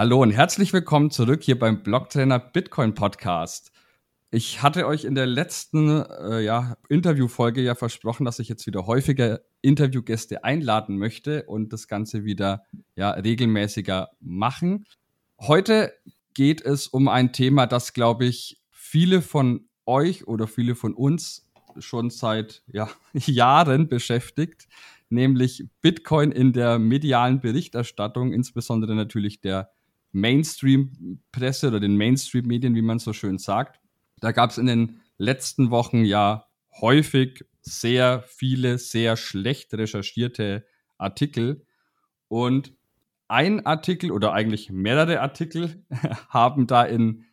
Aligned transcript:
Hallo 0.00 0.22
und 0.22 0.30
herzlich 0.30 0.72
willkommen 0.72 1.10
zurück 1.10 1.42
hier 1.42 1.58
beim 1.58 1.82
Blocktrainer 1.82 2.38
Bitcoin 2.38 2.94
Podcast. 2.94 3.70
Ich 4.30 4.62
hatte 4.62 4.86
euch 4.86 5.04
in 5.04 5.14
der 5.14 5.26
letzten 5.26 5.90
äh, 5.90 6.40
ja, 6.40 6.78
Interviewfolge 6.88 7.60
ja 7.60 7.74
versprochen, 7.74 8.24
dass 8.24 8.38
ich 8.38 8.48
jetzt 8.48 8.66
wieder 8.66 8.86
häufiger 8.86 9.40
Interviewgäste 9.60 10.42
einladen 10.42 10.96
möchte 10.96 11.42
und 11.42 11.74
das 11.74 11.86
Ganze 11.86 12.24
wieder 12.24 12.64
ja, 12.96 13.10
regelmäßiger 13.10 14.08
machen. 14.20 14.86
Heute 15.38 15.92
geht 16.32 16.62
es 16.62 16.86
um 16.88 17.06
ein 17.06 17.34
Thema, 17.34 17.66
das, 17.66 17.92
glaube 17.92 18.24
ich, 18.24 18.58
viele 18.70 19.20
von 19.20 19.68
euch 19.84 20.26
oder 20.26 20.46
viele 20.46 20.76
von 20.76 20.94
uns 20.94 21.46
schon 21.78 22.08
seit 22.08 22.62
ja, 22.68 22.88
Jahren 23.12 23.86
beschäftigt, 23.88 24.66
nämlich 25.10 25.68
Bitcoin 25.82 26.32
in 26.32 26.54
der 26.54 26.78
medialen 26.78 27.40
Berichterstattung, 27.40 28.32
insbesondere 28.32 28.94
natürlich 28.94 29.42
der 29.42 29.70
Mainstream-Presse 30.12 31.68
oder 31.68 31.80
den 31.80 31.96
Mainstream-Medien, 31.96 32.74
wie 32.74 32.82
man 32.82 32.98
so 32.98 33.12
schön 33.12 33.38
sagt. 33.38 33.80
Da 34.20 34.32
gab 34.32 34.50
es 34.50 34.58
in 34.58 34.66
den 34.66 35.00
letzten 35.18 35.70
Wochen 35.70 36.04
ja 36.04 36.46
häufig 36.80 37.44
sehr 37.62 38.22
viele, 38.26 38.78
sehr 38.78 39.16
schlecht 39.16 39.72
recherchierte 39.74 40.64
Artikel. 40.98 41.64
Und 42.28 42.72
ein 43.28 43.64
Artikel 43.64 44.10
oder 44.10 44.32
eigentlich 44.32 44.70
mehrere 44.70 45.20
Artikel 45.20 45.84
haben 46.28 46.66
da 46.66 46.84
in 46.84 47.24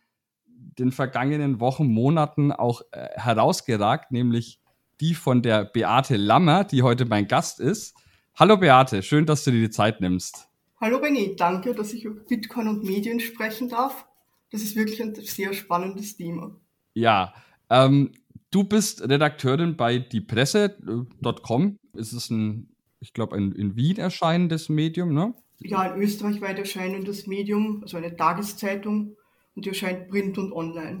den 0.46 0.92
vergangenen 0.92 1.60
Wochen, 1.60 1.88
Monaten 1.88 2.52
auch 2.52 2.82
äh, 2.92 3.08
herausgeragt, 3.14 4.12
nämlich 4.12 4.60
die 5.00 5.14
von 5.14 5.42
der 5.42 5.64
Beate 5.64 6.16
Lammer, 6.16 6.64
die 6.64 6.82
heute 6.82 7.04
mein 7.04 7.26
Gast 7.26 7.60
ist. 7.60 7.96
Hallo 8.36 8.56
Beate, 8.56 9.02
schön, 9.02 9.26
dass 9.26 9.44
du 9.44 9.50
dir 9.50 9.60
die 9.60 9.70
Zeit 9.70 10.00
nimmst. 10.00 10.47
Hallo 10.80 10.98
René, 10.98 11.34
danke, 11.34 11.74
dass 11.74 11.92
ich 11.92 12.04
über 12.04 12.20
Bitcoin 12.20 12.68
und 12.68 12.84
Medien 12.84 13.18
sprechen 13.18 13.68
darf. 13.68 14.06
Das 14.52 14.62
ist 14.62 14.76
wirklich 14.76 15.02
ein 15.02 15.12
sehr 15.16 15.52
spannendes 15.52 16.16
Thema. 16.16 16.54
Ja, 16.94 17.34
ähm, 17.68 18.12
du 18.52 18.62
bist 18.62 19.02
Redakteurin 19.02 19.76
bei 19.76 19.98
diepresse.com. 19.98 21.78
Es 21.96 22.12
ist 22.12 22.30
ein, 22.30 22.68
ich 23.00 23.12
glaube, 23.12 23.36
ein 23.36 23.50
in 23.52 23.74
Wien 23.74 23.96
erscheinendes 23.96 24.68
Medium, 24.68 25.12
ne? 25.12 25.34
Ja, 25.58 25.80
ein 25.80 26.00
österreichweit 26.00 26.60
erscheinendes 26.60 27.26
Medium, 27.26 27.82
also 27.82 27.96
eine 27.96 28.14
Tageszeitung 28.14 29.16
und 29.56 29.64
die 29.64 29.70
erscheint 29.70 30.08
print 30.08 30.38
und 30.38 30.52
online. 30.52 31.00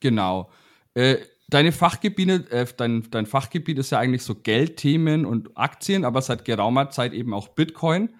Genau. 0.00 0.50
Äh, 0.94 1.18
deine 1.50 1.72
Fachgebiete, 1.72 2.50
äh, 2.50 2.66
dein, 2.74 3.06
dein 3.10 3.26
Fachgebiet 3.26 3.78
ist 3.78 3.90
ja 3.90 3.98
eigentlich 3.98 4.22
so 4.22 4.34
Geldthemen 4.34 5.26
und 5.26 5.58
Aktien, 5.58 6.06
aber 6.06 6.22
seit 6.22 6.46
geraumer 6.46 6.88
Zeit 6.88 7.12
eben 7.12 7.34
auch 7.34 7.48
Bitcoin. 7.48 8.14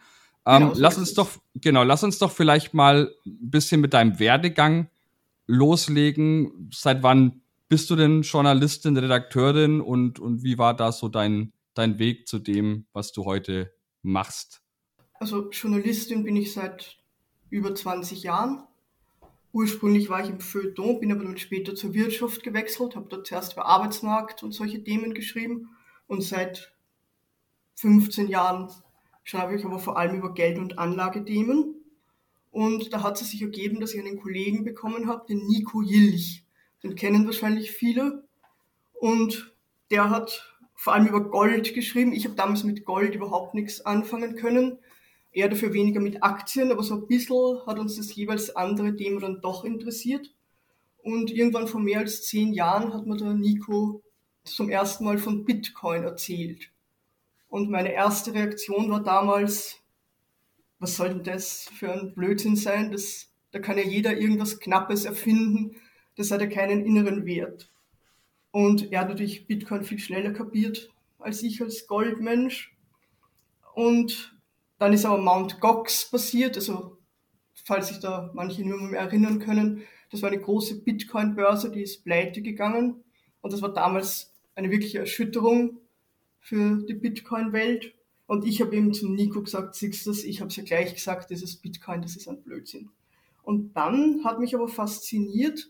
Ähm, 0.46 0.60
genau, 0.62 0.74
so 0.74 0.80
lass 0.80 0.98
uns 0.98 1.14
doch, 1.14 1.30
genau, 1.54 1.82
lass 1.82 2.02
uns 2.02 2.18
doch 2.18 2.30
vielleicht 2.30 2.74
mal 2.74 3.14
ein 3.26 3.50
bisschen 3.50 3.80
mit 3.80 3.94
deinem 3.94 4.18
Werdegang 4.18 4.88
loslegen. 5.46 6.70
Seit 6.72 7.02
wann 7.02 7.42
bist 7.68 7.90
du 7.90 7.96
denn 7.96 8.22
Journalistin, 8.22 8.96
Redakteurin 8.96 9.80
und, 9.80 10.18
und 10.18 10.42
wie 10.42 10.58
war 10.58 10.74
da 10.74 10.92
so 10.92 11.08
dein, 11.08 11.52
dein 11.74 11.98
Weg 11.98 12.26
zu 12.26 12.38
dem, 12.38 12.86
was 12.92 13.12
du 13.12 13.24
heute 13.24 13.72
machst? 14.02 14.62
Also 15.14 15.50
Journalistin 15.50 16.24
bin 16.24 16.36
ich 16.36 16.52
seit 16.52 16.98
über 17.50 17.74
20 17.74 18.22
Jahren. 18.22 18.64
Ursprünglich 19.52 20.08
war 20.08 20.22
ich 20.22 20.30
im 20.30 20.40
Feuilleton, 20.40 21.00
bin 21.00 21.12
aber 21.12 21.24
dann 21.24 21.36
später 21.36 21.74
zur 21.74 21.92
Wirtschaft 21.92 22.42
gewechselt, 22.42 22.96
habe 22.96 23.08
dort 23.08 23.26
zuerst 23.26 23.52
über 23.54 23.66
Arbeitsmarkt 23.66 24.42
und 24.42 24.52
solche 24.52 24.82
Themen 24.82 25.12
geschrieben 25.12 25.76
und 26.06 26.22
seit 26.22 26.72
15 27.76 28.28
Jahren 28.28 28.70
schreibe 29.24 29.56
ich 29.56 29.64
aber 29.64 29.78
vor 29.78 29.96
allem 29.96 30.16
über 30.16 30.34
Geld- 30.34 30.58
und 30.58 30.78
Anlagethemen. 30.78 31.74
Und 32.50 32.92
da 32.92 33.02
hat 33.02 33.20
es 33.20 33.30
sich 33.30 33.42
ergeben, 33.42 33.80
dass 33.80 33.94
ich 33.94 34.00
einen 34.00 34.20
Kollegen 34.20 34.64
bekommen 34.64 35.06
habe, 35.06 35.26
den 35.28 35.46
Nico 35.46 35.82
Jilch. 35.82 36.44
Den 36.82 36.96
kennen 36.96 37.26
wahrscheinlich 37.26 37.70
viele. 37.70 38.24
Und 38.94 39.54
der 39.90 40.10
hat 40.10 40.56
vor 40.74 40.94
allem 40.94 41.06
über 41.06 41.20
Gold 41.30 41.74
geschrieben. 41.74 42.12
Ich 42.12 42.24
habe 42.24 42.34
damals 42.34 42.64
mit 42.64 42.84
Gold 42.84 43.14
überhaupt 43.14 43.54
nichts 43.54 43.84
anfangen 43.84 44.34
können. 44.34 44.78
Er 45.32 45.48
dafür 45.48 45.72
weniger 45.72 46.00
mit 46.00 46.22
Aktien, 46.22 46.72
aber 46.72 46.82
so 46.82 46.94
ein 46.94 47.06
bisschen 47.06 47.64
hat 47.66 47.78
uns 47.78 47.96
das 47.96 48.14
jeweils 48.14 48.56
andere 48.56 48.96
Thema 48.96 49.20
dann 49.20 49.40
doch 49.40 49.64
interessiert. 49.64 50.34
Und 51.02 51.30
irgendwann 51.30 51.68
vor 51.68 51.80
mehr 51.80 52.00
als 52.00 52.26
zehn 52.26 52.52
Jahren 52.52 52.92
hat 52.92 53.06
mir 53.06 53.16
der 53.16 53.34
Nico 53.34 54.02
zum 54.44 54.68
ersten 54.68 55.04
Mal 55.04 55.18
von 55.18 55.44
Bitcoin 55.44 56.02
erzählt. 56.02 56.70
Und 57.50 57.68
meine 57.68 57.92
erste 57.92 58.32
Reaktion 58.32 58.90
war 58.90 59.02
damals, 59.02 59.80
was 60.78 60.96
soll 60.96 61.10
denn 61.10 61.24
das 61.24 61.68
für 61.78 61.92
ein 61.92 62.14
Blödsinn 62.14 62.56
sein? 62.56 62.90
Das, 62.90 63.30
da 63.50 63.58
kann 63.58 63.76
ja 63.76 63.84
jeder 63.84 64.16
irgendwas 64.16 64.60
Knappes 64.60 65.04
erfinden. 65.04 65.76
Das 66.16 66.30
hat 66.30 66.40
ja 66.40 66.46
keinen 66.46 66.86
inneren 66.86 67.26
Wert. 67.26 67.70
Und 68.52 68.90
er 68.92 69.00
hat 69.00 69.08
natürlich 69.08 69.46
Bitcoin 69.46 69.84
viel 69.84 69.98
schneller 69.98 70.32
kapiert 70.32 70.90
als 71.20 71.42
ich 71.42 71.60
als 71.60 71.86
Goldmensch. 71.86 72.74
Und 73.74 74.34
dann 74.78 74.92
ist 74.92 75.04
aber 75.04 75.18
Mount 75.18 75.60
Gox 75.60 76.10
passiert, 76.10 76.56
also 76.56 76.98
falls 77.64 77.88
sich 77.88 78.00
da 78.00 78.30
manche 78.34 78.66
nur 78.66 78.80
mehr 78.80 79.00
erinnern 79.00 79.38
können, 79.38 79.82
das 80.10 80.22
war 80.22 80.30
eine 80.30 80.40
große 80.40 80.82
Bitcoin-Börse, 80.82 81.70
die 81.70 81.82
ist 81.82 82.04
pleite 82.04 82.42
gegangen. 82.42 83.04
Und 83.42 83.52
das 83.52 83.62
war 83.62 83.72
damals 83.72 84.32
eine 84.54 84.70
wirkliche 84.70 84.98
Erschütterung 84.98 85.78
für 86.40 86.82
die 86.88 86.94
Bitcoin-Welt. 86.94 87.94
Und 88.26 88.46
ich 88.46 88.60
habe 88.60 88.76
eben 88.76 88.92
zum 88.92 89.14
Nico 89.14 89.42
gesagt, 89.42 89.74
siehst 89.74 90.06
du 90.06 90.10
das, 90.10 90.24
ich 90.24 90.40
habe 90.40 90.48
es 90.48 90.56
ja 90.56 90.64
gleich 90.64 90.94
gesagt, 90.94 91.30
ist 91.30 91.62
Bitcoin, 91.62 92.02
das 92.02 92.16
ist 92.16 92.28
ein 92.28 92.42
Blödsinn. 92.42 92.90
Und 93.42 93.76
dann 93.76 94.24
hat 94.24 94.38
mich 94.38 94.54
aber 94.54 94.68
fasziniert, 94.68 95.68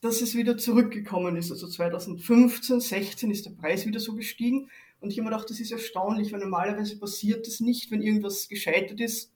dass 0.00 0.20
es 0.20 0.34
wieder 0.34 0.58
zurückgekommen 0.58 1.36
ist. 1.36 1.50
Also 1.50 1.68
2015, 1.68 2.80
16 2.80 3.30
ist 3.30 3.46
der 3.46 3.52
Preis 3.52 3.86
wieder 3.86 4.00
so 4.00 4.14
gestiegen. 4.14 4.68
Und 5.00 5.10
ich 5.10 5.18
habe 5.18 5.28
mir 5.28 5.30
gedacht, 5.30 5.48
das 5.48 5.60
ist 5.60 5.70
erstaunlich, 5.70 6.32
weil 6.32 6.40
normalerweise 6.40 6.98
passiert 6.98 7.46
das 7.46 7.60
nicht, 7.60 7.90
wenn 7.90 8.02
irgendwas 8.02 8.48
gescheitert 8.48 9.00
ist, 9.00 9.32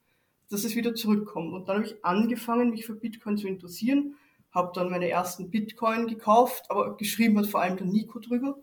dass 0.49 0.63
es 0.63 0.75
wieder 0.75 0.93
zurückkommt. 0.93 1.53
Und 1.53 1.67
dann 1.67 1.77
habe 1.77 1.87
ich 1.87 2.03
angefangen, 2.03 2.69
mich 2.69 2.85
für 2.85 2.95
Bitcoin 2.95 3.37
zu 3.37 3.47
interessieren, 3.47 4.15
habe 4.51 4.71
dann 4.73 4.89
meine 4.89 5.09
ersten 5.09 5.49
Bitcoin 5.49 6.07
gekauft, 6.07 6.65
aber 6.69 6.97
geschrieben 6.97 7.37
hat 7.37 7.47
vor 7.47 7.61
allem 7.61 7.77
der 7.77 7.87
Nico 7.87 8.19
drüber. 8.19 8.57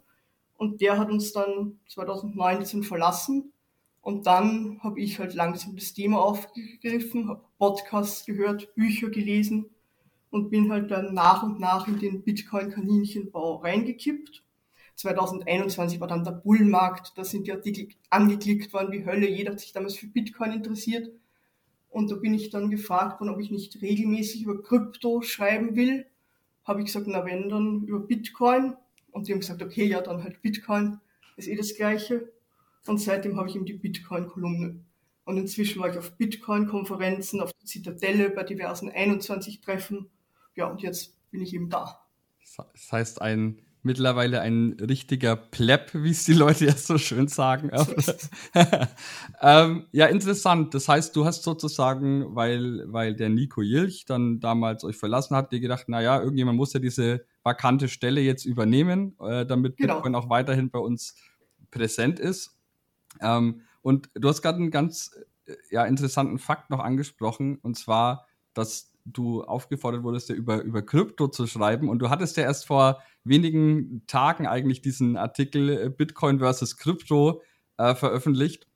Und 0.57 0.81
der 0.81 0.99
hat 0.99 1.11
uns 1.11 1.33
dann 1.33 1.79
2019 1.89 2.83
verlassen. 2.83 3.53
Und 4.01 4.27
dann 4.27 4.81
habe 4.83 5.01
ich 5.01 5.19
halt 5.19 5.35
langsam 5.35 5.77
das 5.77 5.95
Thema 5.95 6.23
aufgegriffen, 6.23 7.29
habe 7.29 7.45
Podcasts 7.59 8.27
gehört, 8.27 8.75
Bücher 8.75 9.09
gelesen 9.09 9.71
und 10.31 10.51
bin 10.51 10.71
halt 10.71 10.91
dann 10.91 11.15
nach 11.15 11.43
und 11.43 11.59
nach 11.59 11.89
in 11.89 11.99
den 11.99 12.23
Bitcoin-Kaninchenbau 12.23 13.57
reingekippt. 13.57 14.43
2021 14.97 16.01
war 16.01 16.09
dann 16.09 16.25
der 16.25 16.33
Bullmarkt, 16.33 17.13
da 17.17 17.25
sind 17.25 17.47
die 17.47 17.53
Artikel 17.53 17.89
angeklickt 18.11 18.73
worden 18.73 18.93
wie 18.93 19.07
Hölle, 19.07 19.29
jeder 19.29 19.53
hat 19.53 19.61
sich 19.61 19.73
damals 19.73 19.97
für 19.97 20.07
Bitcoin 20.07 20.53
interessiert. 20.53 21.11
Und 21.89 22.11
da 22.11 22.17
bin 22.17 22.35
ich 22.35 22.51
dann 22.51 22.71
gefragt 22.71 23.21
worden, 23.21 23.31
ob 23.31 23.41
ich 23.41 23.53
nicht 23.53 23.81
regelmäßig 23.81 24.43
über 24.43 24.61
Krypto 24.61 25.23
schreiben 25.23 25.77
will. 25.77 26.07
Habe 26.65 26.81
ich 26.81 26.87
gesagt, 26.87 27.07
na 27.07 27.25
wenn, 27.25 27.49
dann 27.49 27.85
über 27.85 28.01
Bitcoin. 28.01 28.75
Und 29.15 29.29
die 29.29 29.33
haben 29.33 29.41
gesagt, 29.41 29.63
okay, 29.63 29.87
ja, 29.87 30.01
dann 30.01 30.25
halt 30.25 30.43
Bitcoin, 30.43 30.99
ist 31.37 31.49
eh 31.49 31.55
das 31.55 31.77
Gleiche. 31.77 32.33
Und 32.87 32.99
seitdem 32.99 33.37
habe 33.39 33.49
ich 33.49 33.55
eben 33.55 33.65
die 33.65 33.75
Bitcoin-Kolumne. 33.75 34.85
Und 35.25 35.39
inzwischen 35.39 35.81
war 35.81 35.89
ich 35.89 35.97
auf 35.97 36.17
Bitcoin-Konferenzen, 36.17 37.41
auf 37.41 37.53
der 37.53 37.65
Zitadelle, 37.65 38.31
bei 38.31 38.43
diversen 38.43 38.91
21-Treffen. 38.91 40.11
Ja, 40.57 40.67
und 40.67 40.83
jetzt 40.83 41.17
bin 41.31 41.43
ich 41.43 41.55
eben 41.55 41.71
da. 41.71 42.01
Das 42.57 42.93
heißt, 42.93 43.23
ein 43.23 43.63
mittlerweile 43.85 44.41
ein 44.41 44.77
richtiger 44.81 45.37
Pleb, 45.37 45.91
wie 45.93 46.11
es 46.11 46.25
die 46.25 46.33
Leute 46.33 46.65
ja 46.65 46.73
so 46.73 46.99
schön 46.99 47.29
sagen. 47.29 47.71
ähm, 49.43 49.87
ja, 49.93 50.07
interessant. 50.07 50.75
Das 50.75 50.89
heißt, 50.89 51.15
du 51.15 51.25
hast 51.25 51.45
sozusagen, 51.45 52.35
weil, 52.35 52.85
weil 52.87 53.15
der 53.15 53.29
Nico 53.29 53.63
Jilch 53.63 54.07
dann 54.07 54.41
damals 54.41 54.83
euch 54.85 54.97
verlassen 54.97 55.37
hat, 55.37 55.53
dir 55.53 55.61
gedacht, 55.61 55.89
naja, 55.89 56.21
irgendjemand 56.21 56.57
muss 56.57 56.73
ja 56.73 56.81
diese 56.81 57.27
vakante 57.45 57.89
Stelle 57.89 58.21
jetzt 58.21 58.45
übernehmen, 58.45 59.17
äh, 59.21 59.47
damit 59.47 59.77
genau. 59.77 59.95
Bitcoin 59.95 60.15
auch 60.15 60.31
weiterhin 60.31 60.71
bei 60.71 60.79
uns 60.79 61.17
präsent 61.71 62.19
ist. 62.19 62.59
Ähm, 63.21 63.63
und 63.83 64.11
du 64.15 64.29
hast 64.29 64.43
gerade 64.43 64.59
einen 64.59 64.71
ganz 64.71 65.15
ja, 65.71 65.85
interessanten 65.85 66.39
Fakt 66.39 66.71
noch 66.71 66.81
angesprochen, 66.81 67.59
und 67.59 67.77
zwar, 67.77 68.27
dass 68.55 68.93
du 69.05 69.45
aufgefordert 69.45 70.03
wurdest, 70.03 70.31
ja 70.31 70.35
über, 70.35 70.63
über 70.63 70.83
Krypto 70.83 71.29
zu 71.29 71.47
schreiben. 71.47 71.89
Und 71.89 71.99
du 71.99 72.09
hattest 72.09 72.37
ja 72.37 72.45
erst 72.45 72.67
vor 72.67 73.03
wenigen 73.23 74.07
Tagen 74.07 74.47
eigentlich 74.47 74.81
diesen 74.81 75.17
Artikel 75.17 75.69
äh, 75.69 75.91
Bitcoin 75.91 76.39
versus 76.39 76.79
Krypto 76.79 77.43
äh, 77.77 77.95
veröffentlicht. 77.95 78.67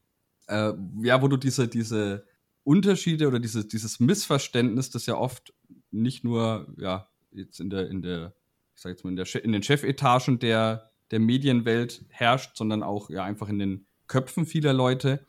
Äh, 0.46 0.72
ja, 1.02 1.22
wo 1.22 1.28
du 1.28 1.36
diese, 1.36 1.68
diese 1.68 2.26
Unterschiede 2.64 3.28
oder 3.28 3.40
diese, 3.40 3.66
dieses 3.66 4.00
Missverständnis, 4.00 4.90
das 4.90 5.06
ja 5.06 5.16
oft 5.16 5.54
nicht 5.90 6.24
nur 6.24 6.74
ja, 6.76 7.08
jetzt 7.30 7.60
in 7.60 7.70
der, 7.70 7.88
in 7.88 8.02
der, 8.02 8.34
ich 8.78 8.82
sag 8.82 8.90
jetzt 8.90 9.02
mal, 9.02 9.10
in, 9.10 9.16
der, 9.16 9.44
in 9.44 9.50
den 9.50 9.62
Chefetagen 9.64 10.38
der, 10.38 10.92
der 11.10 11.18
Medienwelt 11.18 12.04
herrscht, 12.10 12.56
sondern 12.56 12.84
auch 12.84 13.10
ja 13.10 13.24
einfach 13.24 13.48
in 13.48 13.58
den 13.58 13.86
Köpfen 14.06 14.46
vieler 14.46 14.72
Leute. 14.72 15.26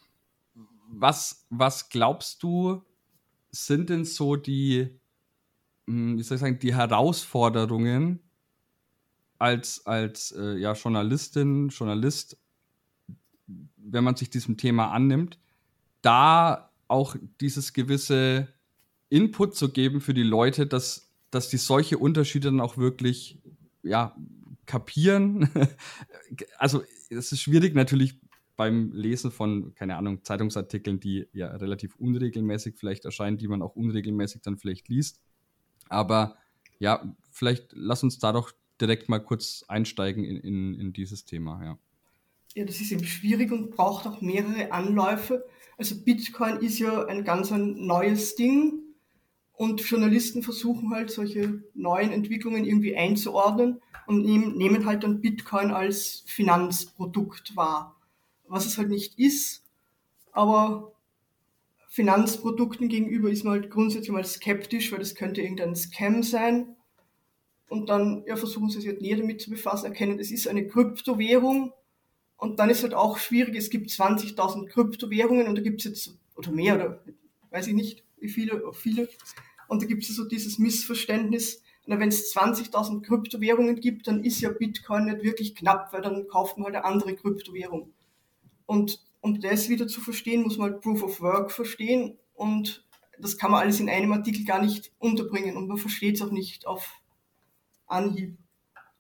Was, 0.91 1.47
was 1.49 1.89
glaubst 1.89 2.43
du, 2.43 2.83
sind 3.49 3.89
denn 3.89 4.05
so 4.05 4.35
die, 4.35 4.99
hm, 5.87 6.19
wie 6.19 6.21
soll 6.21 6.35
ich 6.35 6.41
sagen, 6.41 6.59
die 6.59 6.75
Herausforderungen 6.75 8.19
als, 9.39 9.83
als 9.83 10.31
äh, 10.31 10.55
ja, 10.57 10.73
Journalistin, 10.73 11.69
Journalist, 11.69 12.37
wenn 13.77 14.03
man 14.03 14.15
sich 14.15 14.29
diesem 14.29 14.57
Thema 14.57 14.91
annimmt, 14.91 15.39
da 16.03 16.71
auch 16.87 17.15
dieses 17.41 17.73
gewisse 17.73 18.47
Input 19.09 19.55
zu 19.55 19.71
geben 19.71 20.01
für 20.01 20.13
die 20.13 20.21
Leute, 20.21 20.67
dass, 20.67 21.08
dass 21.31 21.49
die 21.49 21.57
solche 21.57 21.97
Unterschiede 21.97 22.49
dann 22.49 22.61
auch 22.61 22.77
wirklich 22.77 23.39
ja, 23.83 24.15
kapieren. 24.65 25.49
also 26.57 26.83
es 27.09 27.31
ist 27.31 27.41
schwierig 27.41 27.75
natürlich 27.75 28.19
beim 28.55 28.91
Lesen 28.91 29.31
von, 29.31 29.73
keine 29.73 29.95
Ahnung, 29.95 30.23
Zeitungsartikeln, 30.23 30.99
die 30.99 31.27
ja 31.31 31.47
relativ 31.47 31.95
unregelmäßig 31.95 32.75
vielleicht 32.77 33.05
erscheinen, 33.05 33.37
die 33.37 33.47
man 33.47 33.61
auch 33.61 33.75
unregelmäßig 33.75 34.41
dann 34.41 34.57
vielleicht 34.57 34.89
liest. 34.89 35.21
Aber 35.87 36.35
ja, 36.77 37.15
vielleicht 37.31 37.71
lass 37.71 38.03
uns 38.03 38.19
da 38.19 38.33
doch 38.33 38.51
direkt 38.81 39.09
mal 39.09 39.19
kurz 39.19 39.63
einsteigen 39.67 40.23
in, 40.23 40.37
in, 40.37 40.73
in 40.75 40.93
dieses 40.93 41.25
Thema, 41.25 41.63
ja. 41.63 41.77
Ja, 42.55 42.65
das 42.65 42.81
ist 42.81 42.91
eben 42.91 43.05
schwierig 43.05 43.51
und 43.51 43.71
braucht 43.71 44.07
auch 44.07 44.21
mehrere 44.21 44.71
Anläufe. 44.71 45.45
Also 45.77 46.03
Bitcoin 46.03 46.57
ist 46.57 46.79
ja 46.79 47.05
ein 47.05 47.23
ganz 47.23 47.51
ein 47.51 47.85
neues 47.85 48.35
Ding 48.35 48.88
und 49.59 49.81
Journalisten 49.81 50.41
versuchen 50.41 50.91
halt 50.91 51.11
solche 51.11 51.61
neuen 51.73 52.13
Entwicklungen 52.13 52.63
irgendwie 52.63 52.95
einzuordnen 52.95 53.81
und 54.07 54.23
nehmen 54.23 54.85
halt 54.85 55.03
dann 55.03 55.19
Bitcoin 55.19 55.71
als 55.71 56.23
Finanzprodukt 56.27 57.57
wahr. 57.57 57.97
Was 58.47 58.65
es 58.65 58.77
halt 58.77 58.87
nicht 58.87 59.19
ist, 59.19 59.65
aber 60.31 60.93
Finanzprodukten 61.89 62.87
gegenüber 62.87 63.29
ist 63.29 63.43
man 63.43 63.59
halt 63.59 63.69
grundsätzlich 63.69 64.11
mal 64.11 64.23
skeptisch, 64.23 64.93
weil 64.93 64.99
das 64.99 65.13
könnte 65.13 65.41
irgendein 65.41 65.75
Scam 65.75 66.23
sein. 66.23 66.77
Und 67.67 67.89
dann 67.89 68.23
ja, 68.27 68.37
versuchen 68.37 68.69
sie 68.69 68.79
sich 68.79 68.87
halt 68.87 69.01
näher 69.01 69.17
damit 69.17 69.41
zu 69.41 69.49
befassen, 69.49 69.87
erkennen, 69.87 70.19
es 70.19 70.31
ist 70.31 70.47
eine 70.47 70.67
Kryptowährung 70.67 71.73
und 72.37 72.59
dann 72.59 72.69
ist 72.69 72.83
halt 72.83 72.93
auch 72.93 73.17
schwierig, 73.17 73.57
es 73.57 73.69
gibt 73.69 73.89
20.000 73.89 74.67
Kryptowährungen 74.69 75.47
und 75.47 75.55
da 75.55 75.61
gibt 75.61 75.81
es 75.81 75.85
jetzt, 75.85 76.17
oder 76.37 76.51
mehr, 76.51 76.75
oder 76.75 77.03
weiß 77.49 77.67
ich 77.67 77.73
nicht, 77.73 78.05
wie 78.19 78.29
viele, 78.29 78.63
viele. 78.73 79.09
Und 79.69 79.81
da 79.81 79.85
gibt 79.85 80.03
es 80.03 80.15
so 80.15 80.25
dieses 80.25 80.57
Missverständnis, 80.57 81.61
wenn 81.85 82.09
es 82.09 82.35
20.000 82.35 83.01
Kryptowährungen 83.01 83.79
gibt, 83.79 84.07
dann 84.07 84.23
ist 84.23 84.41
ja 84.41 84.49
Bitcoin 84.49 85.05
nicht 85.05 85.23
wirklich 85.23 85.55
knapp, 85.55 85.93
weil 85.93 86.01
dann 86.01 86.27
kauft 86.27 86.57
man 86.57 86.65
halt 86.65 86.75
eine 86.75 86.85
andere 86.85 87.15
Kryptowährung. 87.15 87.93
Und 88.65 88.99
um 89.21 89.39
das 89.39 89.69
wieder 89.69 89.87
zu 89.87 90.01
verstehen, 90.01 90.43
muss 90.43 90.57
man 90.57 90.71
halt 90.71 90.81
Proof 90.81 91.03
of 91.03 91.21
Work 91.21 91.51
verstehen 91.51 92.17
und 92.33 92.85
das 93.19 93.37
kann 93.37 93.51
man 93.51 93.61
alles 93.61 93.79
in 93.79 93.89
einem 93.89 94.11
Artikel 94.11 94.43
gar 94.45 94.61
nicht 94.61 94.91
unterbringen 94.99 95.57
und 95.57 95.67
man 95.67 95.77
versteht 95.77 96.15
es 96.15 96.21
auch 96.21 96.31
nicht 96.31 96.67
auf 96.67 97.01
Anhieb. 97.87 98.37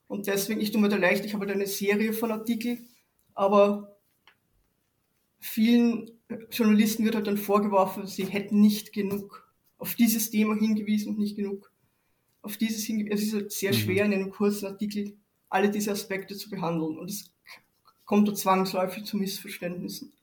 Und 0.07 0.27
deswegen, 0.27 0.61
ich 0.61 0.71
tue 0.71 0.81
mir 0.81 0.89
da 0.89 0.97
leicht, 0.97 1.25
ich 1.25 1.33
habe 1.33 1.45
halt 1.45 1.55
eine 1.55 1.67
Serie 1.67 2.13
von 2.13 2.31
Artikeln, 2.31 2.87
aber 3.33 3.95
vielen 5.39 6.11
Journalisten 6.51 7.05
wird 7.05 7.15
halt 7.15 7.27
dann 7.27 7.37
vorgeworfen, 7.37 8.07
sie 8.07 8.25
hätten 8.25 8.59
nicht 8.59 8.93
genug 8.93 9.48
auf 9.79 9.95
dieses 9.95 10.29
Thema 10.29 10.55
hingewiesen 10.55 11.13
und 11.13 11.19
nicht 11.19 11.35
genug 11.35 11.71
auf 12.41 12.57
dieses 12.57 12.83
hingewiesen. 12.83 13.17
Es 13.17 13.23
ist 13.23 13.33
halt 13.33 13.51
sehr 13.51 13.73
mhm. 13.73 13.77
schwer, 13.77 14.05
in 14.05 14.13
einem 14.13 14.29
kurzen 14.29 14.67
Artikel 14.67 15.17
alle 15.49 15.71
diese 15.71 15.91
Aspekte 15.91 16.37
zu 16.37 16.49
behandeln 16.49 16.99
und 16.99 17.09
es 17.09 17.31
kommt 18.05 18.27
da 18.27 18.35
zwangsläufig 18.35 19.05
zu 19.05 19.17
Missverständnissen. 19.17 20.13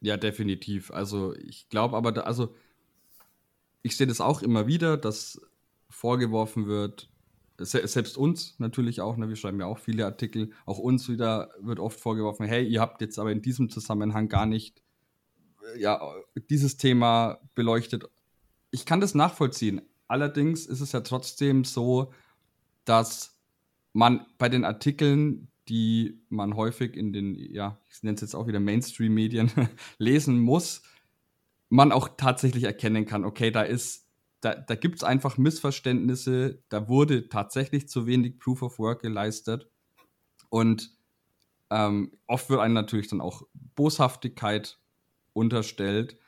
Ja, 0.00 0.16
definitiv. 0.16 0.90
Also 0.90 1.34
ich 1.34 1.68
glaube 1.68 1.96
aber, 1.96 2.12
da, 2.12 2.22
also 2.22 2.54
ich 3.82 3.96
sehe 3.96 4.06
das 4.06 4.20
auch 4.20 4.42
immer 4.42 4.66
wieder, 4.66 4.96
dass 4.96 5.40
vorgeworfen 5.90 6.66
wird, 6.66 7.10
selbst 7.58 8.16
uns 8.16 8.54
natürlich 8.58 9.00
auch, 9.00 9.16
ne, 9.16 9.28
wir 9.28 9.36
schreiben 9.36 9.58
ja 9.58 9.66
auch 9.66 9.78
viele 9.78 10.04
Artikel, 10.04 10.50
auch 10.64 10.78
uns 10.78 11.08
wieder 11.08 11.50
wird 11.60 11.80
oft 11.80 11.98
vorgeworfen, 11.98 12.46
hey, 12.46 12.64
ihr 12.66 12.80
habt 12.80 13.00
jetzt 13.00 13.18
aber 13.18 13.32
in 13.32 13.42
diesem 13.42 13.68
Zusammenhang 13.68 14.28
gar 14.28 14.46
nicht 14.46 14.82
äh, 15.74 15.80
ja, 15.80 16.00
dieses 16.50 16.76
Thema 16.76 17.40
beleuchtet. 17.54 18.04
Ich 18.70 18.86
kann 18.86 19.00
das 19.00 19.14
nachvollziehen. 19.14 19.82
Allerdings 20.06 20.66
ist 20.66 20.80
es 20.80 20.92
ja 20.92 21.00
trotzdem 21.00 21.64
so, 21.64 22.12
dass 22.84 23.38
man 23.92 24.26
bei 24.38 24.48
den 24.48 24.64
Artikeln, 24.64 25.48
die 25.68 26.20
man 26.28 26.56
häufig 26.56 26.96
in 26.96 27.12
den, 27.12 27.34
ja, 27.34 27.78
ich 27.90 28.02
nenne 28.02 28.14
es 28.14 28.22
jetzt 28.22 28.34
auch 28.34 28.46
wieder 28.46 28.60
Mainstream-Medien 28.60 29.50
lesen 29.98 30.38
muss, 30.38 30.82
man 31.68 31.92
auch 31.92 32.08
tatsächlich 32.16 32.64
erkennen 32.64 33.04
kann, 33.04 33.24
okay, 33.24 33.50
da 33.50 33.62
ist 33.62 34.08
da, 34.40 34.54
da 34.54 34.74
gibt 34.74 34.96
es 34.96 35.04
einfach 35.04 35.36
Missverständnisse, 35.36 36.62
da 36.68 36.88
wurde 36.88 37.28
tatsächlich 37.28 37.88
zu 37.88 38.06
wenig 38.06 38.38
Proof 38.38 38.62
of 38.62 38.78
Work 38.78 39.02
geleistet. 39.02 39.68
Und 40.48 40.96
ähm, 41.70 42.12
oft 42.26 42.48
wird 42.48 42.60
einem 42.60 42.74
natürlich 42.74 43.08
dann 43.08 43.20
auch 43.20 43.42
Boshaftigkeit 43.74 44.78
unterstellt. 45.32 46.18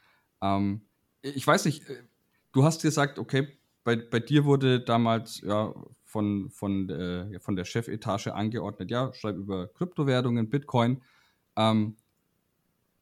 Ähm, 0.42 0.82
ich 1.22 1.46
weiß 1.46 1.64
nicht, 1.66 1.88
äh, 1.88 2.02
du 2.52 2.64
hast 2.64 2.82
gesagt, 2.82 3.18
okay, 3.18 3.48
bei, 3.84 3.96
bei 3.96 4.20
dir 4.20 4.44
wurde 4.44 4.80
damals 4.80 5.40
ja 5.40 5.74
von, 6.04 6.50
von, 6.50 6.88
äh, 6.90 7.38
von 7.40 7.56
der 7.56 7.64
Chefetage 7.64 8.28
angeordnet, 8.28 8.90
ja, 8.90 9.12
schreib 9.14 9.36
über 9.36 9.68
Kryptowährungen, 9.68 10.50
Bitcoin. 10.50 11.02
Ähm, 11.56 11.96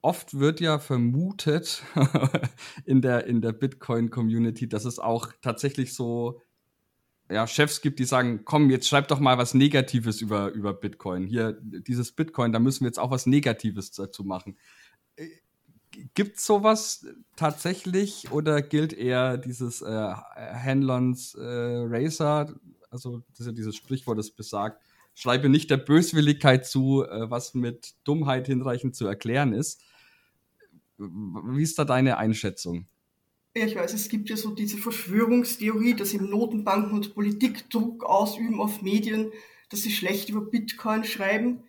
oft 0.02 0.38
wird 0.38 0.60
ja 0.60 0.78
vermutet 0.78 1.82
in 2.84 3.00
der, 3.00 3.26
in 3.26 3.40
der 3.40 3.52
Bitcoin-Community, 3.52 4.68
dass 4.68 4.84
es 4.84 4.98
auch 4.98 5.32
tatsächlich 5.40 5.94
so 5.94 6.40
ja, 7.30 7.46
Chefs 7.46 7.80
gibt, 7.82 7.98
die 7.98 8.04
sagen, 8.04 8.44
komm, 8.44 8.70
jetzt 8.70 8.88
schreib 8.88 9.08
doch 9.08 9.20
mal 9.20 9.36
was 9.36 9.54
Negatives 9.54 10.20
über, 10.20 10.50
über 10.52 10.72
Bitcoin. 10.72 11.26
Hier, 11.26 11.58
dieses 11.60 12.12
Bitcoin, 12.12 12.52
da 12.52 12.58
müssen 12.58 12.84
wir 12.84 12.88
jetzt 12.88 12.98
auch 12.98 13.10
was 13.10 13.26
Negatives 13.26 13.90
dazu 13.90 14.24
machen. 14.24 14.56
Gibt 16.14 16.38
es 16.38 16.46
sowas 16.46 17.06
tatsächlich 17.36 18.30
oder 18.30 18.62
gilt 18.62 18.92
eher 18.92 19.36
dieses 19.36 19.82
äh, 19.82 19.86
Hanlons 19.86 21.34
äh, 21.34 21.40
Racer, 21.42 22.54
also 22.90 23.22
das 23.30 23.40
ist 23.40 23.46
ja 23.46 23.52
dieses 23.52 23.76
Sprichwort, 23.76 24.18
das 24.18 24.30
besagt, 24.30 24.80
schreibe 25.14 25.48
nicht 25.48 25.70
der 25.70 25.78
Böswilligkeit 25.78 26.66
zu, 26.66 27.04
äh, 27.04 27.30
was 27.30 27.54
mit 27.54 27.94
Dummheit 28.04 28.46
hinreichend 28.46 28.94
zu 28.94 29.06
erklären 29.06 29.52
ist. 29.52 29.82
Wie 30.98 31.62
ist 31.62 31.78
da 31.78 31.84
deine 31.84 32.18
Einschätzung? 32.18 32.86
Ja, 33.56 33.66
ich 33.66 33.74
weiß, 33.74 33.92
es 33.94 34.08
gibt 34.08 34.30
ja 34.30 34.36
so 34.36 34.50
diese 34.50 34.78
Verschwörungstheorie, 34.78 35.94
dass 35.94 36.14
eben 36.14 36.30
Notenbanken 36.30 36.92
und 36.92 37.14
Politik 37.14 37.68
Druck 37.70 38.04
ausüben 38.04 38.60
auf 38.60 38.82
Medien, 38.82 39.32
dass 39.70 39.82
sie 39.82 39.90
schlecht 39.90 40.28
über 40.28 40.42
Bitcoin 40.42 41.02
schreiben. 41.02 41.64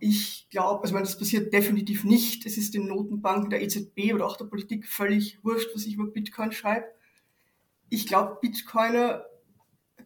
Ich 0.00 0.48
glaube, 0.48 0.82
also 0.82 0.98
das 0.98 1.18
passiert 1.18 1.52
definitiv 1.52 2.04
nicht. 2.04 2.46
Es 2.46 2.56
ist 2.56 2.74
den 2.74 2.86
Notenbanken 2.86 3.50
der 3.50 3.62
EZB 3.62 4.14
oder 4.14 4.26
auch 4.26 4.38
der 4.38 4.46
Politik 4.46 4.88
völlig 4.88 5.38
wurscht, 5.44 5.68
was 5.74 5.84
ich 5.84 5.94
über 5.94 6.06
Bitcoin 6.06 6.52
schreibe. 6.52 6.86
Ich 7.90 8.06
glaube, 8.06 8.38
Bitcoiner 8.40 9.26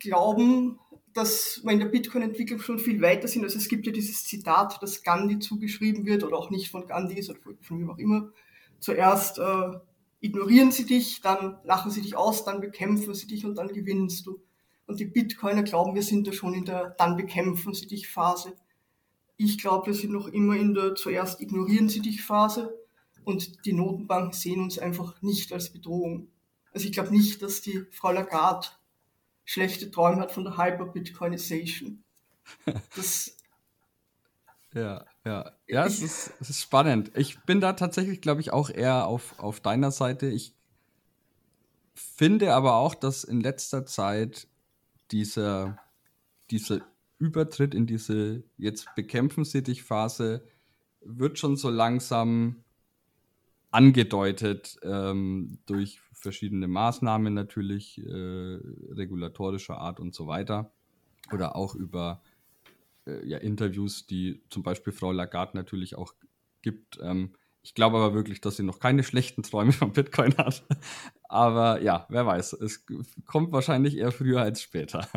glauben, 0.00 0.80
dass 1.12 1.60
wir 1.62 1.72
in 1.72 1.78
der 1.78 1.86
Bitcoin-Entwicklung 1.86 2.58
schon 2.58 2.80
viel 2.80 3.00
weiter 3.00 3.28
sind. 3.28 3.44
Also 3.44 3.56
es 3.56 3.68
gibt 3.68 3.86
ja 3.86 3.92
dieses 3.92 4.24
Zitat, 4.24 4.82
das 4.82 5.04
Gandhi 5.04 5.38
zugeschrieben 5.38 6.04
wird 6.04 6.24
oder 6.24 6.36
auch 6.36 6.50
nicht 6.50 6.70
von 6.70 6.86
Gandhi 6.88 7.22
oder 7.30 7.38
von 7.62 7.78
wem 7.78 7.90
auch 7.90 7.98
immer. 7.98 8.32
Zuerst 8.80 9.38
äh, 9.38 9.78
ignorieren 10.20 10.72
sie 10.72 10.86
dich, 10.86 11.20
dann 11.20 11.58
lachen 11.62 11.92
sie 11.92 12.02
dich 12.02 12.16
aus, 12.16 12.44
dann 12.44 12.60
bekämpfen 12.60 13.14
sie 13.14 13.28
dich 13.28 13.44
und 13.46 13.54
dann 13.56 13.68
gewinnst 13.68 14.26
du. 14.26 14.40
Und 14.86 14.98
die 14.98 15.06
Bitcoiner 15.06 15.62
glauben, 15.62 15.94
wir 15.94 16.02
sind 16.02 16.26
da 16.26 16.32
schon 16.32 16.52
in 16.52 16.64
der 16.64 16.90
dann 16.98 17.16
bekämpfen 17.16 17.74
sie 17.74 17.86
dich 17.86 18.08
Phase. 18.08 18.54
Ich 19.36 19.58
glaube, 19.58 19.86
wir 19.86 19.94
sind 19.94 20.12
noch 20.12 20.28
immer 20.28 20.56
in 20.56 20.74
der 20.74 20.94
zuerst 20.94 21.40
ignorieren 21.40 21.88
sie 21.88 22.00
dich 22.00 22.22
Phase 22.22 22.74
und 23.24 23.64
die 23.64 23.72
Notenbanken 23.72 24.32
sehen 24.32 24.60
uns 24.62 24.78
einfach 24.78 25.20
nicht 25.22 25.52
als 25.52 25.72
Bedrohung. 25.72 26.28
Also 26.72 26.86
ich 26.86 26.92
glaube 26.92 27.10
nicht, 27.10 27.42
dass 27.42 27.60
die 27.62 27.84
Frau 27.90 28.12
Lagarde 28.12 28.68
schlechte 29.44 29.90
Träume 29.90 30.22
hat 30.22 30.32
von 30.32 30.44
der 30.44 30.56
Hyper-Bitcoinization. 30.56 32.02
Das 32.94 33.36
ja, 34.74 35.04
ja. 35.24 35.52
Ja, 35.66 35.86
es 35.86 36.02
ist, 36.02 36.32
es 36.40 36.50
ist 36.50 36.60
spannend. 36.60 37.10
Ich 37.16 37.40
bin 37.40 37.60
da 37.60 37.72
tatsächlich, 37.72 38.20
glaube 38.20 38.40
ich, 38.40 38.52
auch 38.52 38.70
eher 38.70 39.06
auf, 39.06 39.38
auf 39.38 39.60
deiner 39.60 39.90
Seite. 39.90 40.26
Ich 40.26 40.54
finde 41.94 42.54
aber 42.54 42.74
auch, 42.74 42.94
dass 42.94 43.24
in 43.24 43.40
letzter 43.40 43.86
Zeit 43.86 44.46
dieser, 45.10 45.78
dieser 46.50 46.80
Übertritt 47.24 47.74
in 47.74 47.86
diese 47.86 48.44
jetzt 48.58 48.94
bekämpfen 48.94 49.46
sie 49.46 49.62
dich 49.62 49.82
Phase 49.82 50.44
wird 51.00 51.38
schon 51.38 51.56
so 51.56 51.70
langsam 51.70 52.64
angedeutet 53.70 54.76
ähm, 54.82 55.58
durch 55.64 56.00
verschiedene 56.12 56.68
Maßnahmen 56.68 57.32
natürlich, 57.32 57.98
äh, 57.98 58.58
regulatorischer 58.90 59.78
Art 59.78 60.00
und 60.00 60.14
so 60.14 60.26
weiter. 60.26 60.70
Oder 61.32 61.56
auch 61.56 61.74
über 61.74 62.22
äh, 63.06 63.26
ja, 63.26 63.38
Interviews, 63.38 64.06
die 64.06 64.42
zum 64.50 64.62
Beispiel 64.62 64.92
Frau 64.92 65.12
Lagarde 65.12 65.56
natürlich 65.56 65.96
auch 65.96 66.12
gibt. 66.60 66.98
Ähm, 67.02 67.34
ich 67.62 67.74
glaube 67.74 67.96
aber 67.96 68.12
wirklich, 68.12 68.42
dass 68.42 68.56
sie 68.56 68.62
noch 68.62 68.80
keine 68.80 69.02
schlechten 69.02 69.42
Träume 69.42 69.72
von 69.72 69.92
Bitcoin 69.92 70.36
hat. 70.36 70.62
Aber 71.30 71.80
ja, 71.80 72.06
wer 72.10 72.26
weiß. 72.26 72.52
Es 72.52 72.84
kommt 73.24 73.52
wahrscheinlich 73.52 73.96
eher 73.96 74.12
früher 74.12 74.42
als 74.42 74.60
später. 74.60 75.08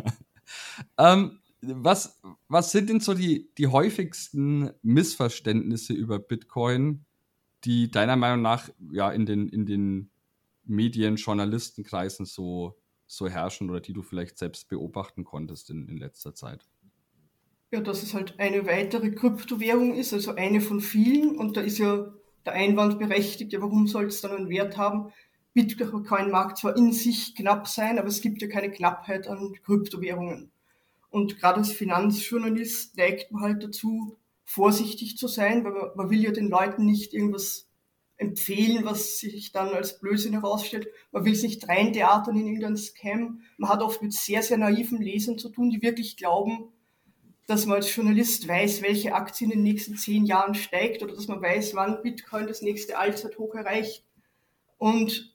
ähm, 0.98 1.40
was, 1.60 2.20
was 2.48 2.72
sind 2.72 2.88
denn 2.88 3.00
so 3.00 3.14
die, 3.14 3.50
die 3.58 3.66
häufigsten 3.66 4.70
Missverständnisse 4.82 5.92
über 5.92 6.18
Bitcoin, 6.18 7.04
die 7.64 7.90
deiner 7.90 8.16
Meinung 8.16 8.42
nach 8.42 8.68
ja 8.92 9.10
in 9.10 9.26
den, 9.26 9.48
in 9.48 9.66
den 9.66 10.10
Medien, 10.64 11.16
Journalistenkreisen 11.16 12.26
so, 12.26 12.78
so 13.06 13.28
herrschen 13.28 13.70
oder 13.70 13.80
die 13.80 13.92
du 13.92 14.02
vielleicht 14.02 14.38
selbst 14.38 14.68
beobachten 14.68 15.24
konntest 15.24 15.70
in, 15.70 15.88
in 15.88 15.96
letzter 15.96 16.34
Zeit? 16.34 16.64
Ja, 17.70 17.80
dass 17.80 18.02
es 18.02 18.14
halt 18.14 18.38
eine 18.38 18.66
weitere 18.66 19.10
Kryptowährung 19.10 19.94
ist, 19.94 20.12
also 20.12 20.34
eine 20.34 20.60
von 20.60 20.80
vielen. 20.80 21.36
Und 21.36 21.56
da 21.56 21.60
ist 21.60 21.78
ja 21.78 22.12
der 22.46 22.52
Einwand 22.54 22.98
berechtigt, 22.98 23.52
ja, 23.52 23.60
warum 23.60 23.86
soll 23.86 24.06
es 24.06 24.20
dann 24.20 24.32
einen 24.32 24.48
Wert 24.48 24.76
haben? 24.76 25.12
Bitcoin 25.52 26.30
mag 26.30 26.56
zwar 26.56 26.76
in 26.76 26.92
sich 26.92 27.34
knapp 27.34 27.66
sein, 27.66 27.98
aber 27.98 28.08
es 28.08 28.20
gibt 28.20 28.40
ja 28.40 28.48
keine 28.48 28.70
Knappheit 28.70 29.26
an 29.26 29.54
Kryptowährungen. 29.64 30.52
Und 31.10 31.38
gerade 31.38 31.58
als 31.58 31.72
Finanzjournalist 31.72 32.96
neigt 32.96 33.32
man 33.32 33.42
halt 33.42 33.62
dazu, 33.62 34.18
vorsichtig 34.44 35.16
zu 35.16 35.28
sein, 35.28 35.64
weil 35.64 35.72
man, 35.72 35.90
man 35.94 36.10
will 36.10 36.22
ja 36.22 36.30
den 36.30 36.48
Leuten 36.48 36.84
nicht 36.84 37.12
irgendwas 37.12 37.68
empfehlen, 38.16 38.84
was 38.84 39.18
sich 39.18 39.52
dann 39.52 39.68
als 39.68 40.00
Blödsinn 40.00 40.32
herausstellt. 40.32 40.88
Man 41.12 41.24
will 41.24 41.32
es 41.32 41.42
nicht 41.42 41.66
reintheatern 41.68 42.36
in 42.36 42.46
irgendeinen 42.46 42.76
Scam. 42.76 43.42
Man 43.56 43.70
hat 43.70 43.80
oft 43.80 44.02
mit 44.02 44.12
sehr, 44.12 44.42
sehr 44.42 44.58
naiven 44.58 45.00
Lesern 45.00 45.38
zu 45.38 45.50
tun, 45.50 45.70
die 45.70 45.82
wirklich 45.82 46.16
glauben, 46.16 46.72
dass 47.46 47.64
man 47.64 47.76
als 47.76 47.94
Journalist 47.94 48.46
weiß, 48.46 48.82
welche 48.82 49.14
Aktie 49.14 49.46
in 49.46 49.50
den 49.50 49.62
nächsten 49.62 49.96
zehn 49.96 50.26
Jahren 50.26 50.54
steigt 50.54 51.02
oder 51.02 51.14
dass 51.14 51.28
man 51.28 51.40
weiß, 51.40 51.74
wann 51.74 52.02
Bitcoin 52.02 52.46
das 52.46 52.60
nächste 52.60 52.98
Allzeithoch 52.98 53.54
erreicht. 53.54 54.04
Und 54.76 55.34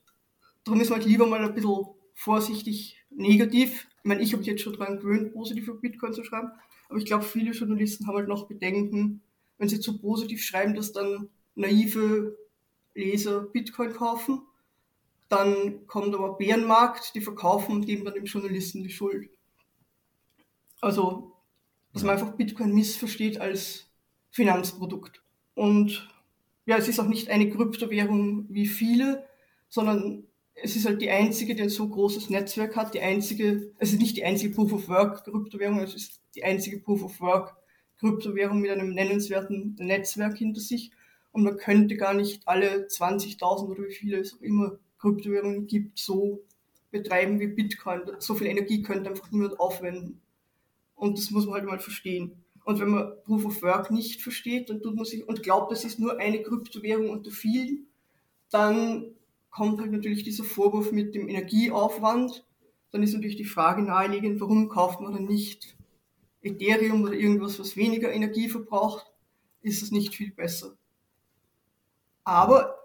darum 0.63 0.80
ist 0.82 0.89
man 0.89 1.00
halt 1.00 1.08
lieber 1.08 1.25
mal 1.25 1.44
ein 1.44 1.56
bisschen 1.56 1.86
vorsichtig 2.13 3.02
negativ. 3.15 3.88
Ich 3.98 4.03
meine, 4.03 4.22
ich 4.22 4.32
habe 4.32 4.39
mich 4.39 4.48
jetzt 4.48 4.62
schon 4.62 4.74
daran 4.74 4.98
gewöhnt, 4.98 5.34
positiv 5.34 5.67
über 5.67 5.79
Bitcoin 5.79 6.13
zu 6.13 6.24
schreiben, 6.24 6.51
aber 6.89 6.98
ich 6.98 7.05
glaube, 7.05 7.24
viele 7.24 7.51
Journalisten 7.51 8.08
haben 8.08 8.17
halt 8.17 8.27
noch 8.27 8.48
Bedenken, 8.48 9.22
wenn 9.58 9.70
sie 9.70 9.79
zu 9.79 10.00
positiv 10.00 10.43
schreiben, 10.43 10.75
dass 10.75 10.91
dann 10.91 11.29
naive 11.55 12.38
Leser 12.96 13.41
Bitcoin 13.41 13.93
kaufen. 13.93 14.41
Dann 15.29 15.88
kommt 15.88 16.13
aber 16.13 16.38
Bärenmarkt, 16.38 17.15
die 17.15 17.22
verkaufen 17.22 17.72
und 17.72 17.86
geben 17.86 18.05
dann 18.05 18.13
dem 18.13 18.25
Journalisten 18.25 18.84
die 18.84 18.89
Schuld. 18.89 19.29
Also, 20.82 21.32
dass 21.93 22.03
man 22.03 22.13
einfach 22.13 22.36
Bitcoin 22.36 22.74
missversteht 22.74 23.39
als 23.39 23.88
Finanzprodukt. 24.32 25.24
Und 25.55 26.10
ja, 26.65 26.77
es 26.77 26.88
ist 26.88 27.00
auch 27.00 27.08
nicht 27.08 27.29
eine 27.29 27.50
Kryptowährung 27.50 28.46
wie 28.50 28.67
viele, 28.67 29.27
sondern 29.70 30.25
es 30.55 30.75
ist 30.75 30.86
halt 30.86 31.01
die 31.01 31.10
einzige, 31.10 31.55
die 31.55 31.63
ein 31.63 31.69
so 31.69 31.88
großes 31.88 32.29
Netzwerk 32.29 32.75
hat, 32.75 32.93
die 32.93 33.01
einzige, 33.01 33.72
also 33.79 33.98
nicht 33.98 34.17
die 34.17 34.24
einzige 34.24 34.53
Proof 34.53 34.74
of 34.74 34.88
Work 34.88 35.25
Kryptowährung, 35.25 35.79
es 35.79 35.95
ist 35.95 36.22
die 36.36 36.43
einzige 36.43 36.79
Proof 36.79 37.03
of 37.03 37.19
Work 37.22 37.55
Kryptowährung 38.00 38.60
mit 38.60 38.72
einem 38.72 38.93
nennenswerten 38.93 39.75
Netzwerk 39.79 40.38
hinter 40.38 40.62
sich. 40.62 40.91
Und 41.31 41.43
man 41.43 41.57
könnte 41.57 41.95
gar 41.95 42.13
nicht 42.13 42.48
alle 42.48 42.86
20.000 42.88 43.67
oder 43.67 43.83
wie 43.86 43.93
viele 43.93 44.19
es 44.19 44.36
auch 44.36 44.41
immer 44.41 44.77
Kryptowährungen 45.00 45.67
gibt, 45.67 45.98
so 45.98 46.43
betreiben 46.91 47.39
wie 47.39 47.48
Bitcoin. 47.48 48.01
So 48.19 48.36
viel 48.36 48.48
Energie 48.48 48.83
könnte 48.83 49.10
einfach 49.10 49.31
niemand 49.31 49.60
aufwenden. 49.60 50.22
Und 50.95 51.17
das 51.17 51.31
muss 51.31 51.45
man 51.45 51.55
halt 51.55 51.65
mal 51.65 51.79
verstehen. 51.79 52.43
Und 52.65 52.79
wenn 52.79 52.89
man 52.89 53.13
Proof 53.24 53.45
of 53.45 53.62
Work 53.63 53.91
nicht 53.91 54.22
versteht 54.22 54.69
und, 54.69 54.83
tut 54.83 54.95
man 54.95 55.05
sich, 55.05 55.27
und 55.27 55.43
glaubt, 55.43 55.72
das 55.72 55.83
ist 55.83 56.00
nur 56.00 56.19
eine 56.19 56.41
Kryptowährung 56.41 57.10
unter 57.10 57.31
vielen, 57.31 57.88
dann 58.51 59.15
kommt 59.53 59.79
halt 59.79 59.91
natürlich 59.91 60.24
dieser 60.24 60.43
Vorwurf 60.43 60.91
mit 60.91 61.13
dem 61.13 61.29
Energieaufwand. 61.29 62.43
Dann 62.91 63.03
ist 63.03 63.13
natürlich 63.13 63.38
die 63.38 63.45
Frage 63.45 63.83
naheliegend, 63.83 64.41
warum 64.41 64.67
kauft 64.67 65.00
man 65.00 65.13
dann 65.13 65.25
nicht 65.25 65.77
Ethereum 66.41 67.03
oder 67.03 67.13
irgendwas, 67.13 67.60
was 67.60 67.77
weniger 67.77 68.12
Energie 68.12 68.50
verbraucht? 68.50 69.05
Ist 69.62 69.83
es 69.83 69.91
nicht 69.91 70.15
viel 70.15 70.31
besser? 70.31 70.75
Aber, 72.24 72.75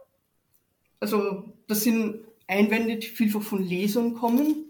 also, 1.00 1.54
das 1.66 1.84
sind 1.84 2.20
Einwände, 2.46 2.98
die 2.98 3.06
vielfach 3.06 3.42
von 3.42 3.64
Lesern 3.64 4.14
kommen. 4.14 4.66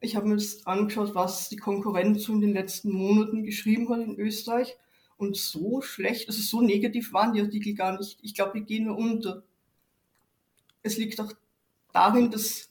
Ich 0.00 0.16
habe 0.16 0.26
mir 0.26 0.34
jetzt 0.34 0.66
angeschaut, 0.66 1.14
was 1.14 1.48
die 1.48 1.56
Konkurrenz 1.56 2.28
in 2.28 2.40
den 2.40 2.54
letzten 2.54 2.90
Monaten 2.90 3.44
geschrieben 3.44 3.88
hat 3.88 4.00
in 4.00 4.18
Österreich. 4.18 4.76
Und 5.16 5.36
so 5.36 5.80
schlecht, 5.80 6.28
also 6.28 6.42
so 6.42 6.60
negativ 6.60 7.12
waren 7.12 7.32
die 7.32 7.40
Artikel 7.40 7.74
gar 7.74 7.96
nicht. 7.96 8.18
Ich 8.22 8.34
glaube, 8.34 8.58
die 8.58 8.66
gehen 8.66 8.84
nur 8.84 8.98
unter 8.98 9.44
es 10.82 10.96
liegt 10.96 11.20
auch 11.20 11.32
darin, 11.92 12.30
dass 12.30 12.70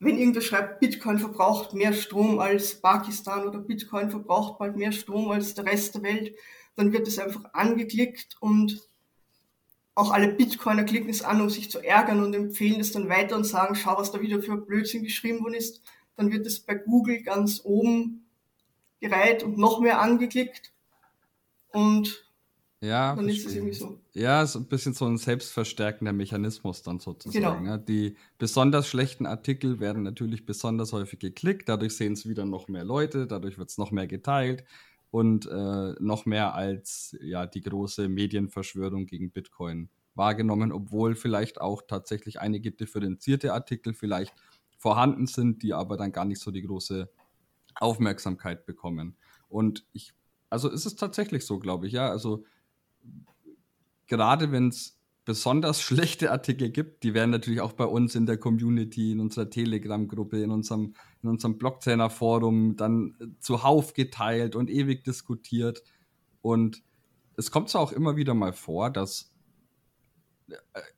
wenn 0.00 0.18
irgendwer 0.18 0.42
schreibt, 0.42 0.80
Bitcoin 0.80 1.18
verbraucht 1.18 1.72
mehr 1.72 1.92
Strom 1.92 2.38
als 2.38 2.80
Pakistan 2.80 3.46
oder 3.48 3.58
Bitcoin 3.58 4.10
verbraucht 4.10 4.58
bald 4.58 4.76
mehr 4.76 4.92
Strom 4.92 5.30
als 5.30 5.54
der 5.54 5.66
Rest 5.66 5.94
der 5.94 6.02
Welt, 6.02 6.34
dann 6.76 6.92
wird 6.92 7.08
es 7.08 7.18
einfach 7.18 7.44
angeklickt 7.52 8.36
und 8.40 8.88
auch 9.94 10.10
alle 10.10 10.32
Bitcoiner 10.32 10.84
klicken 10.84 11.08
es 11.08 11.22
an, 11.22 11.40
um 11.40 11.48
sich 11.48 11.70
zu 11.70 11.78
ärgern 11.78 12.22
und 12.22 12.34
empfehlen 12.34 12.80
es 12.80 12.92
dann 12.92 13.08
weiter 13.08 13.36
und 13.36 13.44
sagen, 13.44 13.76
schau, 13.76 13.96
was 13.96 14.10
da 14.10 14.20
wieder 14.20 14.42
für 14.42 14.56
Blödsinn 14.56 15.04
geschrieben 15.04 15.42
worden 15.44 15.54
ist. 15.54 15.82
Dann 16.16 16.32
wird 16.32 16.46
es 16.46 16.60
bei 16.60 16.74
Google 16.74 17.22
ganz 17.22 17.60
oben 17.64 18.26
gereiht 19.00 19.44
und 19.44 19.56
noch 19.56 19.80
mehr 19.80 20.00
angeklickt. 20.00 20.72
Und 21.70 22.26
ja, 22.84 23.14
dann 23.14 23.28
ist 23.28 23.46
es 23.46 23.54
irgendwie 23.54 23.74
so. 23.74 23.98
Ja, 24.12 24.42
ist 24.42 24.56
ein 24.56 24.66
bisschen 24.66 24.94
so 24.94 25.06
ein 25.06 25.18
selbstverstärkender 25.18 26.12
Mechanismus 26.12 26.82
dann 26.82 27.00
sozusagen. 27.00 27.44
Genau. 27.44 27.64
Ja, 27.64 27.78
die 27.78 28.16
besonders 28.38 28.86
schlechten 28.88 29.26
Artikel 29.26 29.80
werden 29.80 30.02
natürlich 30.02 30.46
besonders 30.46 30.92
häufig 30.92 31.18
geklickt, 31.18 31.68
dadurch 31.68 31.96
sehen 31.96 32.12
es 32.12 32.28
wieder 32.28 32.44
noch 32.44 32.68
mehr 32.68 32.84
Leute, 32.84 33.26
dadurch 33.26 33.58
wird 33.58 33.70
es 33.70 33.78
noch 33.78 33.90
mehr 33.90 34.06
geteilt 34.06 34.64
und 35.10 35.46
äh, 35.46 35.94
noch 36.00 36.26
mehr 36.26 36.54
als 36.54 37.16
ja 37.20 37.46
die 37.46 37.62
große 37.62 38.08
Medienverschwörung 38.08 39.06
gegen 39.06 39.30
Bitcoin 39.30 39.88
wahrgenommen, 40.14 40.72
obwohl 40.72 41.14
vielleicht 41.16 41.60
auch 41.60 41.82
tatsächlich 41.86 42.40
einige 42.40 42.72
differenzierte 42.72 43.52
Artikel 43.52 43.94
vielleicht 43.94 44.34
vorhanden 44.78 45.26
sind, 45.26 45.62
die 45.62 45.72
aber 45.72 45.96
dann 45.96 46.12
gar 46.12 46.24
nicht 46.24 46.40
so 46.40 46.50
die 46.50 46.62
große 46.62 47.08
Aufmerksamkeit 47.76 48.66
bekommen. 48.66 49.16
Und 49.48 49.86
ich, 49.92 50.12
also 50.50 50.68
ist 50.68 50.86
es 50.86 50.96
tatsächlich 50.96 51.46
so, 51.46 51.58
glaube 51.58 51.86
ich, 51.86 51.92
ja. 51.92 52.10
Also 52.10 52.44
gerade 54.06 54.52
wenn 54.52 54.68
es 54.68 54.98
besonders 55.24 55.80
schlechte 55.82 56.30
Artikel 56.30 56.70
gibt, 56.70 57.02
die 57.02 57.14
werden 57.14 57.30
natürlich 57.30 57.60
auch 57.60 57.72
bei 57.72 57.84
uns 57.84 58.14
in 58.14 58.26
der 58.26 58.38
Community, 58.38 59.12
in 59.12 59.20
unserer 59.20 59.50
Telegram-Gruppe, 59.50 60.42
in 60.42 60.50
unserem, 60.50 60.94
in 61.22 61.28
unserem 61.28 61.58
Blocktrainer-Forum 61.58 62.76
dann 62.76 63.16
zuhauf 63.40 63.94
geteilt 63.94 64.56
und 64.56 64.70
ewig 64.70 65.04
diskutiert. 65.04 65.82
Und 66.42 66.82
es 67.36 67.50
kommt 67.50 67.70
zwar 67.70 67.80
auch 67.80 67.92
immer 67.92 68.16
wieder 68.16 68.34
mal 68.34 68.52
vor, 68.52 68.90
dass, 68.90 69.32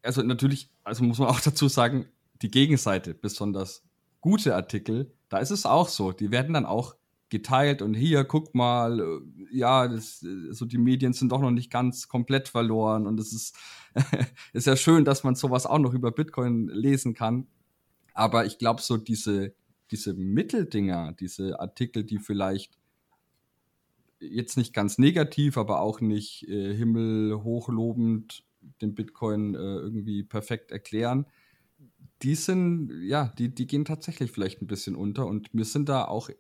also 0.03 0.23
natürlich, 0.23 0.71
also 0.85 1.05
muss 1.05 1.19
man 1.19 1.29
auch 1.29 1.41
dazu 1.45 1.69
sagen, 1.69 2.07
die 2.43 2.51
Gegenseite, 2.51 3.15
besonders 3.15 3.85
gute 4.21 4.55
Artikel, 4.55 5.15
da 5.29 5.39
ist 5.39 5.51
es 5.51 5.67
auch 5.67 5.89
so. 5.89 6.13
Die 6.13 6.31
werden 6.31 6.53
dann 6.53 6.67
auch 6.67 6.97
geteilt 7.29 7.83
und 7.83 7.95
hier, 7.95 8.25
guck 8.25 8.55
mal, 8.55 9.01
äh, 9.01 9.57
ja, 9.57 9.89
das, 9.89 10.23
äh, 10.23 10.53
so 10.53 10.65
die 10.65 10.79
Medien 10.79 11.13
sind 11.13 11.33
doch 11.33 11.41
noch 11.41 11.51
nicht 11.51 11.71
ganz 11.71 12.09
komplett 12.09 12.49
verloren 12.49 13.07
und 13.07 13.19
es 13.19 13.33
ist, 13.33 13.57
ist 14.53 14.67
ja 14.67 14.77
schön, 14.77 15.05
dass 15.05 15.25
man 15.25 15.35
sowas 15.35 15.67
auch 15.67 15.79
noch 15.79 15.93
über 15.93 16.13
Bitcoin 16.13 16.69
lesen 16.69 17.15
kann. 17.15 17.49
Aber 18.15 18.47
ich 18.47 18.59
glaube, 18.59 18.81
so 18.81 18.97
diese, 18.97 19.55
diese 19.91 20.15
Mitteldinger, 20.15 21.13
diese 21.19 21.61
Artikel, 21.61 22.05
die 22.05 22.19
vielleicht 22.19 22.79
jetzt 24.21 24.57
nicht 24.57 24.73
ganz 24.73 24.99
negativ, 24.99 25.59
aber 25.59 25.81
auch 25.81 26.01
nicht 26.01 26.49
äh, 26.49 26.75
himmelhochlobend 26.75 28.45
den 28.81 28.95
Bitcoin 28.95 29.55
äh, 29.55 29.59
irgendwie 29.59 30.23
perfekt 30.23 30.71
erklären, 30.71 31.27
die 32.23 32.35
sind, 32.35 32.91
ja, 33.03 33.33
die, 33.39 33.55
die 33.55 33.67
gehen 33.67 33.85
tatsächlich 33.85 34.31
vielleicht 34.31 34.63
ein 34.63 34.67
bisschen 34.67 34.97
unter 34.97 35.27
und 35.27 35.53
mir 35.55 35.65
sind 35.65 35.89
da 35.89 36.07
auch 36.07 36.31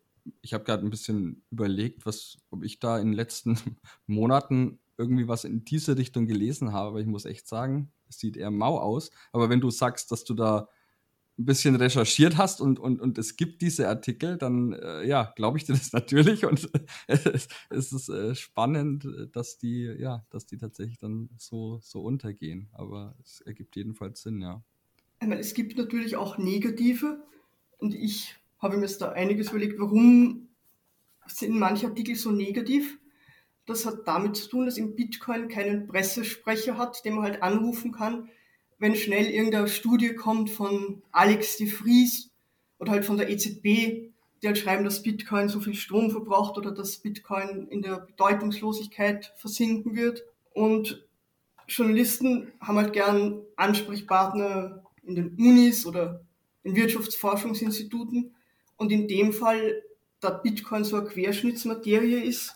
ich 0.42 0.54
habe 0.54 0.64
gerade 0.64 0.84
ein 0.84 0.90
bisschen 0.90 1.42
überlegt, 1.50 2.06
was, 2.06 2.38
ob 2.50 2.64
ich 2.64 2.78
da 2.78 2.98
in 2.98 3.08
den 3.08 3.14
letzten 3.14 3.58
Monaten 4.06 4.78
irgendwie 4.98 5.28
was 5.28 5.44
in 5.44 5.64
diese 5.64 5.96
Richtung 5.96 6.26
gelesen 6.26 6.72
habe, 6.72 6.88
aber 6.88 7.00
ich 7.00 7.06
muss 7.06 7.26
echt 7.26 7.46
sagen, 7.46 7.92
es 8.08 8.18
sieht 8.18 8.36
eher 8.36 8.50
mau 8.50 8.78
aus. 8.78 9.10
Aber 9.32 9.50
wenn 9.50 9.60
du 9.60 9.70
sagst, 9.70 10.10
dass 10.10 10.24
du 10.24 10.34
da 10.34 10.68
ein 11.38 11.44
bisschen 11.44 11.76
recherchiert 11.76 12.38
hast 12.38 12.62
und, 12.62 12.78
und, 12.78 12.98
und 13.00 13.18
es 13.18 13.36
gibt 13.36 13.60
diese 13.60 13.88
Artikel, 13.88 14.38
dann 14.38 14.72
äh, 14.72 15.06
ja, 15.06 15.34
glaube 15.36 15.58
ich 15.58 15.64
dir 15.64 15.74
das 15.74 15.92
natürlich 15.92 16.46
und 16.46 16.70
es, 17.06 17.48
es 17.68 17.92
ist 17.92 18.08
äh, 18.08 18.34
spannend, 18.34 19.06
dass 19.32 19.58
die, 19.58 19.84
ja, 19.98 20.24
dass 20.30 20.46
die 20.46 20.56
tatsächlich 20.56 20.98
dann 20.98 21.28
so, 21.36 21.78
so 21.82 22.02
untergehen. 22.02 22.68
Aber 22.72 23.14
es 23.22 23.42
ergibt 23.42 23.76
jedenfalls 23.76 24.22
Sinn, 24.22 24.40
ja. 24.40 24.62
Es 25.18 25.54
gibt 25.54 25.76
natürlich 25.76 26.16
auch 26.16 26.38
negative 26.38 27.22
und 27.78 27.94
ich 27.94 28.36
habe 28.58 28.74
ich 28.74 28.80
mir 28.80 28.98
da 28.98 29.12
einiges 29.12 29.50
überlegt, 29.50 29.78
warum 29.78 30.48
sind 31.26 31.58
manche 31.58 31.86
Artikel 31.86 32.14
so 32.16 32.30
negativ. 32.30 32.98
Das 33.66 33.84
hat 33.84 34.06
damit 34.06 34.36
zu 34.36 34.48
tun, 34.48 34.66
dass 34.66 34.78
im 34.78 34.94
Bitcoin 34.94 35.48
keinen 35.48 35.86
Pressesprecher 35.86 36.78
hat, 36.78 37.04
den 37.04 37.14
man 37.14 37.24
halt 37.24 37.42
anrufen 37.42 37.92
kann, 37.92 38.30
wenn 38.78 38.94
schnell 38.94 39.26
irgendeine 39.26 39.68
Studie 39.68 40.14
kommt 40.14 40.50
von 40.50 41.02
Alex 41.10 41.56
de 41.56 41.66
Vries 41.66 42.30
oder 42.78 42.92
halt 42.92 43.04
von 43.04 43.16
der 43.16 43.28
EZB, 43.30 43.64
die 44.42 44.46
halt 44.46 44.58
schreiben, 44.58 44.84
dass 44.84 45.02
Bitcoin 45.02 45.48
so 45.48 45.60
viel 45.60 45.74
Strom 45.74 46.10
verbraucht 46.10 46.58
oder 46.58 46.72
dass 46.72 46.98
Bitcoin 46.98 47.66
in 47.68 47.82
der 47.82 48.00
Bedeutungslosigkeit 48.00 49.32
versinken 49.36 49.96
wird. 49.96 50.22
Und 50.52 51.04
Journalisten 51.68 52.52
haben 52.60 52.76
halt 52.76 52.92
gern 52.92 53.40
Ansprechpartner 53.56 54.84
in 55.02 55.16
den 55.16 55.36
Unis 55.36 55.86
oder 55.86 56.20
in 56.62 56.76
Wirtschaftsforschungsinstituten. 56.76 58.35
Und 58.76 58.92
in 58.92 59.08
dem 59.08 59.32
Fall, 59.32 59.82
da 60.20 60.30
Bitcoin 60.30 60.84
so 60.84 60.96
eine 60.96 61.06
Querschnittsmaterie 61.06 62.22
ist, 62.22 62.54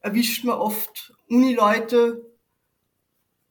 erwischt 0.00 0.44
man 0.44 0.56
oft 0.56 1.14
Unileute, 1.28 2.24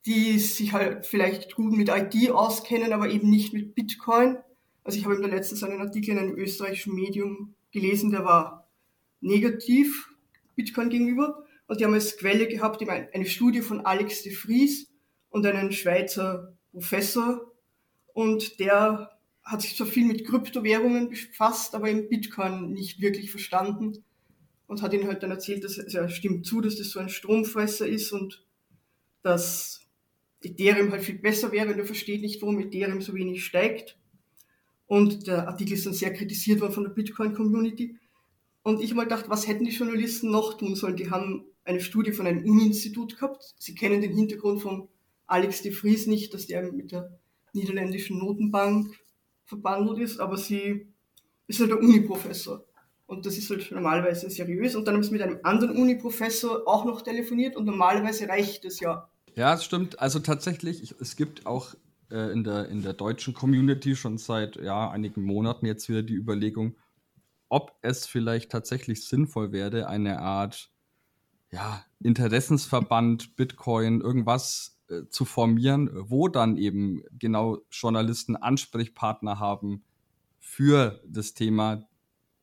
die 0.05 0.37
sich 0.39 0.71
halt 0.73 1.05
vielleicht 1.05 1.55
gut 1.55 1.73
mit 1.73 1.89
IT 1.89 2.31
auskennen, 2.31 2.93
aber 2.93 3.09
eben 3.09 3.29
nicht 3.29 3.53
mit 3.53 3.75
Bitcoin. 3.75 4.37
Also 4.83 4.99
ich 4.99 5.05
habe 5.05 5.15
im 5.15 5.23
letztens 5.23 5.63
einen 5.63 5.81
Artikel 5.81 6.11
in 6.11 6.19
einem 6.19 6.35
österreichischen 6.35 6.93
Medium 6.93 7.55
gelesen, 7.71 8.11
der 8.11 8.23
war 8.23 8.69
negativ 9.19 10.09
Bitcoin 10.55 10.89
gegenüber. 10.89 11.43
Und 11.67 11.79
die 11.79 11.85
haben 11.85 11.95
als 11.95 12.17
Quelle 12.17 12.47
gehabt 12.47 12.87
eine 12.87 13.25
Studie 13.25 13.61
von 13.61 13.85
Alex 13.85 14.21
de 14.21 14.33
Vries 14.33 14.91
und 15.29 15.45
einen 15.45 15.71
Schweizer 15.71 16.53
Professor. 16.71 17.51
Und 18.13 18.59
der 18.59 19.14
hat 19.45 19.61
sich 19.61 19.77
zwar 19.77 19.87
viel 19.87 20.05
mit 20.05 20.25
Kryptowährungen 20.25 21.09
befasst, 21.09 21.75
aber 21.75 21.89
im 21.89 22.09
Bitcoin 22.09 22.71
nicht 22.71 22.99
wirklich 22.99 23.29
verstanden. 23.29 24.03
Und 24.67 24.81
hat 24.81 24.93
ihnen 24.93 25.07
halt 25.07 25.21
dann 25.21 25.29
erzählt, 25.29 25.63
dass 25.63 25.79
ja, 25.93 26.09
stimmt 26.09 26.47
zu, 26.47 26.59
dass 26.59 26.75
das 26.77 26.89
so 26.89 26.99
ein 26.99 27.09
Stromfresser 27.09 27.87
ist 27.87 28.11
und 28.11 28.43
dass 29.21 29.81
Ethereum 30.41 30.91
halt 30.91 31.03
viel 31.03 31.19
besser 31.19 31.51
wäre 31.51 31.71
und 31.71 31.77
er 31.77 31.85
versteht 31.85 32.21
nicht, 32.21 32.41
warum 32.41 32.59
Ethereum 32.59 33.01
so 33.01 33.13
wenig 33.13 33.45
steigt. 33.45 33.97
Und 34.87 35.27
der 35.27 35.47
Artikel 35.47 35.73
ist 35.73 35.85
dann 35.85 35.93
sehr 35.93 36.13
kritisiert 36.13 36.61
worden 36.61 36.73
von 36.73 36.83
der 36.83 36.91
Bitcoin-Community. 36.91 37.97
Und 38.63 38.81
ich 38.81 38.95
mal 38.95 39.03
gedacht, 39.03 39.29
was 39.29 39.47
hätten 39.47 39.65
die 39.65 39.71
Journalisten 39.71 40.31
noch 40.31 40.57
tun 40.57 40.75
sollen? 40.75 40.95
Die 40.95 41.11
haben 41.11 41.45
eine 41.63 41.79
Studie 41.79 42.11
von 42.11 42.25
einem 42.25 42.43
Uni-Institut 42.43 43.15
gehabt. 43.15 43.53
Sie 43.59 43.75
kennen 43.75 44.01
den 44.01 44.15
Hintergrund 44.15 44.61
von 44.61 44.87
Alex 45.27 45.61
de 45.61 45.71
Vries 45.71 46.07
nicht, 46.07 46.33
dass 46.33 46.47
der 46.47 46.71
mit 46.71 46.91
der 46.91 47.19
niederländischen 47.53 48.17
Notenbank 48.17 48.95
verbandelt 49.45 49.99
ist, 49.99 50.19
aber 50.19 50.37
sie 50.37 50.87
ist 51.47 51.59
halt 51.59 51.71
der 51.71 51.79
Uni-Professor. 51.79 52.65
Und 53.07 53.25
das 53.25 53.37
ist 53.37 53.49
halt 53.49 53.71
normalerweise 53.71 54.29
seriös. 54.29 54.75
Und 54.75 54.87
dann 54.87 54.95
haben 54.95 55.03
sie 55.03 55.11
mit 55.11 55.21
einem 55.21 55.39
anderen 55.43 55.77
Uni-Professor 55.77 56.67
auch 56.67 56.85
noch 56.85 57.01
telefoniert 57.01 57.55
und 57.55 57.65
normalerweise 57.65 58.27
reicht 58.27 58.65
es 58.65 58.79
ja 58.79 59.07
ja, 59.35 59.53
es 59.53 59.65
stimmt. 59.65 59.99
Also 59.99 60.19
tatsächlich, 60.19 60.81
ich, 60.81 60.95
es 60.99 61.15
gibt 61.17 61.45
auch 61.45 61.75
äh, 62.09 62.31
in, 62.31 62.43
der, 62.43 62.69
in 62.69 62.81
der 62.81 62.93
deutschen 62.93 63.33
Community 63.33 63.95
schon 63.95 64.17
seit 64.17 64.55
ja, 64.55 64.89
einigen 64.89 65.23
Monaten 65.23 65.65
jetzt 65.65 65.89
wieder 65.89 66.03
die 66.03 66.15
Überlegung, 66.15 66.77
ob 67.49 67.77
es 67.81 68.05
vielleicht 68.07 68.51
tatsächlich 68.51 69.07
sinnvoll 69.07 69.51
wäre, 69.51 69.87
eine 69.87 70.21
Art 70.21 70.71
ja, 71.51 71.85
Interessensverband, 71.99 73.35
Bitcoin, 73.35 74.01
irgendwas 74.01 74.74
äh, 74.89 75.07
zu 75.09 75.25
formieren, 75.25 75.89
wo 75.93 76.27
dann 76.27 76.57
eben 76.57 77.03
genau 77.17 77.59
Journalisten 77.71 78.35
Ansprechpartner 78.35 79.39
haben 79.39 79.83
für 80.39 81.01
das 81.07 81.33
Thema. 81.33 81.87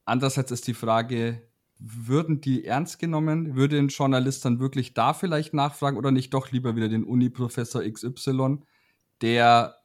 Andererseits 0.05 0.51
ist 0.51 0.67
die 0.67 0.75
Frage, 0.75 1.43
würden 1.79 2.41
die 2.41 2.65
ernst 2.65 2.99
genommen? 2.99 3.57
Würde 3.57 3.79
ein 3.79 3.89
Journalist 3.89 4.45
dann 4.45 4.61
wirklich 4.61 4.95
da 4.95 5.15
vielleicht 5.15 5.55
nachfragen 5.55 5.97
oder 5.97 6.11
nicht 6.11 6.33
doch 6.35 6.51
lieber 6.51 6.77
wieder 6.77 6.89
den 6.89 7.05
Uni-Professor 7.05 7.83
XY, 7.83 8.59
der 9.21 9.77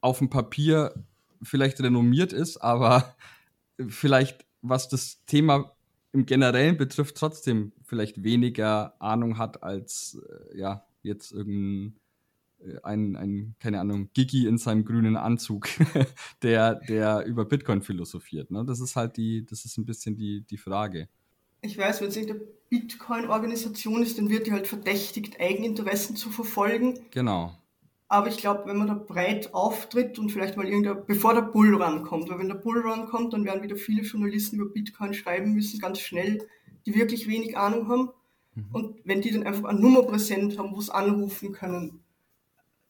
auf 0.00 0.18
dem 0.18 0.30
Papier 0.30 0.94
vielleicht 1.42 1.80
renommiert 1.80 2.32
ist, 2.32 2.58
aber 2.58 3.16
vielleicht, 3.88 4.46
was 4.62 4.88
das 4.88 5.24
Thema 5.26 5.72
im 6.12 6.26
Generellen 6.26 6.76
betrifft, 6.76 7.16
trotzdem 7.16 7.72
vielleicht 7.84 8.22
weniger 8.22 8.94
Ahnung 9.00 9.38
hat 9.38 9.62
als 9.62 10.20
äh, 10.52 10.58
ja 10.58 10.84
jetzt 11.06 11.32
irgendein 11.32 11.98
äh, 12.58 12.78
ein, 12.82 13.16
ein, 13.16 13.54
keine 13.58 13.80
Ahnung, 13.80 14.10
Gigi 14.12 14.46
in 14.46 14.58
seinem 14.58 14.84
grünen 14.84 15.16
Anzug, 15.16 15.68
der, 16.42 16.74
der 16.74 17.24
über 17.24 17.44
Bitcoin 17.44 17.82
philosophiert. 17.82 18.50
Ne? 18.50 18.64
Das 18.66 18.80
ist 18.80 18.96
halt 18.96 19.16
die, 19.16 19.44
das 19.44 19.64
ist 19.64 19.78
ein 19.78 19.86
bisschen 19.86 20.16
die, 20.16 20.42
die 20.42 20.58
Frage 20.58 21.08
ich 21.66 21.78
weiß, 21.78 22.00
wenn 22.00 22.08
es 22.08 22.16
eine 22.16 22.40
Bitcoin-Organisation 22.70 24.02
ist, 24.02 24.18
dann 24.18 24.30
wird 24.30 24.46
die 24.46 24.52
halt 24.52 24.66
verdächtigt, 24.66 25.40
Eigeninteressen 25.40 26.16
zu 26.16 26.30
verfolgen. 26.30 26.98
Genau. 27.10 27.56
Aber 28.08 28.28
ich 28.28 28.36
glaube, 28.36 28.62
wenn 28.66 28.76
man 28.76 28.86
da 28.86 28.94
breit 28.94 29.52
auftritt 29.52 30.18
und 30.18 30.30
vielleicht 30.30 30.56
mal 30.56 30.68
irgendein, 30.68 31.04
bevor 31.06 31.34
der 31.34 31.42
Bullrun 31.42 32.04
kommt, 32.04 32.28
weil 32.28 32.38
wenn 32.38 32.48
der 32.48 32.54
Bullrun 32.54 33.06
kommt, 33.06 33.32
dann 33.32 33.44
werden 33.44 33.62
wieder 33.62 33.76
viele 33.76 34.02
Journalisten 34.02 34.56
über 34.56 34.70
Bitcoin 34.70 35.12
schreiben 35.12 35.52
müssen, 35.52 35.80
ganz 35.80 35.98
schnell, 35.98 36.46
die 36.86 36.94
wirklich 36.94 37.26
wenig 37.26 37.56
Ahnung 37.56 37.88
haben. 37.88 38.10
Mhm. 38.56 38.64
Und 38.72 38.96
wenn 39.04 39.20
die 39.20 39.30
dann 39.30 39.46
einfach 39.46 39.68
eine 39.68 39.80
Nummer 39.80 40.02
präsent 40.02 40.58
haben, 40.58 40.74
wo 40.74 40.80
sie 40.80 40.92
anrufen 40.92 41.52
können, 41.52 42.00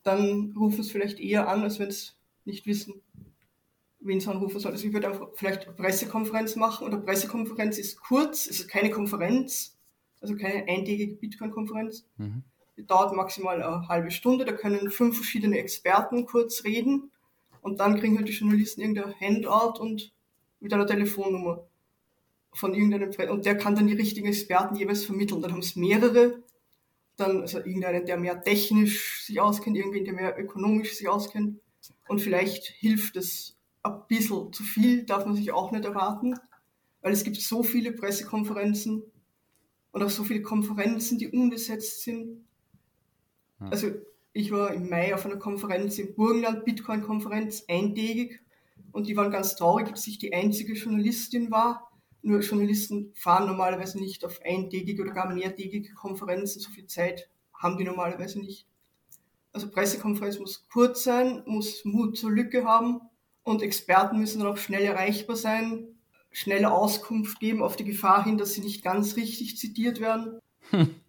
dann 0.02 0.54
rufen 0.56 0.82
sie 0.82 0.90
vielleicht 0.90 1.20
eher 1.20 1.48
an, 1.48 1.62
als 1.62 1.78
wenn 1.78 1.90
sie 1.90 2.12
nicht 2.44 2.66
wissen 2.66 3.02
wen 4.06 4.20
sie 4.20 4.30
anrufen 4.30 4.58
soll. 4.58 4.72
Also 4.72 4.86
ich 4.86 4.92
würde 4.92 5.08
einfach 5.08 5.28
vielleicht 5.34 5.66
eine 5.66 5.74
Pressekonferenz 5.74 6.56
machen 6.56 6.86
und 6.86 6.94
eine 6.94 7.02
Pressekonferenz 7.02 7.78
ist 7.78 8.00
kurz, 8.00 8.46
es 8.46 8.60
ist 8.60 8.68
keine 8.68 8.90
Konferenz, 8.90 9.76
also 10.20 10.36
keine 10.36 10.66
eintägige 10.68 11.14
Bitcoin-Konferenz. 11.16 12.06
Mhm. 12.16 12.42
Die 12.76 12.86
dauert 12.86 13.14
maximal 13.14 13.62
eine 13.62 13.88
halbe 13.88 14.10
Stunde, 14.10 14.44
da 14.44 14.52
können 14.52 14.90
fünf 14.90 15.16
verschiedene 15.16 15.58
Experten 15.58 16.26
kurz 16.26 16.64
reden 16.64 17.10
und 17.62 17.80
dann 17.80 17.98
kriegen 17.98 18.16
halt 18.16 18.28
die 18.28 18.32
Journalisten 18.32 18.80
irgendein 18.80 19.14
Handout 19.18 19.80
und 19.80 20.12
mit 20.60 20.72
einer 20.72 20.86
Telefonnummer 20.86 21.65
von 22.56 22.74
irgendeinem 22.74 23.10
Pre 23.10 23.30
und 23.30 23.44
der 23.44 23.56
kann 23.56 23.74
dann 23.74 23.86
die 23.86 23.94
richtigen 23.94 24.28
Experten 24.28 24.76
jeweils 24.76 25.04
vermitteln. 25.04 25.42
Dann 25.42 25.52
haben 25.52 25.60
es 25.60 25.76
mehrere, 25.76 26.42
dann 27.16 27.42
also 27.42 27.58
irgendeinen, 27.58 28.06
der 28.06 28.16
mehr 28.16 28.42
technisch 28.42 29.24
sich 29.24 29.40
auskennt, 29.40 29.76
irgendwen, 29.76 30.04
der 30.04 30.14
mehr 30.14 30.38
ökonomisch 30.38 30.94
sich 30.94 31.08
auskennt 31.08 31.60
und 32.08 32.20
vielleicht 32.20 32.66
hilft 32.66 33.16
es 33.16 33.56
ein 33.82 34.02
bisschen 34.08 34.52
zu 34.52 34.62
viel 34.62 35.04
darf 35.04 35.26
man 35.26 35.36
sich 35.36 35.52
auch 35.52 35.70
nicht 35.72 35.84
erwarten, 35.84 36.34
weil 37.02 37.12
es 37.12 37.24
gibt 37.24 37.36
so 37.36 37.62
viele 37.62 37.92
Pressekonferenzen 37.92 39.02
und 39.92 40.02
auch 40.02 40.10
so 40.10 40.24
viele 40.24 40.42
Konferenzen, 40.42 41.18
die 41.18 41.28
unbesetzt 41.28 42.02
sind. 42.02 42.44
Ja. 43.60 43.68
Also 43.68 43.90
ich 44.32 44.50
war 44.50 44.74
im 44.74 44.88
Mai 44.88 45.14
auf 45.14 45.24
einer 45.24 45.36
Konferenz 45.36 45.98
im 45.98 46.14
Burgenland, 46.14 46.64
Bitcoin-Konferenz, 46.64 47.64
eintägig 47.68 48.40
und 48.92 49.06
die 49.06 49.16
waren 49.16 49.30
ganz 49.30 49.56
traurig, 49.56 49.88
dass 49.88 50.06
ich 50.06 50.18
die 50.18 50.34
einzige 50.34 50.74
Journalistin 50.74 51.50
war. 51.50 51.90
Nur 52.22 52.40
Journalisten 52.40 53.12
fahren 53.14 53.46
normalerweise 53.46 53.98
nicht 53.98 54.24
auf 54.24 54.40
eintägige 54.44 55.02
oder 55.02 55.12
gar 55.12 55.32
mehrtägige 55.32 55.94
Konferenzen, 55.94 56.60
so 56.60 56.70
viel 56.70 56.86
Zeit 56.86 57.28
haben 57.54 57.76
die 57.76 57.84
normalerweise 57.84 58.40
nicht. 58.40 58.66
Also 59.52 59.70
Pressekonferenz 59.70 60.38
muss 60.38 60.66
kurz 60.68 61.04
sein, 61.04 61.42
muss 61.46 61.84
Mut 61.84 62.18
zur 62.18 62.30
Lücke 62.30 62.64
haben 62.64 63.00
und 63.42 63.62
Experten 63.62 64.18
müssen 64.18 64.40
dann 64.40 64.48
auch 64.48 64.58
schnell 64.58 64.82
erreichbar 64.82 65.36
sein, 65.36 65.86
schnelle 66.30 66.70
Auskunft 66.70 67.40
geben 67.40 67.62
auf 67.62 67.76
die 67.76 67.84
Gefahr 67.84 68.24
hin, 68.24 68.36
dass 68.36 68.52
sie 68.52 68.60
nicht 68.60 68.82
ganz 68.82 69.16
richtig 69.16 69.56
zitiert 69.56 70.00
werden. 70.00 70.40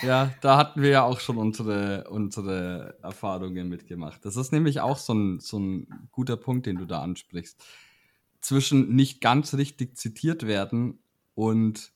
Ja, 0.00 0.32
da 0.40 0.56
hatten 0.56 0.80
wir 0.80 0.88
ja 0.88 1.02
auch 1.02 1.20
schon 1.20 1.36
unsere, 1.36 2.08
unsere 2.08 2.96
Erfahrungen 3.02 3.68
mitgemacht. 3.68 4.24
Das 4.24 4.36
ist 4.36 4.50
nämlich 4.50 4.80
auch 4.80 4.96
so 4.96 5.12
ein, 5.12 5.40
so 5.40 5.58
ein 5.58 6.08
guter 6.10 6.36
Punkt, 6.36 6.64
den 6.66 6.76
du 6.76 6.86
da 6.86 7.02
ansprichst. 7.02 7.62
Zwischen 8.42 8.94
nicht 8.94 9.20
ganz 9.20 9.54
richtig 9.54 9.96
zitiert 9.96 10.46
werden 10.46 10.98
und 11.34 11.92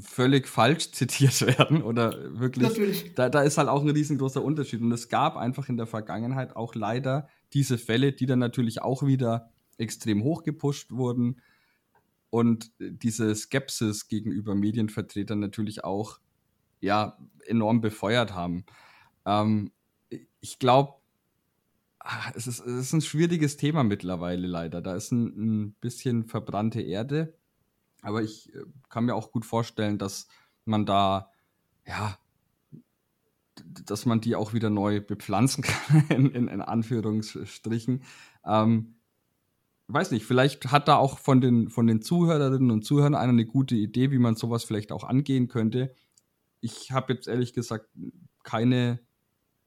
völlig 0.00 0.46
falsch 0.46 0.90
zitiert 0.92 1.40
werden 1.40 1.82
oder 1.82 2.38
wirklich. 2.38 2.68
Natürlich. 2.68 3.14
Da, 3.14 3.28
da 3.28 3.42
ist 3.42 3.58
halt 3.58 3.68
auch 3.68 3.82
ein 3.82 3.90
riesengroßer 3.90 4.42
Unterschied. 4.42 4.80
Und 4.80 4.92
es 4.92 5.08
gab 5.08 5.36
einfach 5.36 5.68
in 5.68 5.76
der 5.76 5.86
Vergangenheit 5.86 6.56
auch 6.56 6.74
leider 6.74 7.28
diese 7.52 7.78
Fälle, 7.78 8.12
die 8.12 8.26
dann 8.26 8.38
natürlich 8.38 8.82
auch 8.82 9.04
wieder 9.04 9.50
extrem 9.78 10.22
hochgepusht 10.22 10.92
wurden 10.92 11.40
und 12.30 12.70
diese 12.78 13.34
Skepsis 13.34 14.08
gegenüber 14.08 14.54
Medienvertretern 14.54 15.38
natürlich 15.38 15.84
auch 15.84 16.18
ja 16.80 17.18
enorm 17.46 17.80
befeuert 17.80 18.34
haben. 18.34 18.64
Ähm, 19.26 19.72
ich 20.40 20.58
glaube, 20.58 20.94
es 22.34 22.46
ist, 22.46 22.60
es 22.60 22.86
ist 22.86 22.92
ein 22.92 23.00
schwieriges 23.00 23.56
Thema 23.56 23.84
mittlerweile 23.84 24.46
leider. 24.46 24.80
Da 24.82 24.94
ist 24.94 25.12
ein, 25.12 25.26
ein 25.26 25.72
bisschen 25.74 26.24
verbrannte 26.24 26.80
Erde, 26.80 27.34
aber 28.02 28.22
ich 28.22 28.54
äh, 28.54 28.64
kann 28.88 29.04
mir 29.04 29.14
auch 29.14 29.30
gut 29.32 29.46
vorstellen, 29.46 29.98
dass 29.98 30.26
man 30.64 30.86
da 30.86 31.30
ja 31.86 32.16
dass 33.64 34.06
man 34.06 34.20
die 34.20 34.34
auch 34.36 34.52
wieder 34.52 34.70
neu 34.70 35.00
bepflanzen 35.00 35.62
kann, 35.62 36.04
in, 36.08 36.30
in, 36.30 36.48
in 36.48 36.60
Anführungsstrichen. 36.60 38.02
Ähm, 38.44 38.94
weiß 39.88 40.10
nicht, 40.10 40.26
vielleicht 40.26 40.70
hat 40.72 40.88
da 40.88 40.96
auch 40.96 41.18
von 41.18 41.40
den, 41.40 41.68
von 41.68 41.86
den 41.86 42.02
Zuhörerinnen 42.02 42.70
und 42.70 42.84
Zuhörern 42.84 43.14
einer 43.14 43.32
eine 43.32 43.46
gute 43.46 43.74
Idee, 43.74 44.10
wie 44.10 44.18
man 44.18 44.36
sowas 44.36 44.64
vielleicht 44.64 44.92
auch 44.92 45.04
angehen 45.04 45.48
könnte. 45.48 45.94
Ich 46.60 46.92
habe 46.92 47.12
jetzt 47.12 47.28
ehrlich 47.28 47.52
gesagt 47.52 47.88
keine, 48.42 49.00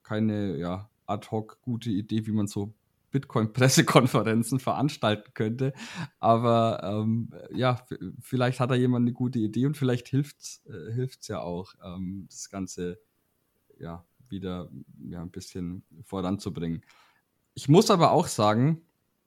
keine 0.03 0.57
ja, 0.57 0.89
ad 1.07 1.27
hoc 1.31 1.61
gute 1.61 1.89
Idee, 1.89 2.25
wie 2.25 2.31
man 2.31 2.47
so 2.47 2.73
Bitcoin-Pressekonferenzen 3.11 4.59
veranstalten 4.59 5.33
könnte. 5.33 5.73
Aber 6.19 6.81
ähm, 6.83 7.31
ja, 7.53 7.85
vielleicht 8.19 8.59
hat 8.59 8.71
da 8.71 8.75
jemand 8.75 9.03
eine 9.03 9.13
gute 9.13 9.39
Idee 9.39 9.65
und 9.65 9.77
vielleicht 9.77 10.09
hilft 10.09 10.41
es 10.41 10.61
äh, 10.67 11.07
ja 11.27 11.39
auch, 11.39 11.73
ähm, 11.83 12.25
das 12.29 12.49
Ganze 12.49 12.99
ja 13.79 14.05
wieder 14.29 14.69
ja, 15.07 15.21
ein 15.21 15.31
bisschen 15.31 15.83
voranzubringen. 16.03 16.83
Ich 17.53 17.69
muss 17.69 17.89
aber 17.89 18.11
auch 18.11 18.27
sagen, 18.27 18.81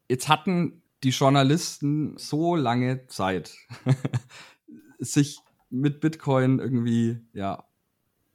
jetzt 0.09 0.29
hatten 0.29 0.83
die 1.03 1.11
Journalisten 1.11 2.19
so 2.19 2.57
lange 2.57 3.07
Zeit, 3.07 3.55
sich 4.99 5.39
mit 5.71 6.01
Bitcoin 6.01 6.59
irgendwie 6.59 7.21
ja 7.33 7.65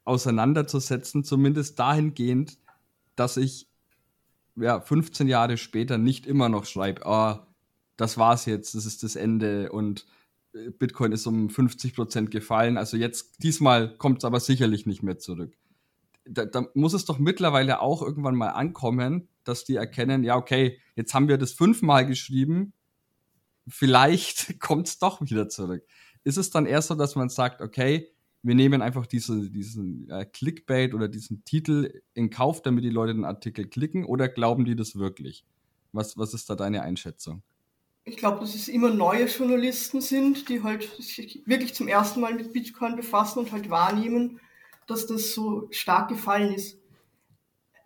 auseinanderzusetzen, 0.06 1.24
zumindest 1.24 1.80
dahingehend, 1.80 2.58
dass 3.16 3.38
ich 3.38 3.68
ja 4.56 4.80
15 4.80 5.28
Jahre 5.28 5.58
später 5.58 5.98
nicht 5.98 6.26
immer 6.26 6.50
noch 6.50 6.66
schreibe, 6.66 7.06
ah, 7.06 7.48
das 7.98 8.18
war's 8.18 8.46
jetzt, 8.46 8.76
das 8.76 8.86
ist 8.86 9.04
das 9.04 9.16
Ende 9.16 9.72
und 9.72 10.06
äh, 10.54 10.72
Bitcoin 10.72 11.12
ist 11.12 11.28
um 11.28 11.50
50 11.50 11.96
Prozent 11.96 12.32
gefallen. 12.32 12.78
Also 12.78 12.98
jetzt, 12.98 13.44
diesmal 13.44 13.98
kommt 13.98 14.20
es 14.20 14.26
aber 14.26 14.40
sicherlich 14.40 14.86
nicht 14.86 15.04
mehr 15.04 15.20
zurück. 15.20 15.56
Da, 16.26 16.46
da, 16.46 16.68
muss 16.74 16.94
es 16.94 17.06
doch 17.06 17.20
mittlerweile 17.20 17.82
auch 17.82 18.02
irgendwann 18.02 18.36
mal 18.36 18.50
ankommen, 18.50 19.28
dass 19.44 19.66
die 19.66 19.76
erkennen, 19.76 20.24
ja, 20.24 20.38
okay, 20.38 20.80
jetzt 20.96 21.14
haben 21.14 21.28
wir 21.28 21.38
das 21.38 21.52
fünfmal 21.52 22.06
geschrieben, 22.06 22.74
vielleicht 23.68 24.60
kommt 24.60 24.88
es 24.88 25.00
doch 25.00 25.22
wieder 25.22 25.50
zurück. 25.50 25.84
Ist 26.24 26.38
es 26.38 26.50
dann 26.50 26.66
erst 26.66 26.88
so, 26.88 26.96
dass 26.96 27.16
man 27.16 27.30
sagt, 27.30 27.62
okay, 27.62 28.13
wir 28.44 28.56
nehmen 28.56 28.82
einfach 28.82 29.08
diese, 29.08 29.50
diesen 29.50 30.10
äh, 30.10 30.26
Clickbait 30.26 30.94
oder 30.94 31.08
diesen 31.08 31.46
Titel 31.46 32.02
in 32.14 32.30
Kauf, 32.30 32.62
damit 32.62 32.84
die 32.84 32.90
Leute 32.90 33.14
den 33.14 33.24
Artikel 33.24 33.68
klicken, 33.68 34.04
oder 34.06 34.28
glauben 34.28 34.66
die 34.66 34.76
das 34.76 34.98
wirklich? 34.98 35.46
Was, 35.94 36.18
was 36.18 36.34
ist 36.34 36.50
da 36.50 36.56
deine 36.56 36.82
Einschätzung? 36.82 37.42
Ich 38.04 38.18
glaube, 38.18 38.42
dass 38.42 38.54
es 38.54 38.68
immer 38.68 38.94
neue 38.94 39.28
Journalisten 39.28 40.02
sind, 40.02 40.50
die 40.50 40.62
halt 40.62 40.84
sich 41.00 41.42
wirklich 41.46 41.74
zum 41.74 41.88
ersten 41.88 42.20
Mal 42.20 42.36
mit 42.36 42.52
Bitcoin 42.52 42.98
befassen 42.98 43.40
und 43.40 43.54
halt 43.54 43.70
wahrnehmen, 43.70 44.42
dass 44.88 45.08
das 45.08 45.34
so 45.34 45.70
stark 45.72 46.10
gefallen 46.10 46.54
ist. 46.54 46.78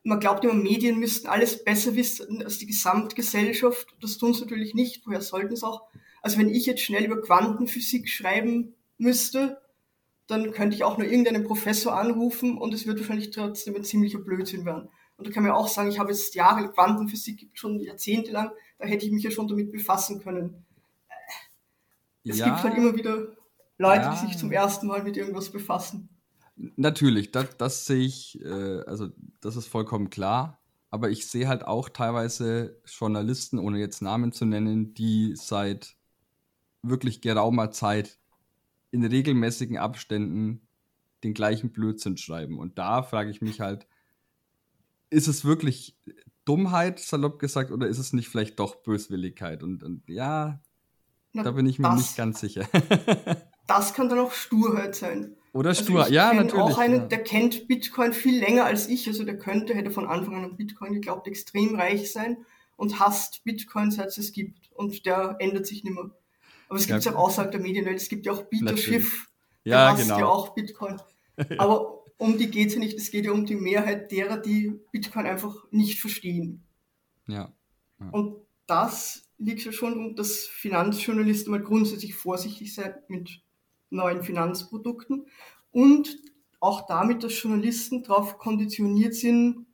Man 0.03 0.19
glaubt 0.19 0.43
immer, 0.43 0.55
Medien 0.55 0.99
müssten 0.99 1.27
alles 1.27 1.63
besser 1.63 1.95
wissen 1.95 2.41
als 2.41 2.57
die 2.57 2.65
Gesamtgesellschaft. 2.65 3.95
Das 4.01 4.17
tun 4.17 4.33
sie 4.33 4.41
natürlich 4.41 4.73
nicht. 4.73 5.05
Woher 5.05 5.21
sollten 5.21 5.53
es 5.53 5.63
auch? 5.63 5.83
Also 6.23 6.39
wenn 6.39 6.49
ich 6.49 6.65
jetzt 6.65 6.81
schnell 6.81 7.05
über 7.05 7.21
Quantenphysik 7.21 8.09
schreiben 8.09 8.73
müsste, 8.97 9.61
dann 10.27 10.51
könnte 10.51 10.75
ich 10.75 10.83
auch 10.83 10.97
nur 10.97 11.07
irgendeinen 11.07 11.45
Professor 11.45 11.97
anrufen 11.97 12.57
und 12.57 12.73
es 12.73 12.85
wird 12.85 12.99
wahrscheinlich 12.99 13.31
trotzdem 13.31 13.75
ein 13.75 13.83
ziemlicher 13.83 14.19
Blödsinn 14.19 14.65
werden. 14.65 14.89
Und 15.15 15.27
da 15.27 15.31
kann 15.31 15.43
man 15.43 15.53
auch 15.53 15.67
sagen, 15.67 15.89
ich 15.89 15.99
habe 15.99 16.11
jetzt 16.11 16.35
Jahre 16.35 16.69
Quantenphysik 16.69 17.49
schon 17.53 17.79
jahrzehntelang, 17.79 18.51
da 18.77 18.85
hätte 18.85 19.05
ich 19.05 19.11
mich 19.11 19.23
ja 19.23 19.31
schon 19.31 19.47
damit 19.47 19.71
befassen 19.71 20.21
können. 20.21 20.65
Es 22.23 22.37
ja, 22.37 22.45
gibt 22.45 22.63
halt 22.63 22.77
immer 22.77 22.95
wieder 22.95 23.29
Leute, 23.77 24.01
ja. 24.01 24.13
die 24.13 24.27
sich 24.27 24.37
zum 24.37 24.51
ersten 24.51 24.87
Mal 24.87 25.03
mit 25.03 25.17
irgendwas 25.17 25.49
befassen. 25.49 26.09
Natürlich, 26.55 27.31
das, 27.31 27.55
das 27.57 27.85
sehe 27.85 28.05
ich, 28.05 28.39
äh, 28.43 28.81
also 28.85 29.09
das 29.41 29.55
ist 29.55 29.67
vollkommen 29.67 30.09
klar. 30.09 30.59
Aber 30.89 31.09
ich 31.09 31.27
sehe 31.27 31.47
halt 31.47 31.65
auch 31.65 31.89
teilweise 31.89 32.81
Journalisten, 32.85 33.59
ohne 33.59 33.79
jetzt 33.79 34.01
Namen 34.01 34.31
zu 34.31 34.45
nennen, 34.45 34.93
die 34.93 35.35
seit 35.35 35.95
wirklich 36.81 37.21
geraumer 37.21 37.71
Zeit 37.71 38.17
in 38.97 39.05
regelmäßigen 39.05 39.77
Abständen 39.77 40.67
den 41.23 41.33
gleichen 41.33 41.71
Blödsinn 41.71 42.17
schreiben. 42.17 42.60
Und 42.60 42.77
da 42.77 43.03
frage 43.03 43.29
ich 43.29 43.41
mich 43.41 43.60
halt, 43.60 43.88
ist 45.10 45.27
es 45.27 45.45
wirklich 45.45 45.97
Dummheit, 46.45 46.99
salopp 46.99 47.39
gesagt, 47.39 47.71
oder 47.71 47.88
ist 47.88 47.97
es 47.97 48.13
nicht 48.13 48.29
vielleicht 48.29 48.60
doch 48.60 48.77
Böswilligkeit? 48.77 49.63
Und, 49.63 49.83
und 49.83 50.03
ja, 50.07 50.62
Na, 51.33 51.43
da 51.43 51.51
bin 51.51 51.65
ich 51.65 51.79
mir 51.79 51.89
das, 51.89 51.97
nicht 51.97 52.17
ganz 52.17 52.39
sicher. 52.39 52.67
das 53.67 53.93
kann 53.93 54.10
dann 54.10 54.19
auch 54.19 54.31
Sturheit 54.31 54.95
sein. 54.95 55.36
Oder 55.53 55.69
also 55.69 55.83
Stur, 55.83 56.07
ja, 56.10 56.33
natürlich. 56.33 56.62
auch 56.62 56.77
einen, 56.77 56.95
ja. 57.01 57.05
der 57.07 57.23
kennt 57.23 57.67
Bitcoin 57.67 58.13
viel 58.13 58.39
länger 58.39 58.65
als 58.65 58.88
ich. 58.88 59.07
Also 59.07 59.23
der 59.23 59.38
könnte, 59.38 59.73
hätte 59.73 59.91
von 59.91 60.07
Anfang 60.07 60.36
an 60.36 60.43
an 60.43 60.55
Bitcoin 60.57 60.93
geglaubt, 60.93 61.27
extrem 61.27 61.75
reich 61.75 62.12
sein 62.12 62.38
und 62.75 62.99
hasst 62.99 63.43
Bitcoin, 63.43 63.91
seit 63.91 64.07
es 64.07 64.17
es 64.17 64.31
gibt. 64.33 64.71
Und 64.73 65.05
der 65.05 65.38
ändert 65.39 65.65
sich 65.65 65.83
nicht 65.83 65.93
mehr. 65.93 66.12
Aber 66.67 66.80
es 66.80 66.88
gibt 66.88 67.03
ja 67.06 67.15
auch 67.15 67.27
außerhalb 67.27 67.51
der 67.51 67.62
Medienwelt, 67.62 67.97
es 67.97 68.10
gibt 68.10 68.25
ja 68.25 68.34
auch 68.34 68.43
Bieter 68.43 68.75
Schiff, 68.77 69.30
ja, 69.63 69.93
genau. 69.93 70.19
ja 70.19 70.25
auch 70.25 70.53
Bitcoin. 70.53 71.01
Aber 71.58 72.06
um 72.17 72.38
die 72.38 72.49
geht 72.49 72.69
es 72.69 72.73
ja 72.73 72.80
nicht, 72.80 72.97
es 72.97 73.12
geht 73.12 73.25
ja 73.25 73.32
um 73.32 73.45
die 73.45 73.56
Mehrheit 73.56 74.12
derer, 74.12 74.38
die 74.38 74.80
Bitcoin 74.91 75.25
einfach 75.25 75.56
nicht 75.71 75.99
verstehen. 75.99 76.63
Ja. 77.27 77.53
ja. 77.99 78.10
Und 78.10 78.38
das 78.65 79.30
liegt 79.38 79.63
ja 79.63 79.71
schon, 79.71 80.15
dass 80.15 80.45
Finanzjournalisten 80.45 81.51
mal 81.51 81.62
grundsätzlich 81.62 82.15
vorsichtig 82.15 82.73
sein 82.73 82.95
mit 83.08 83.41
neuen 83.89 84.23
Finanzprodukten 84.23 85.27
und 85.71 86.17
auch 86.60 86.88
damit, 86.88 87.23
dass 87.23 87.41
Journalisten 87.41 88.03
darauf 88.03 88.39
konditioniert 88.39 89.13
sind, 89.13 89.67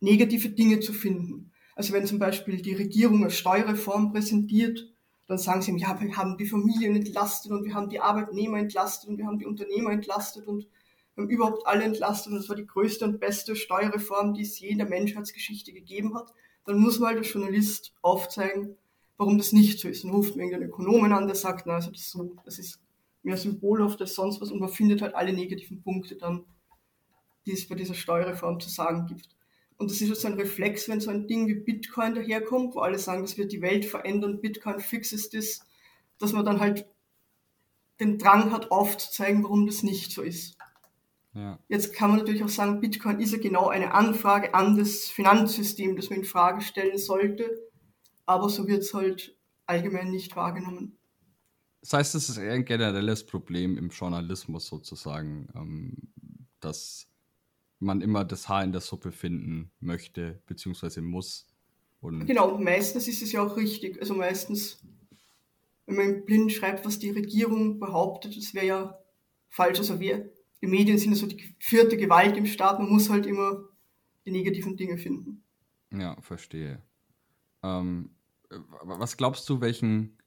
negative 0.00 0.50
Dinge 0.50 0.80
zu 0.80 0.92
finden. 0.92 1.52
Also 1.74 1.92
wenn 1.92 2.06
zum 2.06 2.18
Beispiel 2.18 2.62
die 2.62 2.74
Regierung 2.74 3.22
eine 3.22 3.30
Steuerreform 3.30 4.12
präsentiert 4.12 4.89
dann 5.30 5.38
sagen 5.38 5.62
sie 5.62 5.76
ja, 5.76 6.00
wir 6.00 6.16
haben 6.16 6.36
die 6.36 6.46
Familien 6.46 6.96
entlastet 6.96 7.52
und 7.52 7.64
wir 7.64 7.72
haben 7.72 7.88
die 7.88 8.00
Arbeitnehmer 8.00 8.58
entlastet 8.58 9.08
und 9.08 9.16
wir 9.16 9.26
haben 9.26 9.38
die 9.38 9.46
Unternehmer 9.46 9.92
entlastet 9.92 10.48
und 10.48 10.66
wir 11.14 11.22
haben 11.22 11.30
überhaupt 11.30 11.68
alle 11.68 11.84
entlastet 11.84 12.32
und 12.32 12.38
das 12.38 12.48
war 12.48 12.56
die 12.56 12.66
größte 12.66 13.04
und 13.04 13.20
beste 13.20 13.54
Steuerreform, 13.54 14.34
die 14.34 14.42
es 14.42 14.58
je 14.58 14.70
in 14.70 14.78
der 14.78 14.88
Menschheitsgeschichte 14.88 15.72
gegeben 15.72 16.16
hat. 16.16 16.34
Dann 16.64 16.80
muss 16.80 16.98
man 16.98 17.10
halt 17.10 17.18
als 17.18 17.32
Journalist 17.32 17.94
aufzeigen, 18.02 18.76
warum 19.18 19.38
das 19.38 19.52
nicht 19.52 19.78
so 19.78 19.86
ist. 19.86 20.02
Dann 20.02 20.10
ruft 20.10 20.30
man 20.30 20.46
irgendeinen 20.46 20.68
Ökonomen 20.68 21.12
an, 21.12 21.28
der 21.28 21.36
sagt, 21.36 21.64
na, 21.64 21.74
also 21.74 21.92
das, 21.92 22.10
so, 22.10 22.34
das 22.44 22.58
ist 22.58 22.80
mehr 23.22 23.36
symbolhaft 23.36 24.00
als 24.00 24.16
sonst 24.16 24.40
was 24.40 24.50
und 24.50 24.58
man 24.58 24.68
findet 24.68 25.00
halt 25.00 25.14
alle 25.14 25.32
negativen 25.32 25.80
Punkte 25.80 26.16
dann, 26.16 26.44
die 27.46 27.52
es 27.52 27.68
bei 27.68 27.76
dieser 27.76 27.94
Steuerreform 27.94 28.58
zu 28.58 28.68
sagen 28.68 29.06
gibt. 29.06 29.28
Und 29.80 29.90
das 29.90 30.02
ist 30.02 30.20
so 30.20 30.28
ein 30.28 30.34
Reflex, 30.34 30.90
wenn 30.90 31.00
so 31.00 31.10
ein 31.10 31.26
Ding 31.26 31.48
wie 31.48 31.54
Bitcoin 31.54 32.14
daherkommt, 32.14 32.74
wo 32.74 32.80
alle 32.80 32.98
sagen, 32.98 33.22
das 33.22 33.38
wird 33.38 33.50
die 33.50 33.62
Welt 33.62 33.86
verändern, 33.86 34.42
Bitcoin 34.42 34.78
fixes 34.78 35.30
das, 35.30 35.60
dass 36.18 36.34
man 36.34 36.44
dann 36.44 36.60
halt 36.60 36.86
den 37.98 38.18
Drang 38.18 38.52
hat, 38.52 38.70
aufzuzeigen, 38.70 39.42
warum 39.42 39.66
das 39.66 39.82
nicht 39.82 40.12
so 40.12 40.20
ist. 40.20 40.58
Ja. 41.32 41.58
Jetzt 41.68 41.94
kann 41.94 42.10
man 42.10 42.18
natürlich 42.18 42.44
auch 42.44 42.50
sagen, 42.50 42.82
Bitcoin 42.82 43.20
ist 43.20 43.32
ja 43.32 43.38
genau 43.38 43.68
eine 43.68 43.94
Anfrage 43.94 44.52
an 44.52 44.76
das 44.76 45.04
Finanzsystem, 45.04 45.96
das 45.96 46.10
man 46.10 46.18
in 46.18 46.24
Frage 46.26 46.60
stellen 46.60 46.98
sollte, 46.98 47.48
aber 48.26 48.50
so 48.50 48.68
wird 48.68 48.82
es 48.82 48.92
halt 48.92 49.34
allgemein 49.64 50.10
nicht 50.10 50.36
wahrgenommen. 50.36 50.98
Das 51.80 51.94
heißt, 51.94 52.14
es 52.16 52.28
ist 52.28 52.36
eher 52.36 52.52
ein 52.52 52.66
generelles 52.66 53.24
Problem 53.24 53.78
im 53.78 53.88
Journalismus 53.88 54.66
sozusagen, 54.66 55.48
ähm, 55.54 55.96
dass 56.60 57.09
man 57.80 58.02
immer 58.02 58.24
das 58.24 58.48
Haar 58.48 58.62
in 58.62 58.72
der 58.72 58.82
Suppe 58.82 59.10
finden 59.10 59.72
möchte, 59.80 60.40
beziehungsweise 60.46 61.02
muss. 61.02 61.46
Und 62.00 62.26
genau, 62.26 62.56
meistens 62.58 63.08
ist 63.08 63.22
es 63.22 63.32
ja 63.32 63.42
auch 63.42 63.56
richtig. 63.56 63.98
Also 64.00 64.14
meistens, 64.14 64.82
wenn 65.86 65.96
man 65.96 66.24
blind 66.24 66.52
schreibt, 66.52 66.84
was 66.84 66.98
die 66.98 67.10
Regierung 67.10 67.80
behauptet, 67.80 68.36
das 68.36 68.54
wäre 68.54 68.66
ja 68.66 68.98
falsch. 69.48 69.78
Also 69.78 69.98
wir, 69.98 70.30
die 70.62 70.66
Medien 70.66 70.98
sind 70.98 71.12
ja 71.12 71.16
so 71.16 71.26
die 71.26 71.54
vierte 71.58 71.96
Gewalt 71.96 72.36
im 72.36 72.46
Staat, 72.46 72.78
man 72.78 72.90
muss 72.90 73.10
halt 73.10 73.26
immer 73.26 73.64
die 74.26 74.30
negativen 74.30 74.76
Dinge 74.76 74.98
finden. 74.98 75.42
Ja, 75.92 76.20
verstehe. 76.20 76.82
Ähm, 77.62 78.10
was 78.82 79.16
glaubst 79.16 79.48
du, 79.48 79.60
welchen, 79.60 80.18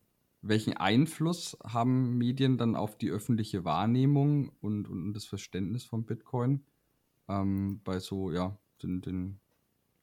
welchen 0.41 0.75
Einfluss 0.75 1.57
haben 1.63 2.17
Medien 2.17 2.57
dann 2.57 2.75
auf 2.75 2.97
die 2.97 3.11
öffentliche 3.11 3.63
Wahrnehmung 3.63 4.51
und, 4.59 4.87
und 4.87 5.13
das 5.13 5.25
Verständnis 5.25 5.83
von 5.83 6.05
Bitcoin? 6.05 6.63
Ähm, 7.27 7.81
bei 7.83 7.99
so, 7.99 8.31
ja, 8.31 8.57
den, 8.81 9.01
den 9.01 9.39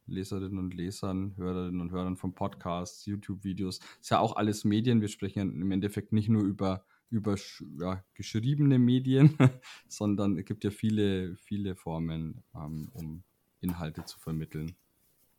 Leserinnen 0.06 0.59
und 0.59 0.74
Lesern, 0.74 1.35
Hörerinnen 1.37 1.80
und 1.80 1.92
Hörern 1.92 2.16
von 2.16 2.35
Podcasts, 2.35 3.06
YouTube-Videos. 3.06 3.80
Ist 4.00 4.11
ja 4.11 4.18
auch 4.18 4.37
alles 4.37 4.64
Medien. 4.64 5.00
Wir 5.00 5.09
sprechen 5.09 5.38
ja 5.38 5.44
im 5.44 5.70
Endeffekt 5.70 6.12
nicht 6.12 6.28
nur 6.28 6.42
über, 6.42 6.85
über 7.11 7.37
ja, 7.78 8.04
geschriebene 8.14 8.78
Medien, 8.78 9.37
sondern 9.88 10.37
es 10.37 10.44
gibt 10.44 10.64
ja 10.64 10.70
viele, 10.70 11.37
viele 11.37 11.76
Formen, 11.76 12.42
ähm, 12.54 12.90
um 12.92 13.22
Inhalte 13.61 14.04
zu 14.04 14.18
vermitteln. 14.18 14.74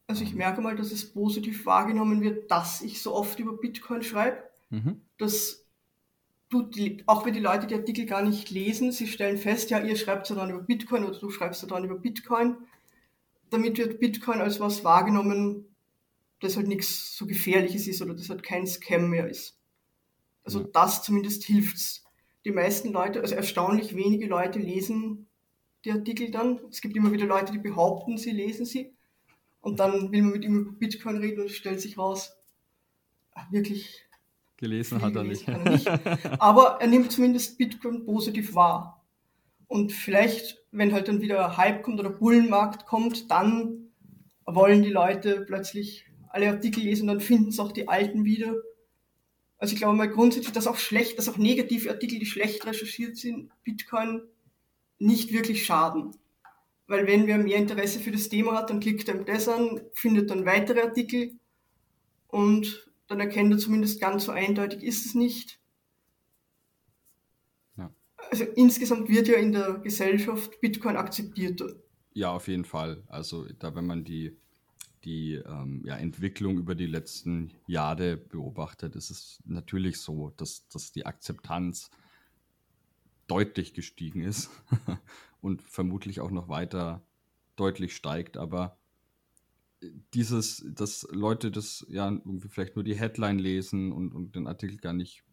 Also 0.08 0.24
ich 0.24 0.32
ähm. 0.32 0.38
merke 0.38 0.62
mal, 0.62 0.76
dass 0.76 0.92
es 0.92 1.12
positiv 1.12 1.66
wahrgenommen 1.66 2.22
wird, 2.22 2.50
dass 2.50 2.82
ich 2.82 3.02
so 3.02 3.14
oft 3.14 3.40
über 3.40 3.54
Bitcoin 3.54 4.02
schreibe. 4.02 4.38
Mhm. 4.70 5.02
Dass 5.18 5.61
du, 6.52 6.62
die, 6.62 7.02
auch 7.08 7.26
wenn 7.26 7.34
die 7.34 7.40
Leute 7.40 7.66
die 7.66 7.76
Artikel 7.76 8.06
gar 8.06 8.22
nicht 8.22 8.52
lesen, 8.52 8.92
sie 8.92 9.08
stellen 9.08 9.38
fest, 9.38 9.72
ja, 9.72 9.80
ihr 9.80 9.96
schreibt 9.96 10.30
ja 10.30 10.36
dann 10.36 10.52
über 10.52 10.62
Bitcoin 10.62 11.06
oder 11.06 11.18
du 11.18 11.30
schreibst 11.32 11.64
ja 11.64 11.68
dann 11.68 11.86
über 11.86 11.98
Bitcoin. 11.98 12.58
Damit 13.50 13.78
wird 13.78 14.00
Bitcoin 14.00 14.42
als 14.42 14.60
was 14.60 14.84
wahrgenommen, 14.84 15.66
das 16.42 16.58
halt 16.58 16.68
nichts 16.68 17.16
so 17.18 17.26
Gefährliches 17.26 17.88
ist 17.88 18.02
oder 18.02 18.14
das 18.14 18.30
halt 18.30 18.44
kein 18.44 18.68
Scam 18.68 19.10
mehr 19.10 19.28
ist. 19.28 19.58
Also 20.44 20.60
das 20.60 21.04
zumindest 21.04 21.44
hilft's. 21.44 22.04
Die 22.44 22.52
meisten 22.52 22.92
Leute, 22.92 23.22
also 23.22 23.36
erstaunlich 23.36 23.96
wenige 23.96 24.28
Leute 24.28 24.60
lesen 24.60 25.28
die 25.86 25.92
Artikel 25.92 26.32
dann. 26.32 26.60
Es 26.70 26.82
gibt 26.82 26.96
immer 26.96 27.12
wieder 27.12 27.26
Leute, 27.26 27.52
die 27.52 27.60
behaupten, 27.60 28.18
sie 28.18 28.32
lesen 28.32 28.66
sie. 28.66 28.94
Und 29.62 29.80
dann 29.80 30.12
will 30.12 30.24
man 30.24 30.32
mit 30.32 30.44
ihm 30.44 30.56
über 30.56 30.72
Bitcoin 30.72 31.18
reden 31.18 31.42
und 31.42 31.48
es 31.48 31.56
stellt 31.56 31.80
sich 31.80 31.98
raus, 31.98 32.36
ach, 33.34 33.52
wirklich. 33.52 34.04
Gelesen 34.62 35.02
hat 35.02 35.16
er 35.16 35.24
nicht. 35.24 35.48
er. 35.48 36.40
Aber 36.40 36.78
er 36.80 36.88
nimmt 36.88 37.12
zumindest 37.12 37.58
Bitcoin 37.58 38.06
positiv 38.06 38.54
wahr. 38.54 39.04
Und 39.68 39.92
vielleicht, 39.92 40.60
wenn 40.72 40.94
halt 40.94 41.08
dann 41.08 41.22
wieder 41.22 41.58
Hype 41.58 41.82
kommt 41.82 42.00
oder 42.00 42.12
Bullenmarkt 42.12 42.86
kommt, 42.86 43.32
dann 43.32 43.90
wollen 44.46 44.84
die 44.84 44.92
Leute 44.92 45.44
plötzlich 45.48 46.06
alle 46.30 46.50
Artikel 46.50 46.84
lesen, 46.84 47.08
dann 47.08 47.22
finden 47.22 47.52
sie 47.52 47.62
auch 47.62 47.72
die 47.72 47.88
alten 47.88 48.24
wieder. 48.24 48.54
Also 49.58 49.74
ich 49.74 49.80
glaube 49.80 49.98
mal 49.98 50.10
grundsätzlich, 50.10 50.54
dass 50.54 50.68
auch 50.68 50.78
schlecht, 50.78 51.18
dass 51.18 51.28
auch 51.28 51.38
negative 51.38 51.90
Artikel, 51.90 52.20
die 52.20 52.26
schlecht 52.26 52.66
recherchiert 52.66 53.18
sind, 53.18 53.50
Bitcoin 53.64 54.22
nicht 55.00 55.34
wirklich 55.34 55.66
schaden. 55.66 56.12
Weil 56.86 57.08
wenn 57.08 57.26
wer 57.26 57.40
mehr 57.40 57.58
Interesse 57.58 58.00
für 58.00 58.12
das 58.12 58.30
Thema 58.30 58.58
hat, 58.58 58.70
dann 58.70 58.80
klickt 58.80 59.08
er 59.08 59.24
das 59.24 59.48
an, 59.48 59.82
findet 59.94 60.30
dann 60.30 60.46
weitere 60.46 60.82
Artikel 60.82 61.32
und 62.28 62.91
dann 63.12 63.20
erkennt 63.20 63.52
er 63.52 63.60
zumindest 63.60 64.00
ganz 64.00 64.26
so 64.26 64.32
eindeutig 64.32 64.84
ist 64.84 65.06
es 65.06 65.16
nicht. 65.16 65.60
Ja. 67.78 67.94
Also 68.30 68.46
insgesamt 68.56 69.10
wird 69.10 69.28
ja 69.28 69.36
in 69.36 69.52
der 69.52 69.80
Gesellschaft 69.80 70.60
Bitcoin 70.62 70.96
akzeptierter. 70.96 71.76
Ja, 72.14 72.32
auf 72.32 72.48
jeden 72.48 72.66
Fall. 72.66 73.04
Also 73.08 73.46
da, 73.60 73.76
wenn 73.76 73.86
man 73.86 74.06
die, 74.06 74.38
die 75.04 75.36
ähm, 75.36 75.84
ja, 75.86 75.98
Entwicklung 75.98 76.58
über 76.58 76.74
die 76.74 76.88
letzten 76.88 77.52
Jahre 77.68 78.16
beobachtet, 78.18 78.96
ist 78.96 79.10
es 79.10 79.40
natürlich 79.46 80.00
so, 80.00 80.32
dass, 80.38 80.68
dass 80.70 80.94
die 80.94 81.06
Akzeptanz 81.06 81.90
deutlich 83.28 83.74
gestiegen 83.74 84.22
ist 84.22 84.50
und 85.42 85.62
vermutlich 85.62 86.22
auch 86.22 86.32
noch 86.32 86.48
weiter 86.48 87.02
deutlich 87.58 87.94
steigt. 87.94 88.38
Aber 88.38 88.78
dieses, 90.14 90.66
dass 90.76 91.08
Leute 91.12 91.52
das 91.52 91.86
ja 91.90 92.10
irgendwie 92.10 92.50
vielleicht 92.50 92.76
nur 92.76 92.84
die 92.84 92.96
Headline 92.96 93.40
lesen 93.40 93.92
und, 93.92 94.14
und 94.14 94.36
den 94.36 94.48
Artikel 94.48 94.78
gar 94.78 94.94
nicht 94.94 95.24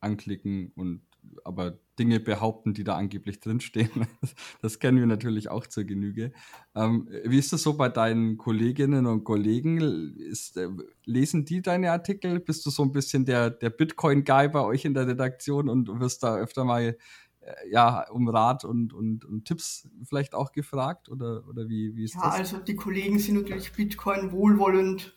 anklicken 0.00 0.72
und 0.74 1.02
aber 1.44 1.78
Dinge 1.98 2.20
behaupten, 2.20 2.74
die 2.74 2.84
da 2.84 2.96
angeblich 2.96 3.40
drinstehen. 3.40 3.90
Das 4.62 4.78
kennen 4.78 4.98
wir 4.98 5.06
natürlich 5.06 5.48
auch 5.48 5.66
zur 5.66 5.84
Genüge. 5.84 6.32
Ähm, 6.74 7.08
wie 7.24 7.38
ist 7.38 7.52
das 7.52 7.62
so 7.62 7.74
bei 7.74 7.88
deinen 7.88 8.36
Kolleginnen 8.36 9.06
und 9.06 9.24
Kollegen? 9.24 9.80
Ist, 10.18 10.56
äh, 10.56 10.68
lesen 11.04 11.44
die 11.44 11.62
deine 11.62 11.92
Artikel? 11.92 12.40
Bist 12.40 12.66
du 12.66 12.70
so 12.70 12.82
ein 12.82 12.92
bisschen 12.92 13.24
der, 13.24 13.50
der 13.50 13.70
Bitcoin-Guy 13.70 14.48
bei 14.48 14.62
euch 14.62 14.84
in 14.84 14.94
der 14.94 15.06
Redaktion 15.06 15.68
und 15.68 16.00
wirst 16.00 16.22
da 16.22 16.36
öfter 16.36 16.64
mal 16.64 16.96
ja, 17.70 18.08
um 18.10 18.28
Rat 18.28 18.64
und, 18.64 18.92
und, 18.92 19.24
und 19.24 19.44
Tipps 19.44 19.88
vielleicht 20.04 20.34
auch 20.34 20.52
gefragt? 20.52 21.08
Oder, 21.08 21.46
oder 21.48 21.68
wie, 21.68 21.94
wie 21.96 22.04
ist 22.04 22.14
ja, 22.14 22.22
das? 22.22 22.34
Ja, 22.34 22.38
also 22.38 22.58
die 22.58 22.76
Kollegen 22.76 23.18
sind 23.18 23.36
natürlich 23.36 23.72
Bitcoin 23.72 24.32
wohlwollend 24.32 25.16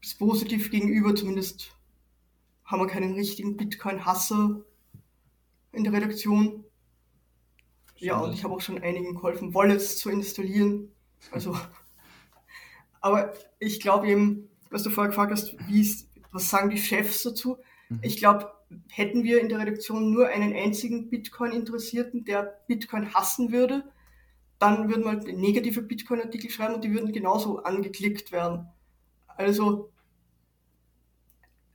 bis 0.00 0.16
positiv 0.16 0.70
gegenüber, 0.70 1.14
zumindest 1.14 1.74
haben 2.64 2.80
wir 2.80 2.86
keinen 2.86 3.14
richtigen 3.14 3.56
Bitcoin-Hasser 3.56 4.64
in 5.72 5.84
der 5.84 5.92
Redaktion. 5.92 6.64
Ja, 7.96 8.18
und 8.18 8.32
ich 8.32 8.44
habe 8.44 8.54
auch 8.54 8.60
schon 8.60 8.78
einigen 8.78 9.14
geholfen, 9.14 9.54
Wallets 9.54 9.98
zu 9.98 10.10
installieren. 10.10 10.92
Also, 11.32 11.56
aber 13.00 13.32
ich 13.58 13.80
glaube 13.80 14.08
eben, 14.08 14.48
was 14.70 14.82
du 14.82 14.90
vorher 14.90 15.08
gefragt 15.08 15.32
hast, 15.32 15.56
wie 15.66 15.80
ist, 15.80 16.08
was 16.30 16.48
sagen 16.48 16.70
die 16.70 16.78
Chefs 16.78 17.22
dazu? 17.22 17.58
Mhm. 17.88 18.00
Ich 18.02 18.18
glaube, 18.18 18.52
hätten 18.90 19.24
wir 19.24 19.40
in 19.40 19.48
der 19.48 19.58
Redaktion 19.58 20.10
nur 20.10 20.28
einen 20.28 20.54
einzigen 20.54 21.08
Bitcoin-Interessierten, 21.10 22.24
der 22.24 22.60
Bitcoin 22.66 23.14
hassen 23.14 23.52
würde, 23.52 23.84
dann 24.58 24.88
würden 24.88 25.04
wir 25.04 25.10
halt 25.10 25.38
negative 25.38 25.82
Bitcoin-Artikel 25.82 26.50
schreiben 26.50 26.74
und 26.74 26.84
die 26.84 26.92
würden 26.92 27.12
genauso 27.12 27.62
angeklickt 27.62 28.32
werden. 28.32 28.68
Also 29.26 29.90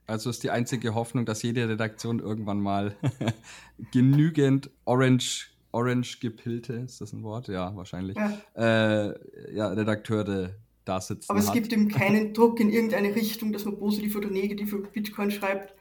also 0.05 0.29
ist 0.29 0.43
die 0.43 0.51
einzige 0.51 0.95
Hoffnung, 0.95 1.25
dass 1.25 1.43
jede 1.43 1.67
Redaktion 1.67 2.19
irgendwann 2.19 2.59
mal 2.59 2.95
genügend 3.91 4.69
Orange, 4.85 5.51
Orange 5.71 6.19
gepillte, 6.19 6.73
ist 6.73 6.99
das 6.99 7.13
ein 7.13 7.23
Wort? 7.23 7.47
Ja, 7.47 7.75
wahrscheinlich. 7.75 8.17
Ja, 8.17 9.07
äh, 9.07 9.55
ja 9.55 9.69
Redakteure 9.69 10.55
da 10.83 10.99
sitzen. 10.99 11.29
Aber 11.29 11.39
es 11.39 11.47
hat. 11.47 11.53
gibt 11.53 11.71
eben 11.71 11.87
keinen 11.87 12.33
Druck 12.33 12.59
in 12.59 12.69
irgendeine 12.69 13.15
Richtung, 13.15 13.53
dass 13.53 13.63
man 13.63 13.77
positiv 13.77 14.15
oder 14.15 14.29
negativ 14.29 14.73
über 14.73 14.89
Bitcoin 14.89 15.31
schreibt. 15.31 15.73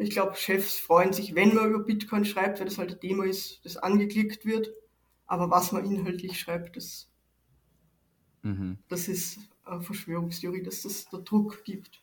Ich 0.00 0.10
glaube, 0.10 0.36
Chefs 0.36 0.78
freuen 0.78 1.12
sich, 1.12 1.34
wenn 1.34 1.54
man 1.54 1.70
über 1.70 1.80
Bitcoin 1.80 2.24
schreibt, 2.24 2.60
weil 2.60 2.66
das 2.66 2.78
halt 2.78 2.92
ein 2.92 3.00
Thema 3.00 3.24
ist, 3.24 3.64
das 3.64 3.76
angeklickt 3.76 4.46
wird. 4.46 4.70
Aber 5.26 5.50
was 5.50 5.72
man 5.72 5.84
inhaltlich 5.84 6.38
schreibt, 6.38 6.76
das, 6.76 7.10
mhm. 8.42 8.78
das 8.88 9.08
ist 9.08 9.40
eine 9.64 9.82
Verschwörungstheorie, 9.82 10.62
dass 10.62 10.82
das 10.82 11.06
der 11.10 11.20
Druck 11.20 11.64
gibt. 11.64 12.00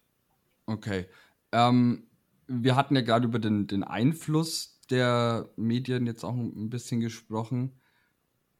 Okay. 0.65 1.05
Ähm, 1.53 2.07
wir 2.47 2.75
hatten 2.75 2.95
ja 2.95 3.01
gerade 3.01 3.27
über 3.27 3.39
den, 3.39 3.65
den 3.67 3.83
Einfluss 3.83 4.81
der 4.89 5.49
Medien 5.55 6.05
jetzt 6.05 6.25
auch 6.25 6.35
ein 6.35 6.69
bisschen 6.69 6.99
gesprochen. 6.99 7.79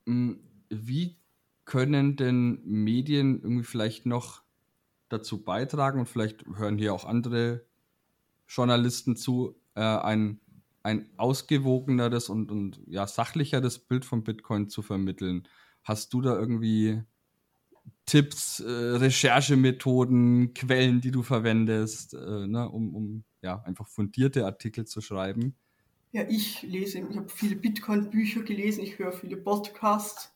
Hm, 0.06 0.40
wie 0.70 1.18
können 1.66 2.16
denn 2.16 2.62
Medien 2.64 3.42
irgendwie 3.42 3.66
vielleicht 3.66 4.06
noch 4.06 4.44
dazu 5.10 5.44
beitragen 5.44 6.00
und 6.00 6.06
vielleicht 6.08 6.46
hören 6.56 6.78
hier 6.78 6.94
auch 6.94 7.06
andere 7.06 7.66
Journalisten 8.48 9.16
zu, 9.16 9.56
äh, 9.76 9.82
ein, 9.82 10.40
ein 10.84 11.10
ausgewogeneres 11.18 12.30
und, 12.30 12.52
und 12.52 12.82
ja, 12.88 13.08
sachlicheres 13.08 13.80
Bild 13.80 14.06
von 14.06 14.24
Bitcoin 14.24 14.70
zu 14.70 14.82
vermitteln? 14.82 15.48
Hast 15.84 16.14
du 16.14 16.22
da 16.22 16.38
irgendwie 16.38 17.02
Tipps, 18.06 18.60
äh, 18.60 18.70
Recherchemethoden, 18.70 20.54
Quellen, 20.54 21.02
die 21.02 21.12
du 21.12 21.24
verwendest, 21.24 22.14
äh, 22.14 22.48
ne, 22.48 22.70
um, 22.70 22.96
um 22.96 23.24
ja, 23.42 23.62
einfach 23.64 23.88
fundierte 23.88 24.46
Artikel 24.46 24.86
zu 24.86 25.02
schreiben? 25.02 25.56
Ja, 26.12 26.24
ich 26.30 26.62
lese, 26.62 27.00
ich 27.00 27.18
habe 27.18 27.30
viele 27.30 27.56
Bitcoin-Bücher 27.56 28.44
gelesen, 28.44 28.84
ich 28.84 29.00
höre 29.00 29.12
viele 29.12 29.38
Podcasts. 29.38 30.32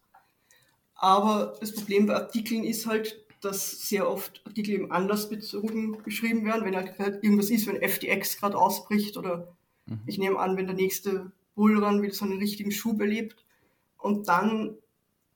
Aber 0.96 1.56
das 1.62 1.74
Problem 1.74 2.08
bei 2.08 2.16
Artikeln 2.16 2.64
ist 2.64 2.86
halt, 2.86 3.26
dass 3.42 3.88
sehr 3.88 4.10
oft 4.10 4.42
Artikel 4.46 4.74
im 4.74 4.92
anlassbezogen 4.92 6.04
geschrieben 6.04 6.46
werden, 6.46 6.66
wenn 6.66 6.76
halt 6.76 7.24
irgendwas 7.24 7.50
ist, 7.50 7.68
wenn 7.68 7.82
FTX 7.82 8.38
gerade 8.38 8.58
ausbricht 8.58 9.18
oder 9.18 9.56
mhm. 9.86 10.02
ich 10.06 10.18
nehme 10.18 10.40
an, 10.40 10.58
wenn 10.58 10.68
der 10.68 10.76
nächste 10.76 11.32
Bullrun 11.56 12.02
wieder 12.02 12.14
so 12.14 12.26
einen 12.26 12.40
richtigen 12.40 12.72
Schub 12.72 13.00
erlebt. 13.02 13.46
Und 13.98 14.28
dann 14.28 14.78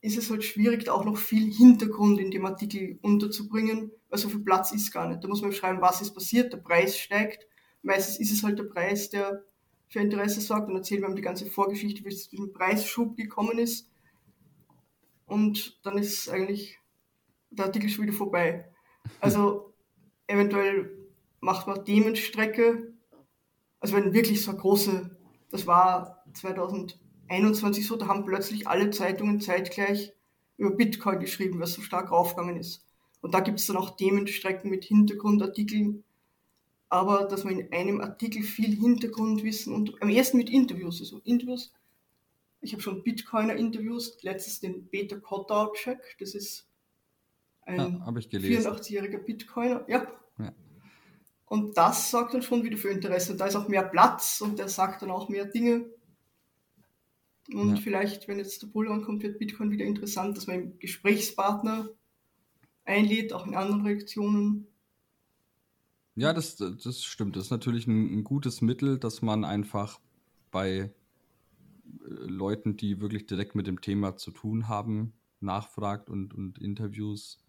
ist 0.01 0.17
es 0.17 0.29
halt 0.29 0.43
schwierig, 0.43 0.85
da 0.85 0.93
auch 0.93 1.05
noch 1.05 1.17
viel 1.17 1.51
Hintergrund 1.51 2.19
in 2.19 2.31
dem 2.31 2.45
Artikel 2.45 2.99
unterzubringen, 3.01 3.91
weil 4.09 4.19
so 4.19 4.29
viel 4.29 4.41
Platz 4.41 4.71
ist 4.73 4.91
gar 4.91 5.07
nicht. 5.07 5.23
Da 5.23 5.27
muss 5.27 5.41
man 5.41 5.53
schreiben, 5.53 5.81
was 5.81 6.01
ist 6.01 6.13
passiert, 6.13 6.51
der 6.51 6.57
Preis 6.57 6.97
steigt. 6.97 7.47
Meistens 7.81 8.19
ist 8.19 8.31
es 8.31 8.43
halt 8.43 8.59
der 8.59 8.65
Preis, 8.65 9.09
der 9.09 9.43
für 9.87 9.99
Interesse 9.99 10.41
sorgt. 10.41 10.67
Dann 10.67 10.75
erzählen 10.75 11.01
wir 11.01 11.13
die 11.13 11.21
ganze 11.21 11.45
Vorgeschichte, 11.45 12.03
wie 12.03 12.09
es 12.09 12.23
zu 12.23 12.31
diesem 12.31 12.51
Preisschub 12.51 13.15
gekommen 13.15 13.59
ist. 13.59 13.89
Und 15.25 15.79
dann 15.83 15.97
ist 15.97 16.29
eigentlich 16.29 16.79
der 17.57 17.65
Artikel 17.65 17.89
schon 17.89 18.05
wieder 18.05 18.13
vorbei. 18.13 18.69
Also 19.19 19.73
eventuell 20.27 20.89
macht 21.39 21.67
man 21.67 21.83
Themenstrecke. 21.85 22.93
Also 23.79 23.95
wenn 23.95 24.13
wirklich 24.13 24.43
so 24.43 24.51
eine 24.51 24.59
große, 24.59 25.17
das 25.49 25.67
war 25.67 26.23
2000 26.33 26.99
21 27.33 27.87
so, 27.87 27.95
da 27.95 28.07
haben 28.07 28.25
plötzlich 28.25 28.67
alle 28.67 28.91
Zeitungen 28.91 29.39
zeitgleich 29.39 30.13
über 30.57 30.71
Bitcoin 30.71 31.19
geschrieben, 31.19 31.59
was 31.59 31.73
so 31.73 31.81
stark 31.81 32.11
raufgegangen 32.11 32.57
ist. 32.57 32.85
Und 33.21 33.33
da 33.33 33.39
gibt 33.39 33.59
es 33.59 33.67
dann 33.67 33.77
auch 33.77 33.95
Themenstrecken 33.95 34.69
mit 34.69 34.83
Hintergrundartikeln. 34.83 36.03
Aber 36.89 37.23
dass 37.25 37.43
man 37.43 37.57
in 37.57 37.73
einem 37.73 38.01
Artikel 38.01 38.43
viel 38.43 38.75
Hintergrundwissen 38.75 39.73
und 39.73 39.99
am 40.01 40.09
ersten 40.09 40.37
mit 40.37 40.49
Interviews, 40.49 40.99
also 40.99 41.21
Interviews. 41.23 41.73
Ich 42.61 42.73
habe 42.73 42.83
schon 42.83 43.03
Bitcoiner 43.03 43.55
Interviews, 43.55 44.17
letztes 44.21 44.59
den 44.59 44.87
Peter 44.89 45.19
Kottauczek, 45.19 46.15
das 46.19 46.35
ist 46.35 46.67
ein 47.65 47.77
ja, 47.77 47.85
84-jähriger 47.85 49.19
Bitcoiner. 49.19 49.85
Ja. 49.87 50.07
ja. 50.39 50.53
Und 51.45 51.77
das 51.77 52.11
sorgt 52.11 52.33
dann 52.33 52.41
schon 52.41 52.63
wieder 52.63 52.77
für 52.77 52.89
Interesse. 52.89 53.31
Und 53.31 53.39
da 53.39 53.47
ist 53.47 53.55
auch 53.55 53.67
mehr 53.67 53.83
Platz 53.83 54.41
und 54.41 54.59
der 54.59 54.69
sagt 54.69 55.01
dann 55.01 55.11
auch 55.11 55.29
mehr 55.29 55.45
Dinge. 55.45 55.85
Und 57.53 57.75
ja. 57.75 57.81
vielleicht, 57.81 58.27
wenn 58.27 58.37
jetzt 58.37 58.61
der 58.61 58.67
Bull 58.67 58.89
ankommt, 58.89 59.23
wird 59.23 59.39
Bitcoin 59.39 59.71
wieder 59.71 59.85
interessant, 59.85 60.37
dass 60.37 60.47
man 60.47 60.79
Gesprächspartner 60.79 61.89
einlädt, 62.85 63.33
auch 63.33 63.45
in 63.45 63.55
anderen 63.55 63.85
Reaktionen. 63.85 64.67
Ja, 66.15 66.31
das, 66.31 66.55
das 66.55 67.03
stimmt. 67.03 67.35
Das 67.35 67.45
ist 67.45 67.51
natürlich 67.51 67.87
ein, 67.87 68.19
ein 68.19 68.23
gutes 68.23 68.61
Mittel, 68.61 68.97
dass 68.97 69.21
man 69.21 69.43
einfach 69.43 69.99
bei 70.51 70.69
äh, 70.69 70.89
Leuten, 72.05 72.77
die 72.77 73.01
wirklich 73.01 73.25
direkt 73.25 73.55
mit 73.55 73.67
dem 73.67 73.81
Thema 73.81 74.15
zu 74.15 74.31
tun 74.31 74.67
haben, 74.67 75.13
nachfragt 75.39 76.09
und, 76.09 76.33
und 76.33 76.59
Interviews 76.59 77.42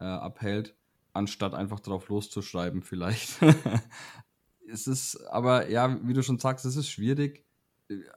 äh, 0.00 0.04
abhält, 0.04 0.74
anstatt 1.12 1.54
einfach 1.54 1.80
drauf 1.80 2.08
loszuschreiben, 2.08 2.82
vielleicht. 2.82 3.40
es 4.68 4.86
ist 4.86 5.16
aber, 5.28 5.70
ja, 5.70 5.98
wie 6.06 6.12
du 6.12 6.22
schon 6.22 6.38
sagst, 6.38 6.64
es 6.64 6.76
ist 6.76 6.88
schwierig. 6.88 7.44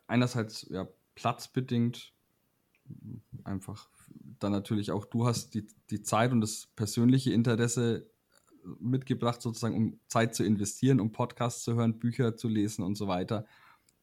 Einerseits, 0.08 0.68
ja, 0.70 0.88
platzbedingt 1.16 2.14
einfach 3.44 3.90
dann 4.40 4.52
natürlich 4.52 4.92
auch 4.92 5.06
du 5.06 5.26
hast 5.26 5.54
die, 5.54 5.68
die 5.90 6.02
Zeit 6.02 6.32
und 6.32 6.42
das 6.42 6.68
persönliche 6.76 7.32
Interesse 7.32 8.10
mitgebracht, 8.80 9.42
sozusagen, 9.42 9.76
um 9.76 10.00
Zeit 10.08 10.36
zu 10.36 10.44
investieren, 10.44 11.00
um 11.00 11.12
Podcasts 11.12 11.64
zu 11.64 11.76
hören, 11.76 12.00
Bücher 12.00 12.36
zu 12.36 12.48
lesen 12.48 12.84
und 12.84 12.96
so 12.96 13.08
weiter. 13.08 13.46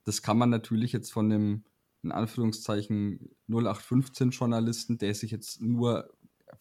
Das 0.04 0.22
kann 0.22 0.38
man 0.38 0.50
natürlich 0.50 0.92
jetzt 0.92 1.12
von 1.12 1.28
dem, 1.28 1.64
in 2.02 2.12
Anführungszeichen, 2.12 3.30
0815-Journalisten, 3.48 4.98
der 4.98 5.14
sich 5.14 5.30
jetzt 5.30 5.60
nur, 5.60 6.10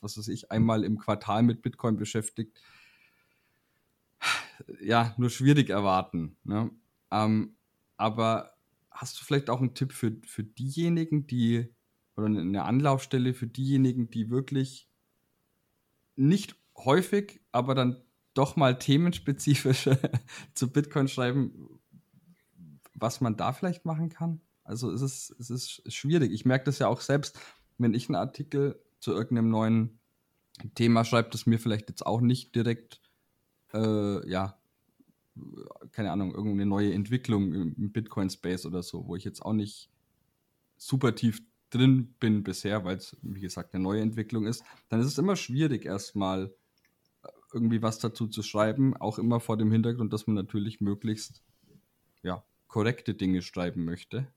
was 0.03 0.17
weiß 0.17 0.27
ich, 0.27 0.51
einmal 0.51 0.83
im 0.83 0.97
Quartal 0.99 1.43
mit 1.43 1.61
Bitcoin 1.61 1.97
beschäftigt, 1.97 2.59
ja, 4.81 5.13
nur 5.17 5.29
schwierig 5.29 5.69
erwarten. 5.69 6.37
Ne? 6.43 6.71
Ähm, 7.11 7.55
aber 7.97 8.55
hast 8.91 9.19
du 9.19 9.25
vielleicht 9.25 9.49
auch 9.49 9.59
einen 9.59 9.73
Tipp 9.73 9.91
für, 9.93 10.15
für 10.25 10.43
diejenigen, 10.43 11.27
die, 11.27 11.73
oder 12.15 12.27
eine 12.27 12.63
Anlaufstelle 12.63 13.33
für 13.33 13.47
diejenigen, 13.47 14.09
die 14.09 14.29
wirklich 14.29 14.87
nicht 16.15 16.55
häufig, 16.77 17.41
aber 17.51 17.75
dann 17.75 18.03
doch 18.33 18.55
mal 18.55 18.77
themenspezifisch 18.77 19.89
zu 20.53 20.71
Bitcoin 20.71 21.07
schreiben, 21.07 21.79
was 22.93 23.21
man 23.21 23.35
da 23.35 23.53
vielleicht 23.53 23.85
machen 23.85 24.09
kann? 24.09 24.41
Also 24.63 24.91
es 24.91 25.01
ist, 25.01 25.35
es 25.39 25.49
ist 25.49 25.93
schwierig. 25.93 26.31
Ich 26.31 26.45
merke 26.45 26.65
das 26.65 26.79
ja 26.79 26.87
auch 26.87 27.01
selbst, 27.01 27.39
wenn 27.77 27.93
ich 27.93 28.07
einen 28.07 28.15
Artikel 28.15 28.81
zu 29.03 29.11
irgendeinem 29.11 29.49
neuen 29.49 29.99
Thema 30.75 31.03
schreibe, 31.03 31.29
das 31.29 31.45
mir 31.45 31.59
vielleicht 31.59 31.89
jetzt 31.89 32.05
auch 32.05 32.21
nicht 32.21 32.55
direkt, 32.55 33.01
äh, 33.73 34.29
ja, 34.29 34.57
keine 35.91 36.11
Ahnung, 36.11 36.33
irgendeine 36.33 36.65
neue 36.65 36.93
Entwicklung 36.93 37.53
im 37.53 37.91
Bitcoin-Space 37.91 38.65
oder 38.65 38.81
so, 38.81 39.05
wo 39.07 39.17
ich 39.17 39.25
jetzt 39.25 39.41
auch 39.41 39.51
nicht 39.51 39.89
super 40.77 41.15
tief 41.15 41.41
drin 41.69 42.13
bin 42.19 42.43
bisher, 42.43 42.85
weil 42.85 42.97
es, 42.97 43.17
wie 43.21 43.41
gesagt, 43.41 43.73
eine 43.73 43.83
neue 43.83 44.01
Entwicklung 44.01 44.45
ist, 44.45 44.63
dann 44.87 45.01
ist 45.01 45.07
es 45.07 45.17
immer 45.17 45.35
schwierig, 45.35 45.85
erstmal 45.85 46.53
irgendwie 47.51 47.81
was 47.81 47.99
dazu 47.99 48.27
zu 48.27 48.41
schreiben, 48.41 48.95
auch 48.95 49.19
immer 49.19 49.41
vor 49.41 49.57
dem 49.57 49.71
Hintergrund, 49.71 50.13
dass 50.13 50.27
man 50.27 50.35
natürlich 50.35 50.79
möglichst 50.79 51.43
ja, 52.21 52.43
korrekte 52.67 53.15
Dinge 53.15 53.41
schreiben 53.41 53.83
möchte, 53.83 54.31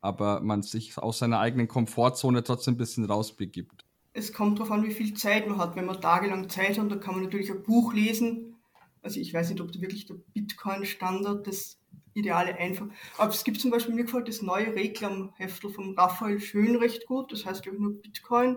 aber 0.00 0.40
man 0.40 0.62
sich 0.62 0.96
aus 0.96 1.18
seiner 1.18 1.40
eigenen 1.40 1.68
Komfortzone 1.68 2.44
trotzdem 2.44 2.74
ein 2.74 2.78
bisschen 2.78 3.04
rausbegibt. 3.04 3.85
Es 4.16 4.32
kommt 4.32 4.58
darauf 4.58 4.72
an, 4.72 4.82
wie 4.82 4.94
viel 4.94 5.12
Zeit 5.12 5.46
man 5.46 5.58
hat. 5.58 5.76
Wenn 5.76 5.84
man 5.84 6.00
tagelang 6.00 6.48
Zeit 6.48 6.78
hat, 6.78 6.90
dann 6.90 7.00
kann 7.00 7.14
man 7.14 7.24
natürlich 7.24 7.50
ein 7.50 7.62
Buch 7.62 7.92
lesen. 7.92 8.56
Also 9.02 9.20
ich 9.20 9.32
weiß 9.32 9.50
nicht, 9.50 9.60
ob 9.60 9.70
da 9.72 9.80
wirklich 9.80 10.06
der 10.06 10.14
Bitcoin-Standard 10.32 11.46
das 11.46 11.78
ideale 12.14 12.56
einfach. 12.56 12.86
Aber 13.18 13.30
es 13.30 13.44
gibt 13.44 13.60
zum 13.60 13.70
Beispiel, 13.70 13.94
mir 13.94 14.04
gefällt 14.04 14.28
das 14.28 14.40
neue 14.40 14.74
Reklamheftel 14.74 15.70
von 15.70 15.94
Raphael 15.98 16.40
Schön 16.40 16.76
recht 16.76 17.06
gut. 17.06 17.30
Das 17.30 17.44
heißt, 17.44 17.62
glaube 17.62 17.76
ich, 17.76 17.82
nur 17.82 18.00
Bitcoin. 18.00 18.56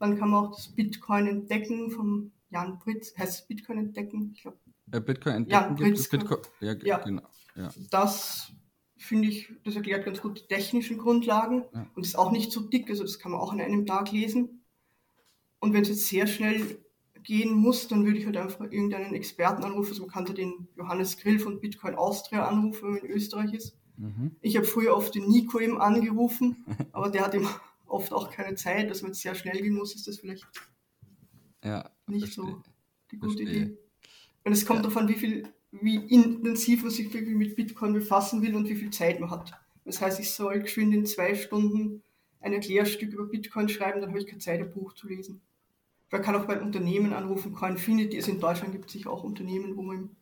Dann 0.00 0.18
kann 0.18 0.30
man 0.30 0.46
auch 0.46 0.56
das 0.56 0.68
Bitcoin 0.68 1.28
entdecken 1.28 1.92
vom 1.92 2.32
Jan 2.50 2.78
Pritz, 2.80 3.16
heißt 3.16 3.42
es 3.42 3.46
Bitcoin 3.46 3.78
entdecken? 3.78 4.32
Ich 4.34 4.42
glaube. 4.42 4.58
Äh, 4.90 5.00
Bitcoin 5.00 5.36
entdecken 5.36 5.62
Jan 5.62 5.76
gibt 5.76 5.98
es 5.98 6.08
Bitcoin. 6.08 6.40
Ja, 6.60 6.74
ja. 6.82 6.98
genau. 6.98 7.22
Ja. 7.54 7.70
Das 7.90 8.52
finde 8.96 9.28
ich, 9.28 9.52
das 9.64 9.76
erklärt 9.76 10.04
ganz 10.04 10.20
gut 10.20 10.40
die 10.40 10.46
technischen 10.46 10.98
Grundlagen 10.98 11.64
Ja. 11.72 11.86
und 11.94 12.04
ist 12.04 12.18
auch 12.18 12.32
nicht 12.32 12.52
so 12.52 12.60
dick, 12.60 12.90
also 12.90 13.02
das 13.02 13.18
kann 13.18 13.32
man 13.32 13.40
auch 13.40 13.52
an 13.52 13.60
einem 13.60 13.86
Tag 13.86 14.12
lesen. 14.12 14.59
Und 15.60 15.72
wenn 15.72 15.82
es 15.82 15.88
jetzt 15.88 16.08
sehr 16.08 16.26
schnell 16.26 16.78
gehen 17.22 17.52
muss, 17.52 17.86
dann 17.88 18.04
würde 18.04 18.18
ich 18.18 18.26
halt 18.26 18.36
einfach 18.36 18.64
irgendeinen 18.70 19.14
Experten 19.14 19.62
anrufen. 19.62 19.90
Also 19.90 20.02
man 20.02 20.10
kann 20.10 20.24
den 20.34 20.68
Johannes 20.76 21.18
Grill 21.18 21.38
von 21.38 21.60
Bitcoin 21.60 21.94
Austria 21.94 22.46
anrufen, 22.46 22.82
wenn 22.82 22.90
man 22.92 23.04
in 23.04 23.10
Österreich 23.10 23.52
ist. 23.52 23.76
Mhm. 23.96 24.36
Ich 24.40 24.56
habe 24.56 24.66
früher 24.66 24.96
oft 24.96 25.14
den 25.14 25.28
Nico 25.28 25.60
eben 25.60 25.80
angerufen, 25.80 26.64
aber 26.92 27.10
der 27.10 27.24
hat 27.24 27.34
eben 27.34 27.48
oft 27.86 28.12
auch 28.12 28.30
keine 28.30 28.54
Zeit. 28.54 28.88
Also 28.88 29.04
wenn 29.04 29.12
es 29.12 29.20
sehr 29.20 29.34
schnell 29.34 29.60
gehen 29.60 29.74
muss, 29.74 29.94
ist 29.94 30.08
das 30.08 30.18
vielleicht 30.18 30.46
ja 31.62 31.90
nicht 32.06 32.32
verstehe. 32.32 32.44
so 32.44 32.62
die 33.12 33.18
gute 33.18 33.44
Verstehe. 33.44 33.62
Idee. 33.64 33.78
Und 34.44 34.52
es 34.52 34.64
kommt 34.64 34.84
davon, 34.84 35.08
wie 35.08 35.14
viel, 35.14 35.48
wie 35.70 35.96
intensiv 35.96 36.82
man 36.82 36.90
sich 36.90 37.12
wirklich 37.12 37.36
mit 37.36 37.54
Bitcoin 37.54 37.92
befassen 37.92 38.40
will 38.40 38.54
und 38.54 38.68
wie 38.68 38.74
viel 38.74 38.90
Zeit 38.90 39.20
man 39.20 39.30
hat. 39.30 39.52
Das 39.84 40.00
heißt, 40.00 40.18
ich 40.20 40.30
soll 40.30 40.60
geschwind 40.60 40.94
in 40.94 41.04
zwei 41.04 41.34
Stunden 41.34 42.02
ein 42.40 42.54
Erklärstück 42.54 43.12
über 43.12 43.26
Bitcoin 43.26 43.68
schreiben, 43.68 44.00
dann 44.00 44.10
habe 44.10 44.18
ich 44.18 44.26
keine 44.26 44.38
Zeit, 44.38 44.60
ein 44.60 44.72
Buch 44.72 44.94
zu 44.94 45.06
lesen. 45.06 45.42
Man 46.10 46.22
kann 46.22 46.34
auch 46.36 46.46
bei 46.46 46.60
Unternehmen 46.60 47.12
anrufen, 47.12 47.52
Coinfinity, 47.54 48.16
also 48.18 48.32
in 48.32 48.40
Deutschland 48.40 48.72
gibt 48.72 48.86
es 48.86 48.92
sicher 48.92 49.10
auch 49.10 49.24
Unternehmen, 49.24 49.76
wo 49.76 49.82
man 49.82 50.16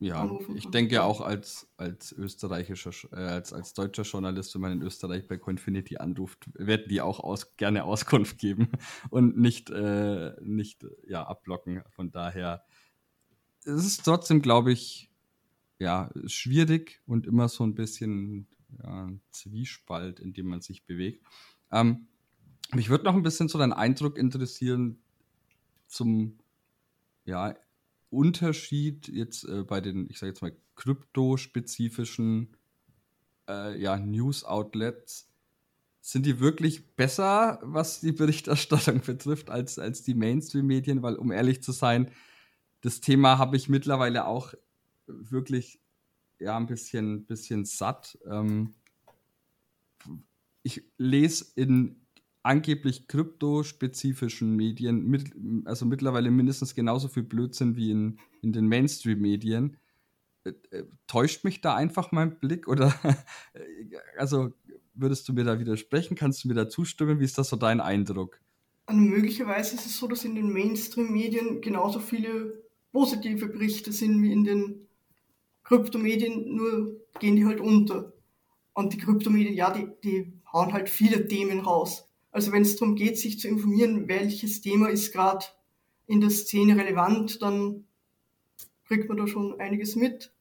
Ja, 0.00 0.22
anrufen 0.22 0.54
ich 0.54 0.62
kann. 0.62 0.70
denke 0.70 1.02
auch 1.02 1.20
als, 1.20 1.72
als 1.76 2.12
österreichischer, 2.12 2.90
Sch- 2.90 3.12
äh, 3.12 3.16
als, 3.16 3.52
als 3.52 3.74
deutscher 3.74 4.04
Journalist, 4.04 4.54
wenn 4.54 4.60
man 4.62 4.72
in 4.72 4.82
Österreich 4.82 5.26
bei 5.26 5.38
Coinfinity 5.38 5.96
anruft, 5.96 6.48
werden 6.54 6.86
die 6.88 7.00
auch 7.00 7.18
aus, 7.18 7.56
gerne 7.56 7.82
Auskunft 7.82 8.38
geben 8.38 8.68
und 9.10 9.36
nicht, 9.38 9.70
äh, 9.70 10.36
nicht 10.40 10.86
ja, 11.04 11.26
abblocken. 11.26 11.82
Von 11.90 12.12
daher 12.12 12.62
es 13.64 13.84
ist 13.84 14.04
trotzdem, 14.04 14.42
glaube 14.42 14.72
ich, 14.72 15.10
ja, 15.78 16.10
schwierig 16.26 17.02
und 17.06 17.26
immer 17.26 17.48
so 17.48 17.64
ein 17.64 17.74
bisschen 17.74 18.48
ja, 18.82 19.10
Zwiespalt, 19.30 20.20
in 20.20 20.32
dem 20.32 20.48
man 20.48 20.60
sich 20.60 20.86
bewegt. 20.86 21.24
Ähm, 21.72 22.08
mich 22.74 22.88
würde 22.88 23.04
noch 23.04 23.14
ein 23.14 23.22
bisschen 23.22 23.48
so 23.48 23.58
dein 23.58 23.72
Eindruck 23.72 24.18
interessieren 24.18 24.98
zum 25.86 26.38
ja, 27.24 27.54
Unterschied 28.10 29.08
jetzt 29.08 29.44
äh, 29.44 29.62
bei 29.62 29.80
den, 29.80 30.08
ich 30.10 30.18
sage 30.18 30.30
jetzt 30.30 30.42
mal, 30.42 30.56
kryptospezifischen 30.76 32.56
äh, 33.48 33.78
ja, 33.80 33.96
News-Outlets. 33.98 35.28
Sind 36.00 36.24
die 36.24 36.40
wirklich 36.40 36.94
besser, 36.94 37.58
was 37.62 38.00
die 38.00 38.12
Berichterstattung 38.12 39.00
betrifft, 39.06 39.50
als, 39.50 39.78
als 39.78 40.02
die 40.02 40.14
Mainstream-Medien? 40.14 41.02
Weil, 41.02 41.16
um 41.16 41.32
ehrlich 41.32 41.62
zu 41.62 41.72
sein, 41.72 42.10
das 42.80 43.00
Thema 43.00 43.38
habe 43.38 43.56
ich 43.56 43.68
mittlerweile 43.68 44.26
auch 44.26 44.54
wirklich 45.06 45.80
ja, 46.38 46.56
ein 46.56 46.66
bisschen, 46.66 47.26
bisschen 47.26 47.64
satt. 47.64 48.18
Ähm, 48.30 48.74
ich 50.62 50.84
lese 50.96 51.46
in 51.56 52.06
angeblich 52.42 53.08
kryptospezifischen 53.08 54.56
Medien, 54.56 55.06
mit, 55.06 55.32
also 55.64 55.86
mittlerweile 55.86 56.30
mindestens 56.30 56.74
genauso 56.74 57.08
viel 57.08 57.24
Blödsinn 57.24 57.76
wie 57.76 57.90
in, 57.90 58.18
in 58.42 58.52
den 58.52 58.66
Mainstream-Medien. 58.68 59.76
Äh, 60.44 60.52
äh, 60.70 60.84
Täuscht 61.06 61.44
mich 61.44 61.60
da 61.60 61.74
einfach 61.74 62.12
mein 62.12 62.38
Blick 62.38 62.68
oder 62.68 62.94
also 64.16 64.52
würdest 64.94 65.28
du 65.28 65.32
mir 65.32 65.44
da 65.44 65.58
widersprechen? 65.58 66.16
Kannst 66.16 66.44
du 66.44 66.48
mir 66.48 66.54
da 66.54 66.68
zustimmen? 66.68 67.20
Wie 67.20 67.24
ist 67.24 67.38
das 67.38 67.48
so 67.48 67.56
dein 67.56 67.80
Eindruck? 67.80 68.40
Und 68.86 69.00
möglicherweise 69.00 69.74
ist 69.74 69.86
es 69.86 69.98
so, 69.98 70.08
dass 70.08 70.24
in 70.24 70.34
den 70.34 70.52
Mainstream-Medien 70.52 71.60
genauso 71.60 72.00
viele 72.00 72.62
positive 72.90 73.48
Berichte 73.48 73.92
sind 73.92 74.22
wie 74.22 74.32
in 74.32 74.44
den 74.44 74.88
Kryptomedien, 75.64 76.56
nur 76.56 76.96
gehen 77.20 77.36
die 77.36 77.44
halt 77.44 77.60
unter. 77.60 78.14
Und 78.72 78.94
die 78.94 78.98
Kryptomedien, 78.98 79.54
ja, 79.54 79.70
die, 79.70 79.88
die 80.02 80.32
hauen 80.50 80.72
halt 80.72 80.88
viele 80.88 81.28
Themen 81.28 81.60
raus. 81.60 82.07
Also 82.30 82.52
wenn 82.52 82.62
es 82.62 82.76
darum 82.76 82.94
geht, 82.94 83.18
sich 83.18 83.38
zu 83.38 83.48
informieren, 83.48 84.08
welches 84.08 84.60
Thema 84.60 84.88
ist 84.88 85.12
gerade 85.12 85.46
in 86.06 86.20
der 86.20 86.30
Szene 86.30 86.76
relevant, 86.76 87.42
dann 87.42 87.86
kriegt 88.84 89.08
man 89.08 89.18
da 89.18 89.26
schon 89.26 89.58
einiges 89.60 89.96
mit. 89.96 90.32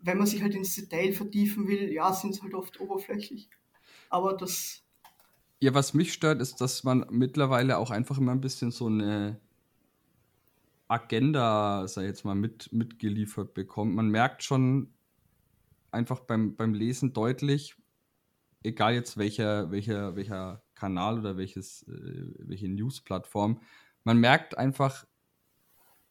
Wenn 0.00 0.18
man 0.18 0.26
sich 0.26 0.42
halt 0.42 0.54
ins 0.54 0.74
Detail 0.74 1.12
vertiefen 1.12 1.68
will, 1.68 1.92
ja, 1.92 2.12
sind 2.12 2.34
es 2.34 2.42
halt 2.42 2.54
oft 2.54 2.80
oberflächlich. 2.80 3.48
Aber 4.08 4.36
das 4.36 4.82
Ja, 5.60 5.74
was 5.74 5.94
mich 5.94 6.12
stört, 6.12 6.40
ist, 6.40 6.60
dass 6.60 6.84
man 6.84 7.06
mittlerweile 7.10 7.78
auch 7.78 7.90
einfach 7.90 8.18
immer 8.18 8.32
ein 8.32 8.40
bisschen 8.40 8.70
so 8.70 8.86
eine 8.86 9.40
Agenda, 10.88 11.84
ich 11.84 11.96
jetzt 11.96 12.24
mal, 12.24 12.34
mit, 12.34 12.72
mitgeliefert 12.72 13.54
bekommt. 13.54 13.94
Man 13.94 14.08
merkt 14.08 14.42
schon 14.42 14.92
einfach 15.92 16.20
beim, 16.20 16.56
beim 16.56 16.74
Lesen 16.74 17.12
deutlich, 17.12 17.76
egal 18.64 18.94
jetzt 18.94 19.16
welcher, 19.16 19.70
welcher, 19.70 20.16
welcher 20.16 20.62
Kanal 20.80 21.18
oder 21.18 21.36
welches, 21.36 21.82
äh, 21.88 22.32
welche 22.38 22.68
News-Plattform, 22.68 23.60
man 24.04 24.16
merkt 24.16 24.56
einfach 24.56 25.06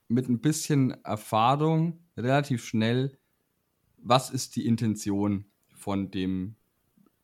mit 0.07 0.29
ein 0.29 0.41
bisschen 0.41 0.91
Erfahrung 1.03 1.99
relativ 2.15 2.63
schnell, 2.63 3.17
was 3.97 4.29
ist 4.29 4.55
die 4.55 4.65
Intention 4.65 5.45
von 5.73 6.11
dem, 6.11 6.55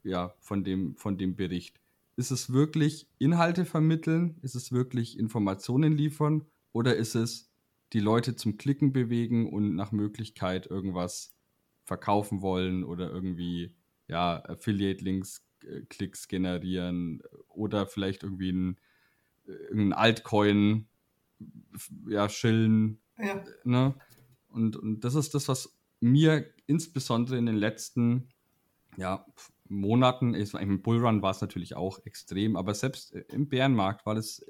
ja, 0.03 0.33
von 0.39 0.63
dem, 0.63 0.95
von 0.95 1.17
dem 1.17 1.35
Bericht. 1.35 1.79
Ist 2.15 2.31
es 2.31 2.51
wirklich 2.51 3.07
Inhalte 3.19 3.65
vermitteln? 3.65 4.39
Ist 4.41 4.55
es 4.55 4.71
wirklich 4.71 5.19
Informationen 5.19 5.93
liefern? 5.93 6.45
Oder 6.71 6.95
ist 6.95 7.15
es 7.15 7.51
die 7.93 7.99
Leute 7.99 8.35
zum 8.35 8.57
Klicken 8.57 8.91
bewegen 8.91 9.51
und 9.51 9.75
nach 9.75 9.91
Möglichkeit 9.91 10.67
irgendwas 10.67 11.33
verkaufen 11.83 12.41
wollen 12.41 12.83
oder 12.83 13.11
irgendwie 13.11 13.75
ja, 14.07 14.43
Affiliate-Links, 14.45 15.45
Klicks 15.89 16.27
generieren 16.27 17.21
oder 17.49 17.87
vielleicht 17.87 18.23
irgendwie 18.23 18.51
ein, 18.51 18.77
äh, 19.47 19.51
irgendein 19.51 19.93
Altcoin 19.93 20.87
ja, 22.07 22.29
schillen 22.29 22.99
ja, 23.17 23.43
ne? 23.63 23.95
Und, 24.49 24.77
und 24.77 25.01
das 25.01 25.15
ist 25.15 25.33
das, 25.33 25.47
was 25.47 25.77
mir 25.99 26.49
insbesondere 26.67 27.37
in 27.37 27.45
den 27.45 27.55
letzten 27.55 28.29
ja, 28.97 29.25
Monaten, 29.67 30.33
im 30.33 30.81
Bullrun 30.81 31.21
war 31.21 31.31
es 31.31 31.41
natürlich 31.41 31.75
auch 31.75 32.05
extrem, 32.05 32.55
aber 32.55 32.73
selbst 32.73 33.13
im 33.13 33.49
Bärenmarkt 33.49 34.05
war 34.05 34.15
das, 34.15 34.45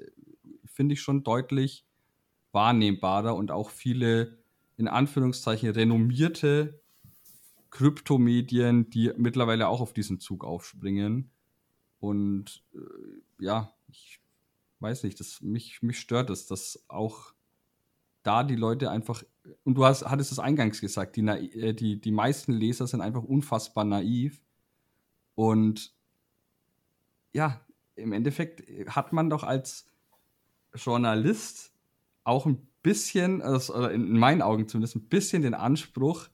finde 0.64 0.94
ich, 0.94 1.02
schon 1.02 1.24
deutlich 1.24 1.84
wahrnehmbarer 2.52 3.34
und 3.34 3.50
auch 3.50 3.70
viele 3.70 4.38
in 4.76 4.88
Anführungszeichen 4.88 5.70
renommierte 5.70 6.80
Kryptomedien, 7.70 8.90
die 8.90 9.12
mittlerweile 9.16 9.68
auch 9.68 9.80
auf 9.80 9.92
diesen 9.92 10.20
Zug 10.20 10.44
aufspringen. 10.44 11.30
Und 12.00 12.62
äh, 12.74 13.44
ja, 13.44 13.72
ich 13.88 14.20
weiß 14.80 15.04
nicht, 15.04 15.18
das, 15.20 15.40
mich, 15.40 15.82
mich 15.82 15.98
stört 15.98 16.30
es, 16.30 16.46
dass 16.46 16.84
auch 16.88 17.32
da 18.22 18.42
die 18.42 18.56
Leute 18.56 18.90
einfach, 18.90 19.22
und 19.64 19.76
du 19.76 19.84
hast, 19.84 20.04
hattest 20.04 20.32
es 20.32 20.38
eingangs 20.38 20.80
gesagt, 20.80 21.16
die, 21.16 21.22
äh, 21.22 21.72
die, 21.72 22.00
die 22.00 22.10
meisten 22.10 22.52
Leser 22.52 22.86
sind 22.86 23.00
einfach 23.00 23.22
unfassbar 23.22 23.84
naiv. 23.84 24.42
Und 25.34 25.94
ja, 27.32 27.60
im 27.94 28.12
Endeffekt 28.12 28.68
hat 28.88 29.12
man 29.12 29.30
doch 29.30 29.44
als 29.44 29.86
Journalist 30.74 31.72
auch 32.24 32.46
ein 32.46 32.66
bisschen, 32.82 33.42
also 33.42 33.86
in 33.86 34.18
meinen 34.18 34.42
Augen 34.42 34.68
zumindest, 34.68 34.96
ein 34.96 35.08
bisschen 35.08 35.42
den 35.42 35.54
Anspruch, 35.54 36.28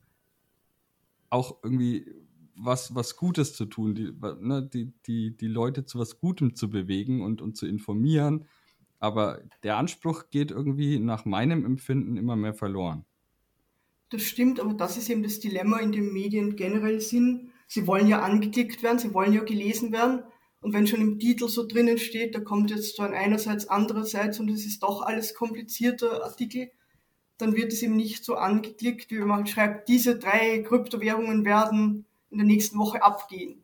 auch 1.33 1.59
irgendwie 1.63 2.07
was, 2.55 2.95
was 2.95 3.17
Gutes 3.17 3.55
zu 3.55 3.65
tun, 3.65 3.95
die, 3.95 4.13
ne, 4.41 4.69
die, 4.73 4.93
die, 5.07 5.37
die 5.37 5.49
Leute 5.49 5.85
zu 5.85 5.99
was 5.99 6.19
Gutem 6.19 6.55
zu 6.55 6.69
bewegen 6.69 7.23
und, 7.23 7.41
und 7.41 7.57
zu 7.57 7.67
informieren. 7.67 8.47
Aber 8.99 9.43
der 9.63 9.79
Anspruch 9.79 10.31
geht 10.31 10.51
irgendwie 10.51 10.99
nach 10.99 11.25
meinem 11.25 11.65
Empfinden 11.65 12.17
immer 12.17 12.37
mehr 12.37 12.55
verloren. 12.55 13.05
Das 14.11 14.23
stimmt, 14.23 14.61
aber 14.61 14.75
das 14.75 14.99
ist 14.99 15.09
eben 15.09 15.23
das 15.23 15.41
Dilemma, 15.41 15.79
in 15.79 15.93
dem 15.93 16.13
Medien 16.13 16.55
generell 16.55 17.01
sind. 17.01 17.51
Sie 17.67 17.87
wollen 17.87 18.07
ja 18.07 18.21
angeklickt 18.21 18.83
werden, 18.83 18.99
sie 18.99 19.15
wollen 19.15 19.33
ja 19.33 19.43
gelesen 19.43 19.91
werden. 19.91 20.23
Und 20.61 20.75
wenn 20.75 20.87
schon 20.87 21.01
im 21.01 21.19
Titel 21.19 21.49
so 21.49 21.67
drinnen 21.67 21.99
steht, 21.99 22.35
da 22.35 22.41
kommt 22.41 22.71
jetzt 22.71 23.01
ein 23.01 23.15
einerseits, 23.15 23.67
andererseits 23.67 24.39
und 24.39 24.51
es 24.51 24.67
ist 24.67 24.83
doch 24.83 25.03
alles 25.03 25.35
komplizierter 25.35 26.23
Artikel, 26.25 26.71
dann 27.39 27.57
wird 27.57 27.73
es 27.73 27.83
eben 27.83 27.97
nicht 27.97 28.25
so 28.25 28.37
angeklickt, 28.37 29.11
wie 29.11 29.21
wenn 29.21 29.29
man 29.29 29.39
halt 29.39 29.49
schreibt, 29.49 29.89
diese 29.89 30.19
drei 30.19 30.63
Kryptowährungen 30.63 31.45
werden 31.45 32.05
in 32.31 32.39
der 32.39 32.47
nächsten 32.47 32.79
Woche 32.79 33.03
abgehen. 33.03 33.63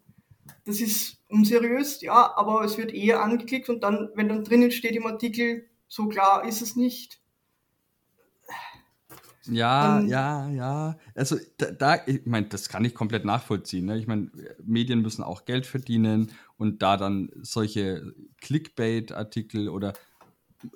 Das 0.64 0.80
ist 0.80 1.18
unseriös, 1.28 2.00
ja, 2.02 2.36
aber 2.36 2.64
es 2.64 2.76
wird 2.76 2.92
eher 2.92 3.22
angeklickt 3.22 3.68
und 3.68 3.82
dann, 3.82 4.10
wenn 4.14 4.28
dann 4.28 4.44
drinnen 4.44 4.70
steht 4.70 4.96
im 4.96 5.06
Artikel, 5.06 5.66
so 5.86 6.08
klar 6.08 6.46
ist 6.46 6.60
es 6.60 6.76
nicht. 6.76 7.20
Ja, 9.50 9.98
dann, 9.98 10.08
ja, 10.08 10.48
ja. 10.50 10.98
Also 11.14 11.36
da, 11.56 11.70
da 11.70 11.96
ich 12.06 12.26
meine, 12.26 12.48
das 12.48 12.68
kann 12.68 12.84
ich 12.84 12.94
komplett 12.94 13.24
nachvollziehen. 13.24 13.86
Ne? 13.86 13.98
Ich 13.98 14.06
meine, 14.06 14.30
Medien 14.62 15.00
müssen 15.00 15.22
auch 15.22 15.46
Geld 15.46 15.64
verdienen 15.64 16.32
und 16.58 16.82
da 16.82 16.96
dann 16.96 17.30
solche 17.40 18.14
Clickbait-Artikel 18.42 19.68
oder 19.70 19.94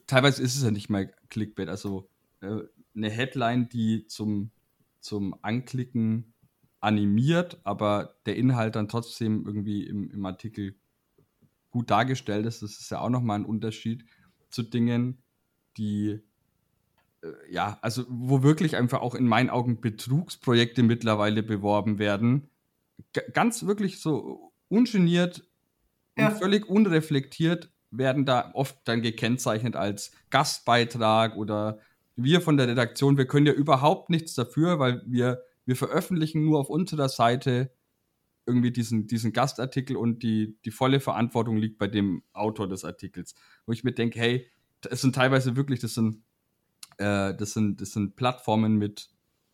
teilweise 0.06 0.42
ist 0.42 0.56
es 0.56 0.62
ja 0.62 0.70
nicht 0.70 0.88
mal 0.88 1.12
Clickbait, 1.28 1.68
also 1.68 2.08
äh, 2.40 2.60
eine 2.94 3.10
Headline, 3.10 3.68
die 3.68 4.06
zum, 4.06 4.50
zum 5.00 5.34
Anklicken 5.42 6.32
animiert, 6.80 7.60
aber 7.64 8.16
der 8.26 8.36
Inhalt 8.36 8.76
dann 8.76 8.88
trotzdem 8.88 9.46
irgendwie 9.46 9.86
im, 9.86 10.10
im 10.10 10.26
Artikel 10.26 10.74
gut 11.70 11.90
dargestellt 11.90 12.44
ist. 12.46 12.62
Das 12.62 12.78
ist 12.78 12.90
ja 12.90 13.00
auch 13.00 13.08
nochmal 13.08 13.38
ein 13.38 13.46
Unterschied 13.46 14.04
zu 14.50 14.62
Dingen, 14.62 15.22
die 15.76 16.20
äh, 17.22 17.28
ja, 17.50 17.78
also 17.82 18.04
wo 18.08 18.42
wirklich 18.42 18.76
einfach 18.76 19.00
auch 19.00 19.14
in 19.14 19.26
meinen 19.26 19.50
Augen 19.50 19.80
Betrugsprojekte 19.80 20.82
mittlerweile 20.82 21.42
beworben 21.42 21.98
werden. 21.98 22.48
G 23.12 23.20
ganz 23.32 23.64
wirklich 23.64 24.00
so 24.00 24.52
ungeniert 24.68 25.44
ja. 26.16 26.28
und 26.28 26.38
völlig 26.38 26.68
unreflektiert 26.68 27.70
werden 27.90 28.24
da 28.24 28.50
oft 28.54 28.76
dann 28.84 29.02
gekennzeichnet 29.02 29.76
als 29.76 30.12
Gastbeitrag 30.30 31.36
oder 31.36 31.78
wir 32.16 32.40
von 32.40 32.56
der 32.56 32.68
Redaktion, 32.68 33.16
wir 33.16 33.26
können 33.26 33.46
ja 33.46 33.52
überhaupt 33.52 34.10
nichts 34.10 34.34
dafür, 34.34 34.78
weil 34.78 35.02
wir, 35.06 35.42
wir 35.64 35.76
veröffentlichen 35.76 36.44
nur 36.44 36.60
auf 36.60 36.68
unserer 36.68 37.08
Seite 37.08 37.72
irgendwie 38.46 38.72
diesen, 38.72 39.06
diesen 39.06 39.32
Gastartikel 39.32 39.96
und 39.96 40.22
die, 40.22 40.58
die 40.64 40.70
volle 40.70 41.00
Verantwortung 41.00 41.56
liegt 41.56 41.78
bei 41.78 41.86
dem 41.86 42.22
Autor 42.32 42.68
des 42.68 42.84
Artikels. 42.84 43.34
Wo 43.66 43.72
ich 43.72 43.84
mir 43.84 43.92
denke, 43.92 44.18
hey, 44.18 44.50
es 44.90 45.00
sind 45.00 45.14
teilweise 45.14 45.56
wirklich, 45.56 45.80
das 45.80 45.94
sind, 45.94 46.22
äh, 46.98 47.34
das 47.34 47.52
sind, 47.52 47.80
das 47.80 47.92
sind 47.92 48.16
Plattformen 48.16 48.76
mit 48.76 49.10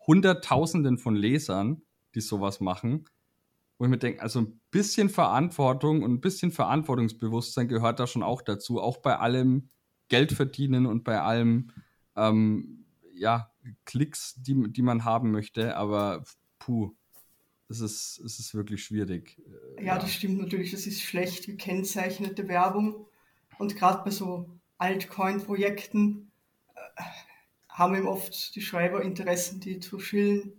Hunderttausenden 0.07 0.97
von 0.97 1.17
Lesern, 1.17 1.83
die 2.15 2.23
sowas 2.23 2.61
machen. 2.61 3.05
Wo 3.77 3.85
ich 3.85 3.91
mir 3.91 3.99
denke, 3.99 4.23
also 4.23 4.41
ein 4.41 4.61
bisschen 4.71 5.11
Verantwortung 5.11 6.03
und 6.03 6.13
ein 6.15 6.21
bisschen 6.21 6.51
Verantwortungsbewusstsein 6.51 7.69
gehört 7.69 8.01
da 8.01 8.07
schon 8.07 8.23
auch 8.23 8.43
dazu, 8.43 8.81
auch 8.81 8.97
bei 8.97 9.19
allem 9.19 9.69
Geld 10.09 10.33
verdienen 10.33 10.87
und 10.87 11.05
bei 11.05 11.21
allem 11.21 11.71
ähm, 12.19 12.85
ja, 13.15 13.51
Klicks, 13.85 14.35
die, 14.39 14.71
die 14.71 14.83
man 14.83 15.05
haben 15.05 15.31
möchte, 15.31 15.77
aber 15.77 16.25
puh, 16.59 16.93
es 17.69 17.81
ist, 17.81 18.21
es 18.25 18.39
ist 18.39 18.55
wirklich 18.55 18.85
schwierig. 18.85 19.41
Äh, 19.77 19.85
ja, 19.85 19.99
das 19.99 20.13
stimmt 20.13 20.39
natürlich, 20.39 20.71
das 20.71 20.87
ist 20.87 21.03
schlecht 21.03 21.47
gekennzeichnete 21.47 22.49
Werbung. 22.49 23.07
Und 23.59 23.77
gerade 23.77 24.05
bei 24.05 24.11
so 24.11 24.59
Altcoin-Projekten 24.79 26.31
äh, 26.75 27.03
haben 27.69 27.95
eben 27.95 28.07
oft 28.07 28.55
die 28.55 28.63
Schreiber 28.63 29.03
Interessen, 29.03 29.61
die 29.61 29.81
zu 29.81 29.99
schillen. 29.99 30.53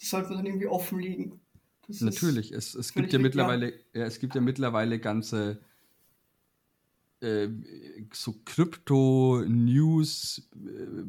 Die 0.00 0.06
sollte 0.06 0.28
man 0.28 0.38
dann 0.38 0.46
irgendwie 0.46 0.66
offen 0.66 0.98
liegen. 0.98 1.40
Das 1.86 2.00
Natürlich, 2.00 2.52
es, 2.52 2.74
es 2.74 2.94
gibt 2.94 3.12
ja 3.12 3.18
mittlerweile, 3.18 3.74
ja, 3.92 4.04
es 4.04 4.18
gibt 4.18 4.34
ja 4.34 4.40
mittlerweile 4.40 4.98
ganze 4.98 5.60
äh, 7.24 7.48
so 8.12 8.34
Krypto-News, 8.44 10.50
äh, 10.54 11.04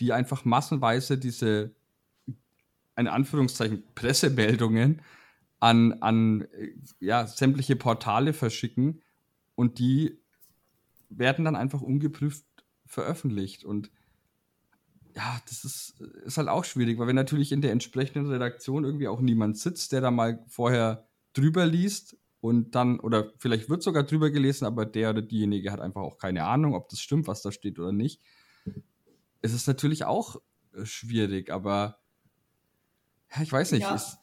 die 0.00 0.12
einfach 0.12 0.44
massenweise 0.44 1.18
diese, 1.18 1.74
in 2.96 3.08
Anführungszeichen, 3.08 3.82
Pressemeldungen 3.94 5.02
an, 5.60 5.94
an 5.94 6.42
äh, 6.42 6.74
ja, 7.00 7.26
sämtliche 7.26 7.76
Portale 7.76 8.32
verschicken 8.32 9.02
und 9.54 9.78
die 9.78 10.18
werden 11.08 11.44
dann 11.44 11.56
einfach 11.56 11.80
ungeprüft 11.80 12.44
veröffentlicht. 12.86 13.64
Und 13.64 13.90
ja, 15.14 15.40
das 15.48 15.64
ist, 15.64 16.00
ist 16.24 16.38
halt 16.38 16.48
auch 16.48 16.64
schwierig, 16.64 16.98
weil 16.98 17.06
wenn 17.06 17.16
natürlich 17.16 17.52
in 17.52 17.60
der 17.60 17.72
entsprechenden 17.72 18.30
Redaktion 18.30 18.84
irgendwie 18.84 19.08
auch 19.08 19.20
niemand 19.20 19.58
sitzt, 19.58 19.92
der 19.92 20.00
da 20.00 20.10
mal 20.10 20.44
vorher 20.48 21.06
drüber 21.34 21.66
liest 21.66 22.16
und 22.44 22.74
dann, 22.74 23.00
oder 23.00 23.32
vielleicht 23.38 23.70
wird 23.70 23.82
sogar 23.82 24.02
drüber 24.02 24.28
gelesen, 24.28 24.66
aber 24.66 24.84
der 24.84 25.08
oder 25.08 25.22
diejenige 25.22 25.72
hat 25.72 25.80
einfach 25.80 26.02
auch 26.02 26.18
keine 26.18 26.44
Ahnung, 26.44 26.74
ob 26.74 26.90
das 26.90 27.00
stimmt, 27.00 27.26
was 27.26 27.40
da 27.40 27.50
steht 27.50 27.78
oder 27.78 27.90
nicht. 27.90 28.20
Es 29.40 29.54
ist 29.54 29.66
natürlich 29.66 30.04
auch 30.04 30.36
äh, 30.74 30.84
schwierig, 30.84 31.50
aber 31.50 32.00
ja, 33.34 33.40
ich 33.40 33.50
weiß 33.50 33.72
nicht. 33.72 33.84
Ja, 33.84 33.94
ist, 33.94 34.18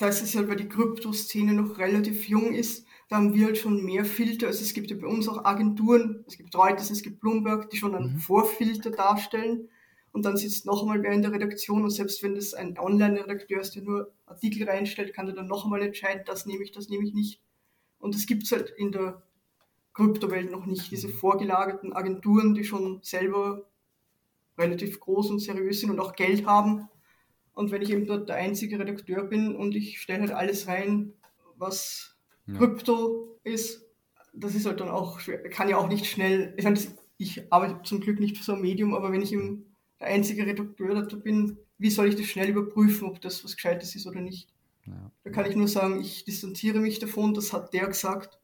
da 0.00 0.08
es 0.08 0.34
halt, 0.34 0.48
weil 0.48 0.56
die 0.56 0.68
Kryptoszene 0.68 1.52
noch 1.52 1.78
relativ 1.78 2.28
jung 2.28 2.54
ist, 2.54 2.88
da 3.08 3.16
haben 3.18 3.34
wir 3.34 3.46
halt 3.46 3.56
schon 3.56 3.84
mehr 3.84 4.04
Filter. 4.04 4.48
Also 4.48 4.64
es 4.64 4.74
gibt 4.74 4.90
ja 4.90 4.96
bei 4.96 5.06
uns 5.06 5.28
auch 5.28 5.44
Agenturen, 5.44 6.24
es 6.26 6.36
gibt 6.36 6.56
Reuters, 6.56 6.90
es 6.90 7.02
gibt 7.02 7.20
Bloomberg, 7.20 7.70
die 7.70 7.76
schon 7.76 7.94
einen 7.94 8.14
mhm. 8.14 8.18
Vorfilter 8.18 8.90
darstellen. 8.90 9.68
Und 10.10 10.24
dann 10.24 10.36
sitzt 10.36 10.66
noch 10.66 10.82
einmal 10.82 11.04
wer 11.04 11.12
in 11.12 11.22
der 11.22 11.30
Redaktion 11.30 11.84
und 11.84 11.90
selbst 11.90 12.20
wenn 12.24 12.34
das 12.34 12.52
ein 12.52 12.76
Online-Redakteur 12.76 13.60
ist, 13.60 13.76
der 13.76 13.82
nur 13.82 14.12
Artikel 14.26 14.68
reinstellt, 14.68 15.14
kann 15.14 15.28
er 15.28 15.34
dann 15.34 15.46
noch 15.46 15.64
einmal 15.64 15.82
entscheiden, 15.82 16.24
das 16.26 16.46
nehme 16.46 16.64
ich, 16.64 16.72
das 16.72 16.88
nehme 16.88 17.04
ich 17.04 17.14
nicht. 17.14 17.43
Und 18.04 18.14
es 18.14 18.26
gibt 18.26 18.50
halt 18.52 18.68
in 18.76 18.92
der 18.92 19.22
Kryptowelt 19.94 20.50
noch 20.50 20.66
nicht, 20.66 20.90
diese 20.90 21.08
mhm. 21.08 21.14
vorgelagerten 21.14 21.94
Agenturen, 21.94 22.52
die 22.52 22.62
schon 22.62 23.00
selber 23.02 23.66
relativ 24.58 25.00
groß 25.00 25.30
und 25.30 25.38
seriös 25.38 25.80
sind 25.80 25.88
und 25.88 26.00
auch 26.00 26.14
Geld 26.14 26.44
haben. 26.44 26.86
Und 27.54 27.70
wenn 27.70 27.80
ich 27.80 27.88
eben 27.88 28.04
dort 28.04 28.28
der 28.28 28.36
einzige 28.36 28.78
Redakteur 28.78 29.24
bin 29.24 29.56
und 29.56 29.74
ich 29.74 30.02
stelle 30.02 30.20
halt 30.20 30.32
alles 30.32 30.68
rein, 30.68 31.14
was 31.56 32.18
ja. 32.46 32.58
Krypto 32.58 33.38
ist, 33.42 33.86
das 34.34 34.54
ist 34.54 34.66
halt 34.66 34.80
dann 34.80 34.90
auch 34.90 35.18
schwer, 35.18 35.42
kann 35.48 35.70
ja 35.70 35.78
auch 35.78 35.88
nicht 35.88 36.04
schnell, 36.04 36.52
ich, 36.58 36.64
meine, 36.64 36.78
ich 37.16 37.50
arbeite 37.50 37.84
zum 37.84 38.00
Glück 38.00 38.20
nicht 38.20 38.36
für 38.36 38.44
so 38.44 38.52
ein 38.52 38.60
Medium, 38.60 38.92
aber 38.92 39.12
wenn 39.12 39.22
ich 39.22 39.32
eben 39.32 39.74
der 39.98 40.08
einzige 40.08 40.44
Redakteur 40.44 40.94
dazu 40.94 41.22
bin, 41.22 41.56
wie 41.78 41.88
soll 41.88 42.08
ich 42.08 42.16
das 42.16 42.26
schnell 42.26 42.50
überprüfen, 42.50 43.08
ob 43.08 43.22
das 43.22 43.42
was 43.44 43.56
Gescheites 43.56 43.96
ist 43.96 44.06
oder 44.06 44.20
nicht? 44.20 44.53
Ja. 44.86 45.10
Da 45.24 45.30
kann 45.30 45.46
ich 45.46 45.56
nur 45.56 45.68
sagen, 45.68 46.00
ich 46.00 46.24
distanziere 46.24 46.78
mich 46.78 46.98
davon, 46.98 47.34
das 47.34 47.52
hat 47.52 47.72
der 47.72 47.86
gesagt. 47.86 48.38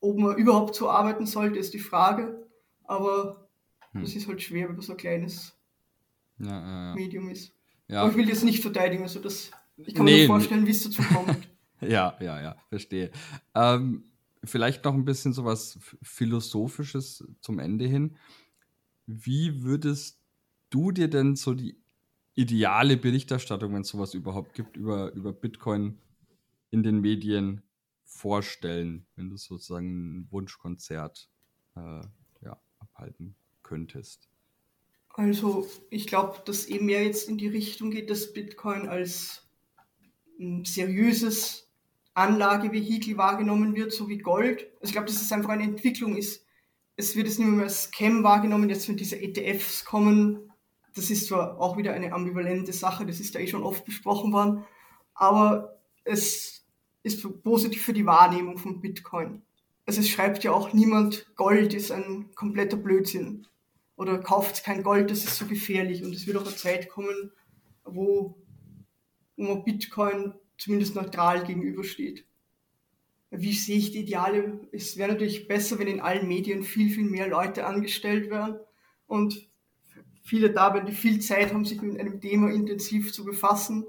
Ob 0.00 0.18
man 0.18 0.36
überhaupt 0.36 0.74
so 0.74 0.88
arbeiten 0.88 1.26
sollte, 1.26 1.58
ist 1.58 1.74
die 1.74 1.78
Frage. 1.78 2.46
Aber 2.84 3.48
hm. 3.92 4.02
das 4.02 4.14
ist 4.14 4.28
halt 4.28 4.42
schwer, 4.42 4.68
wenn 4.68 4.76
man 4.76 4.82
so 4.82 4.92
ein 4.92 4.98
kleines 4.98 5.56
ja, 6.38 6.94
Medium 6.94 7.28
ist. 7.28 7.52
Aber 7.88 8.10
ich 8.10 8.16
will 8.16 8.26
das 8.26 8.42
nicht 8.42 8.60
verteidigen, 8.60 9.02
also 9.02 9.18
das, 9.18 9.50
ich 9.78 9.94
kann 9.94 10.04
nee, 10.04 10.22
mir 10.22 10.26
vorstellen, 10.26 10.66
wie 10.66 10.72
es 10.72 10.84
dazu 10.84 11.02
kommt. 11.02 11.48
ja, 11.80 12.16
ja, 12.20 12.40
ja, 12.40 12.56
verstehe. 12.68 13.10
Ähm, 13.54 14.04
vielleicht 14.44 14.84
noch 14.84 14.94
ein 14.94 15.04
bisschen 15.04 15.32
so 15.32 15.44
was 15.44 15.78
Philosophisches 16.02 17.24
zum 17.40 17.58
Ende 17.58 17.86
hin. 17.86 18.16
Wie 19.06 19.62
würdest 19.62 20.20
du 20.70 20.92
dir 20.92 21.08
denn 21.08 21.34
so 21.34 21.54
die 21.54 21.78
ideale 22.38 22.96
Berichterstattung, 22.96 23.74
wenn 23.74 23.80
es 23.80 23.88
sowas 23.88 24.14
überhaupt 24.14 24.54
gibt, 24.54 24.76
über, 24.76 25.12
über 25.12 25.32
Bitcoin 25.32 25.98
in 26.70 26.84
den 26.84 27.00
Medien 27.00 27.62
vorstellen, 28.04 29.06
wenn 29.16 29.28
du 29.28 29.36
sozusagen 29.36 30.20
ein 30.20 30.28
Wunschkonzert 30.30 31.28
äh, 31.74 32.00
ja, 32.44 32.60
abhalten 32.78 33.34
könntest? 33.64 34.28
Also 35.14 35.68
ich 35.90 36.06
glaube, 36.06 36.38
dass 36.44 36.66
eben 36.66 36.86
mehr 36.86 37.04
jetzt 37.04 37.28
in 37.28 37.38
die 37.38 37.48
Richtung 37.48 37.90
geht, 37.90 38.08
dass 38.08 38.32
Bitcoin 38.32 38.88
als 38.88 39.48
seriöses 40.62 41.72
Anlagevehikel 42.14 43.16
wahrgenommen 43.16 43.74
wird, 43.74 43.92
so 43.92 44.08
wie 44.08 44.18
Gold. 44.18 44.68
Also 44.74 44.84
ich 44.84 44.92
glaube, 44.92 45.08
dass 45.08 45.20
es 45.20 45.32
einfach 45.32 45.50
eine 45.50 45.64
Entwicklung 45.64 46.16
ist. 46.16 46.46
Es 46.94 47.16
wird 47.16 47.26
jetzt 47.26 47.40
nicht 47.40 47.48
mehr 47.48 47.64
als 47.64 47.84
Scam 47.84 48.22
wahrgenommen, 48.22 48.70
jetzt 48.70 48.88
wenn 48.88 48.96
diese 48.96 49.20
ETFs 49.20 49.84
kommen. 49.84 50.47
Das 50.98 51.10
ist 51.10 51.28
zwar 51.28 51.60
auch 51.60 51.76
wieder 51.76 51.92
eine 51.92 52.12
ambivalente 52.12 52.72
Sache, 52.72 53.06
das 53.06 53.20
ist 53.20 53.32
ja 53.34 53.40
eh 53.40 53.46
schon 53.46 53.62
oft 53.62 53.84
besprochen 53.84 54.32
worden, 54.32 54.64
aber 55.14 55.78
es 56.02 56.66
ist 57.04 57.42
positiv 57.44 57.82
für 57.82 57.92
die 57.92 58.04
Wahrnehmung 58.04 58.58
von 58.58 58.80
Bitcoin. 58.80 59.42
Also 59.86 60.00
es 60.00 60.08
schreibt 60.08 60.42
ja 60.42 60.50
auch 60.50 60.72
niemand, 60.72 61.34
Gold 61.36 61.72
ist 61.72 61.92
ein 61.92 62.34
kompletter 62.34 62.76
Blödsinn 62.76 63.46
oder 63.94 64.18
kauft 64.18 64.64
kein 64.64 64.82
Gold, 64.82 65.12
das 65.12 65.24
ist 65.24 65.36
so 65.36 65.46
gefährlich. 65.46 66.02
Und 66.04 66.14
es 66.14 66.26
wird 66.26 66.36
auch 66.36 66.46
eine 66.46 66.56
Zeit 66.56 66.88
kommen, 66.88 67.30
wo, 67.84 68.36
wo 69.36 69.42
man 69.42 69.62
Bitcoin 69.64 70.34
zumindest 70.56 70.96
neutral 70.96 71.44
gegenübersteht. 71.44 72.26
Wie 73.30 73.52
sehe 73.52 73.78
ich 73.78 73.92
die 73.92 74.00
Ideale? 74.00 74.66
Es 74.72 74.96
wäre 74.96 75.12
natürlich 75.12 75.46
besser, 75.46 75.78
wenn 75.78 75.86
in 75.86 76.00
allen 76.00 76.26
Medien 76.26 76.64
viel, 76.64 76.90
viel 76.90 77.08
mehr 77.08 77.28
Leute 77.28 77.66
angestellt 77.66 78.30
wären 78.30 78.58
und 79.06 79.47
viele 80.28 80.50
dabei, 80.50 80.80
die 80.80 80.92
viel 80.92 81.20
Zeit 81.20 81.52
haben, 81.52 81.64
sich 81.64 81.80
mit 81.80 81.98
einem 81.98 82.20
Thema 82.20 82.50
intensiv 82.50 83.12
zu 83.12 83.24
befassen 83.24 83.86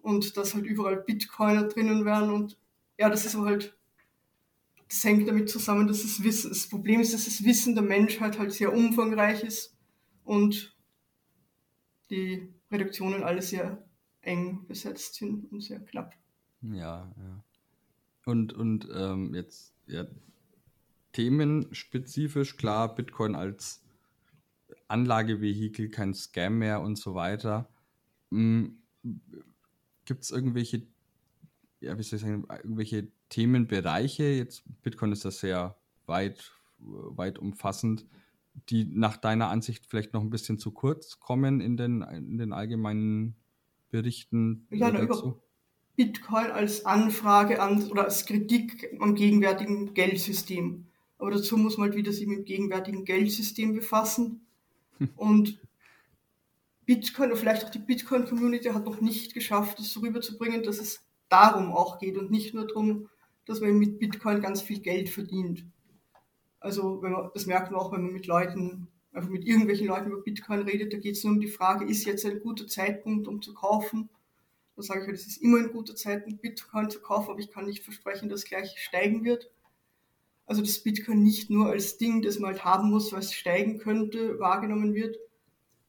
und 0.00 0.36
dass 0.36 0.54
halt 0.54 0.66
überall 0.66 0.96
Bitcoiner 0.96 1.64
drinnen 1.68 2.04
wären 2.04 2.30
und 2.30 2.58
ja, 2.98 3.08
das 3.08 3.24
ist 3.24 3.36
halt 3.36 3.76
das 4.88 5.04
hängt 5.04 5.26
damit 5.26 5.48
zusammen, 5.48 5.86
dass 5.86 6.02
das 6.02 6.22
Wissen, 6.22 6.50
das 6.50 6.68
Problem 6.68 7.00
ist, 7.00 7.14
dass 7.14 7.24
das 7.24 7.42
Wissen 7.44 7.74
der 7.74 7.82
Menschheit 7.82 8.38
halt 8.38 8.52
sehr 8.52 8.74
umfangreich 8.74 9.42
ist 9.42 9.74
und 10.22 10.76
die 12.10 12.52
Redaktionen 12.70 13.22
alle 13.22 13.40
sehr 13.40 13.82
eng 14.20 14.66
besetzt 14.66 15.14
sind 15.14 15.50
und 15.50 15.62
sehr 15.62 15.80
knapp. 15.80 16.14
Ja, 16.60 17.10
ja. 17.16 17.44
Und, 18.26 18.52
und 18.52 18.86
ähm, 18.94 19.34
jetzt 19.34 19.72
ja, 19.86 20.06
themenspezifisch, 21.12 22.58
klar, 22.58 22.94
Bitcoin 22.94 23.34
als 23.34 23.81
Anlagevehikel, 24.92 25.88
kein 25.88 26.14
Scam 26.14 26.58
mehr 26.58 26.80
und 26.80 26.96
so 26.96 27.14
weiter. 27.14 27.68
Hm, 28.30 28.78
Gibt 30.04 30.24
es 30.24 30.30
irgendwelche, 30.30 30.82
ja, 31.80 31.98
wie 31.98 32.02
soll 32.02 32.18
ich 32.18 32.22
sagen, 32.22 32.44
irgendwelche 32.48 33.08
Themenbereiche, 33.28 34.24
jetzt 34.24 34.64
Bitcoin 34.82 35.12
ist 35.12 35.24
das 35.24 35.40
sehr 35.40 35.76
weit, 36.06 36.52
weit 36.78 37.38
umfassend, 37.38 38.06
die 38.68 38.84
nach 38.84 39.16
deiner 39.16 39.48
Ansicht 39.48 39.86
vielleicht 39.86 40.12
noch 40.12 40.20
ein 40.20 40.30
bisschen 40.30 40.58
zu 40.58 40.72
kurz 40.72 41.18
kommen 41.20 41.60
in 41.60 41.76
den, 41.76 42.02
in 42.02 42.36
den 42.36 42.52
allgemeinen 42.52 43.34
Berichten 43.90 44.66
ja, 44.70 44.90
dazu? 44.90 45.40
Bitcoin 45.96 46.50
als 46.50 46.84
Anfrage 46.84 47.60
an 47.60 47.90
oder 47.90 48.04
als 48.04 48.26
Kritik 48.26 48.94
am 49.00 49.14
gegenwärtigen 49.14 49.94
Geldsystem. 49.94 50.86
Aber 51.18 51.30
dazu 51.30 51.56
muss 51.56 51.78
man 51.78 51.88
halt 51.88 51.96
wieder 51.96 52.12
sich 52.12 52.26
mit 52.26 52.38
dem 52.38 52.44
gegenwärtigen 52.44 53.04
Geldsystem 53.04 53.74
befassen. 53.74 54.46
Und 55.16 55.58
Bitcoin 56.84 57.30
oder 57.30 57.36
vielleicht 57.36 57.64
auch 57.64 57.70
die 57.70 57.78
Bitcoin-Community 57.78 58.68
hat 58.68 58.84
noch 58.84 59.00
nicht 59.00 59.34
geschafft, 59.34 59.78
das 59.78 59.90
so 59.90 60.00
rüberzubringen, 60.00 60.62
dass 60.62 60.78
es 60.78 61.04
darum 61.28 61.72
auch 61.72 61.98
geht 61.98 62.18
und 62.18 62.30
nicht 62.30 62.54
nur 62.54 62.66
darum, 62.66 63.08
dass 63.46 63.60
man 63.60 63.78
mit 63.78 63.98
Bitcoin 63.98 64.40
ganz 64.40 64.62
viel 64.62 64.80
Geld 64.80 65.08
verdient. 65.08 65.64
Also 66.60 67.00
man, 67.02 67.30
das 67.34 67.46
merkt 67.46 67.70
man 67.70 67.80
auch, 67.80 67.92
wenn 67.92 68.02
man 68.02 68.12
mit 68.12 68.26
Leuten, 68.26 68.88
einfach 69.12 69.30
mit 69.30 69.44
irgendwelchen 69.44 69.86
Leuten 69.86 70.10
über 70.10 70.22
Bitcoin 70.22 70.62
redet, 70.62 70.92
da 70.92 70.98
geht 70.98 71.16
es 71.16 71.24
nur 71.24 71.34
um 71.34 71.40
die 71.40 71.48
Frage, 71.48 71.84
ist 71.86 72.04
jetzt 72.04 72.24
ein 72.26 72.40
guter 72.40 72.66
Zeitpunkt, 72.66 73.26
um 73.26 73.42
zu 73.42 73.54
kaufen? 73.54 74.08
Da 74.76 74.82
sage 74.82 75.00
ich 75.00 75.06
halt, 75.06 75.16
es 75.16 75.26
ist 75.26 75.42
immer 75.42 75.58
ein 75.58 75.72
guter 75.72 75.94
Zeitpunkt, 75.94 76.40
Bitcoin 76.40 76.90
zu 76.90 77.00
kaufen, 77.00 77.30
aber 77.30 77.40
ich 77.40 77.50
kann 77.50 77.66
nicht 77.66 77.84
versprechen, 77.84 78.28
dass 78.28 78.40
es 78.40 78.46
gleich 78.46 78.74
steigen 78.78 79.24
wird. 79.24 79.50
Also 80.46 80.62
dass 80.62 80.82
Bitcoin 80.82 81.22
nicht 81.22 81.50
nur 81.50 81.66
als 81.66 81.96
Ding, 81.98 82.22
das 82.22 82.38
man 82.38 82.52
halt 82.52 82.64
haben 82.64 82.90
muss, 82.90 83.12
weil 83.12 83.20
es 83.20 83.32
steigen 83.32 83.78
könnte, 83.78 84.38
wahrgenommen 84.38 84.94
wird, 84.94 85.16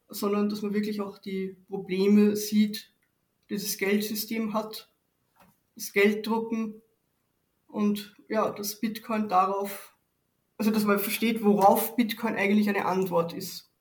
sondern 0.09 0.49
dass 0.49 0.61
man 0.61 0.73
wirklich 0.73 1.01
auch 1.01 1.17
die 1.17 1.57
Probleme 1.67 2.35
sieht, 2.35 2.91
die 3.49 3.55
das 3.55 3.77
Geldsystem 3.77 4.53
hat, 4.53 4.91
das 5.75 5.91
Gelddrucken, 5.91 6.81
und 7.73 8.15
ja, 8.29 8.51
dass 8.51 8.79
Bitcoin 8.79 9.27
darauf, 9.27 9.95
also 10.57 10.69
dass 10.69 10.85
man 10.85 10.99
versteht, 10.99 11.43
worauf 11.43 11.95
Bitcoin 11.95 12.35
eigentlich 12.35 12.69
eine 12.69 12.85
Antwort 12.85 13.33
ist. 13.33 13.71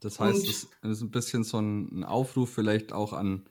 Das 0.00 0.20
heißt, 0.20 0.46
es 0.46 0.68
ist 0.82 1.00
ein 1.00 1.10
bisschen 1.10 1.44
so 1.44 1.58
ein 1.58 2.04
Aufruf 2.04 2.52
vielleicht 2.52 2.92
auch 2.92 3.14
an, 3.14 3.48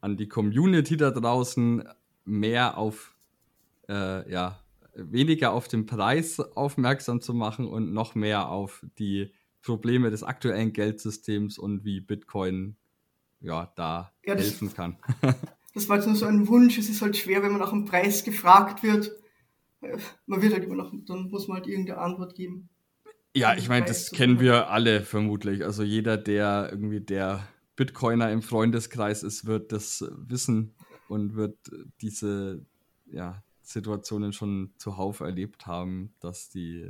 an 0.00 0.16
die 0.16 0.28
Community 0.28 0.96
da 0.96 1.12
draußen, 1.12 1.88
mehr 2.24 2.76
auf, 2.78 3.14
äh, 3.88 4.28
ja, 4.28 4.58
weniger 4.96 5.52
auf 5.52 5.68
den 5.68 5.86
Preis 5.86 6.40
aufmerksam 6.40 7.20
zu 7.20 7.34
machen 7.34 7.66
und 7.66 7.92
noch 7.92 8.14
mehr 8.14 8.48
auf 8.48 8.84
die 8.98 9.32
Probleme 9.62 10.10
des 10.10 10.22
aktuellen 10.22 10.72
Geldsystems 10.72 11.58
und 11.58 11.84
wie 11.84 12.00
Bitcoin 12.00 12.76
ja 13.40 13.72
da 13.76 14.12
ja, 14.24 14.34
helfen 14.34 14.72
kann. 14.72 14.96
das 15.74 15.88
war 15.88 15.96
jetzt 15.96 16.06
nur 16.06 16.16
so 16.16 16.26
ein 16.26 16.48
Wunsch. 16.48 16.78
Es 16.78 16.88
ist 16.88 17.02
halt 17.02 17.16
schwer, 17.16 17.42
wenn 17.42 17.52
man 17.52 17.60
nach 17.60 17.72
einem 17.72 17.84
Preis 17.84 18.24
gefragt 18.24 18.82
wird. 18.82 19.12
Man 20.26 20.42
wird 20.42 20.52
halt 20.52 20.64
immer 20.64 20.76
noch, 20.76 20.92
dann 21.06 21.30
muss 21.30 21.48
man 21.48 21.58
halt 21.58 21.66
irgendeine 21.66 21.98
Antwort 21.98 22.34
geben. 22.34 22.68
Ja, 23.34 23.54
ich 23.54 23.68
meine, 23.68 23.84
das 23.84 24.10
kennen 24.12 24.40
wir 24.40 24.70
alle 24.70 25.02
vermutlich. 25.02 25.64
Also 25.64 25.82
jeder, 25.82 26.16
der 26.16 26.68
irgendwie 26.70 27.00
der 27.00 27.46
Bitcoiner 27.76 28.32
im 28.32 28.40
Freundeskreis 28.40 29.22
ist, 29.22 29.44
wird 29.44 29.72
das 29.72 30.02
wissen 30.16 30.74
und 31.08 31.36
wird 31.36 31.58
diese 32.00 32.64
ja, 33.04 33.42
Situationen 33.66 34.32
schon 34.32 34.72
zuhauf 34.78 35.20
erlebt 35.20 35.66
haben, 35.66 36.14
dass 36.20 36.48
die 36.48 36.88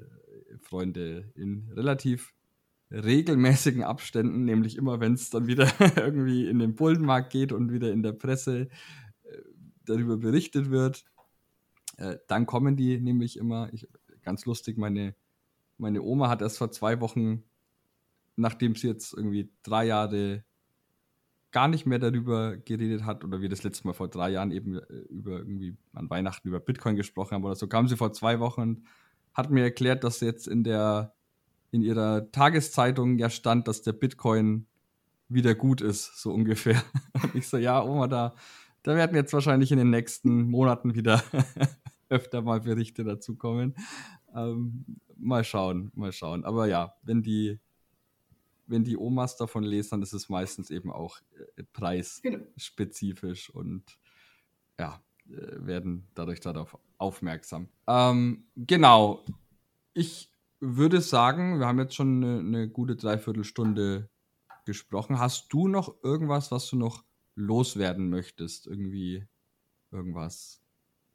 Freunde 0.61 1.33
in 1.35 1.71
relativ 1.73 2.35
regelmäßigen 2.91 3.83
Abständen, 3.83 4.45
nämlich 4.45 4.77
immer, 4.77 5.01
wenn 5.01 5.15
es 5.15 5.31
dann 5.31 5.47
wieder 5.47 5.69
irgendwie 5.97 6.47
in 6.47 6.59
den 6.59 6.75
Bullenmarkt 6.75 7.33
geht 7.33 7.53
und 7.53 7.73
wieder 7.73 7.91
in 7.93 8.03
der 8.03 8.13
Presse 8.13 8.69
äh, 9.25 9.39
darüber 9.87 10.19
berichtet 10.19 10.71
wird, 10.71 11.05
äh, 11.97 12.19
dann 12.29 12.45
kommen 12.45 12.77
die 12.77 13.01
nämlich 13.01 13.39
immer, 13.39 13.73
ich, 13.73 13.89
ganz 14.23 14.45
lustig, 14.45 14.77
meine, 14.77 15.15
meine 15.79 16.03
Oma 16.03 16.29
hat 16.29 16.43
erst 16.43 16.59
vor 16.59 16.71
zwei 16.71 17.01
Wochen, 17.01 17.43
nachdem 18.37 18.75
sie 18.75 18.89
jetzt 18.89 19.15
irgendwie 19.15 19.51
drei 19.63 19.87
Jahre 19.87 20.45
gar 21.57 21.69
nicht 21.69 21.87
mehr 21.87 21.99
darüber 21.99 22.59
geredet 22.59 23.07
hat 23.07 23.25
oder 23.25 23.41
wir 23.41 23.49
das 23.49 23.63
letzte 23.63 23.87
Mal 23.87 23.95
vor 23.95 24.09
drei 24.09 24.29
Jahren 24.29 24.51
eben 24.51 24.75
äh, 24.75 24.81
über 25.09 25.39
irgendwie 25.39 25.75
an 25.95 26.11
Weihnachten 26.11 26.47
über 26.49 26.61
Bitcoin 26.61 26.97
gesprochen 26.97 27.35
haben 27.35 27.45
oder 27.45 27.55
so, 27.55 27.67
kam 27.67 27.89
sie 27.89 27.97
vor 27.97 28.13
zwei 28.13 28.41
Wochen 28.41 28.61
und 28.61 28.83
hat 29.33 29.51
mir 29.51 29.63
erklärt, 29.63 30.05
dass 30.05 30.21
jetzt 30.21 30.49
in 30.49 30.65
der 30.65 31.15
in 31.71 31.81
ihrer 31.81 32.31
Tageszeitung 32.31 33.17
ja 33.17 33.31
stand, 33.31 33.69
dass 33.69 33.81
der 33.81 33.95
Bitcoin 33.95 34.67
wieder 35.31 35.55
gut 35.55 35.81
ist, 35.81 36.21
so 36.21 36.31
ungefähr. 36.31 36.83
Und 37.23 37.35
ich 37.35 37.49
so, 37.49 37.57
ja, 37.57 37.83
Oma, 37.83 38.07
da, 38.07 38.35
da 38.83 38.95
werden 38.95 39.17
jetzt 39.17 39.33
wahrscheinlich 39.33 39.73
in 39.73 39.79
den 39.79 39.89
nächsten 39.89 40.51
Monaten 40.51 40.95
wieder 40.95 41.25
öfter 42.11 42.43
mal 42.43 42.61
Berichte 42.61 43.03
dazu 43.03 43.35
kommen. 43.35 43.75
Ähm, 44.35 44.85
mal 45.17 45.43
schauen, 45.43 45.91
mal 45.95 46.13
schauen. 46.13 46.45
Aber 46.45 46.67
ja, 46.67 46.95
wenn 47.03 47.23
die, 47.23 47.59
wenn 48.67 48.85
die 48.85 48.97
Omas 48.97 49.37
davon 49.37 49.65
lesen, 49.65 49.91
dann 49.91 50.03
ist 50.03 50.13
es 50.13 50.29
meistens 50.29 50.71
eben 50.71 50.91
auch 50.91 51.21
äh, 51.57 51.63
preisspezifisch 51.73 53.49
genau. 53.49 53.61
und 53.61 53.99
ja, 54.79 55.03
äh, 55.29 55.67
werden 55.67 56.09
dadurch 56.15 56.41
darauf 56.41 56.79
aufmerksam. 56.99 57.69
Ähm, 57.87 58.45
genau. 58.57 59.25
Ich 59.95 60.31
würde 60.61 61.01
sagen, 61.01 61.59
wir 61.59 61.67
haben 61.67 61.79
jetzt 61.79 61.95
schon 61.95 62.23
eine, 62.23 62.39
eine 62.41 62.69
gute 62.69 62.97
Dreiviertelstunde 62.97 64.09
gesprochen. 64.65 65.19
Hast 65.19 65.53
du 65.53 65.69
noch 65.69 66.03
irgendwas, 66.03 66.51
was 66.51 66.69
du 66.69 66.77
noch 66.77 67.05
loswerden 67.35 68.09
möchtest? 68.09 68.67
Irgendwie 68.67 69.27
irgendwas? 69.91 70.63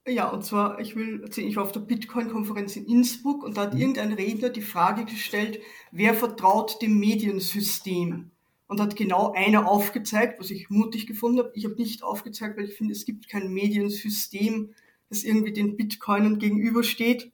Ja, 0.08 0.30
und 0.30 0.44
zwar, 0.44 0.80
ich 0.80 0.96
will 0.96 1.22
erzählen, 1.22 1.48
ich 1.48 1.56
war 1.58 1.64
auf 1.64 1.74
der 1.74 1.82
Bitcoin-Konferenz 1.82 2.76
in 2.76 2.86
Innsbruck 2.86 3.44
und 3.44 3.56
da 3.56 3.62
hat 3.62 3.76
mhm. 3.76 3.82
irgendein 3.82 4.14
Redner 4.14 4.50
die 4.50 4.64
Frage 4.64 5.06
gestellt, 5.06 5.60
wer 5.92 6.16
vertraut 6.16 6.82
dem 6.82 7.00
Mediensystem? 7.00 8.32
Und 8.68 8.80
hat 8.80 8.96
genau 8.96 9.34
einer 9.34 9.68
aufgezeigt, 9.68 10.40
was 10.40 10.50
ich 10.50 10.70
mutig 10.70 11.06
gefunden 11.06 11.40
habe. 11.40 11.52
Ich 11.56 11.66
habe 11.66 11.76
nicht 11.76 12.04
aufgezeigt, 12.04 12.58
weil 12.58 12.70
ich 12.70 12.74
finde, 12.76 12.94
es 12.94 13.06
gibt 13.06 13.28
kein 13.28 13.52
Mediensystem, 13.52 14.74
das 15.10 15.26
irgendwie 15.26 15.52
den 15.52 15.76
Bitcoinern 15.76 16.40
gegenübersteht. 16.40 17.34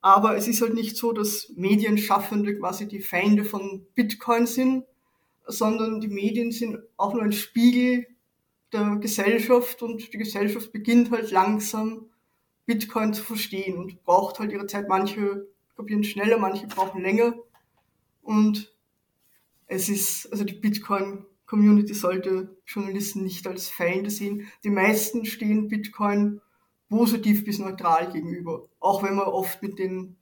Aber 0.00 0.36
es 0.36 0.48
ist 0.48 0.60
halt 0.60 0.74
nicht 0.74 0.96
so, 0.96 1.12
dass 1.12 1.52
Medienschaffende 1.54 2.58
quasi 2.58 2.88
die 2.88 3.00
Feinde 3.00 3.44
von 3.44 3.86
Bitcoin 3.94 4.46
sind, 4.46 4.84
sondern 5.46 6.00
die 6.00 6.08
Medien 6.08 6.50
sind 6.50 6.78
auch 6.96 7.14
nur 7.14 7.22
ein 7.22 7.32
Spiegel 7.32 8.08
der 8.72 8.96
Gesellschaft 8.96 9.82
und 9.82 10.12
die 10.12 10.18
Gesellschaft 10.18 10.72
beginnt 10.72 11.10
halt 11.10 11.30
langsam 11.30 12.06
Bitcoin 12.66 13.14
zu 13.14 13.22
verstehen 13.22 13.78
und 13.78 14.04
braucht 14.04 14.38
halt 14.38 14.52
ihre 14.52 14.66
Zeit. 14.66 14.88
Manche 14.88 15.46
kapieren 15.76 16.04
schneller, 16.04 16.38
manche 16.38 16.66
brauchen 16.66 17.02
länger. 17.02 17.34
Und 18.22 18.74
es 19.66 19.88
ist, 19.88 20.30
also 20.32 20.44
die 20.44 20.54
Bitcoin-Community 20.54 21.94
sollte 21.94 22.56
Journalisten 22.66 23.22
nicht 23.22 23.46
als 23.46 23.68
Feinde 23.68 24.10
sehen. 24.10 24.48
Die 24.64 24.70
meisten 24.70 25.24
stehen 25.24 25.68
Bitcoin 25.68 26.40
positiv 26.88 27.44
bis 27.44 27.58
neutral 27.58 28.12
gegenüber. 28.12 28.68
Auch 28.80 29.02
wenn 29.02 29.14
man 29.14 29.26
oft 29.26 29.62
mit 29.62 29.78
den 29.78 30.16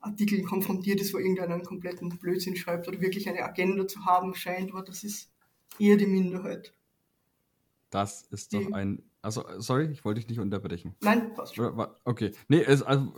Artikeln 0.00 0.44
konfrontiert 0.44 1.00
ist, 1.00 1.12
wo 1.14 1.18
irgendeiner 1.18 1.54
einen 1.54 1.64
kompletten 1.64 2.08
Blödsinn 2.18 2.56
schreibt 2.56 2.88
oder 2.88 3.00
wirklich 3.00 3.28
eine 3.28 3.44
Agenda 3.44 3.86
zu 3.86 4.04
haben 4.04 4.34
scheint, 4.34 4.70
aber 4.70 4.82
das 4.82 5.04
ist 5.04 5.30
eher 5.78 5.96
die 5.96 6.06
Minderheit. 6.06 6.72
Das 7.90 8.22
ist 8.22 8.52
doch 8.52 8.72
ein. 8.72 9.02
Also, 9.22 9.44
sorry, 9.58 9.86
ich 9.86 10.04
wollte 10.04 10.20
dich 10.20 10.28
nicht 10.28 10.40
unterbrechen. 10.40 10.94
Nein, 11.00 11.34
passt 11.34 11.56
schon. 11.56 11.86
Okay. 12.04 12.32
Nee, 12.48 12.62
es, 12.62 12.82
also, 12.82 13.12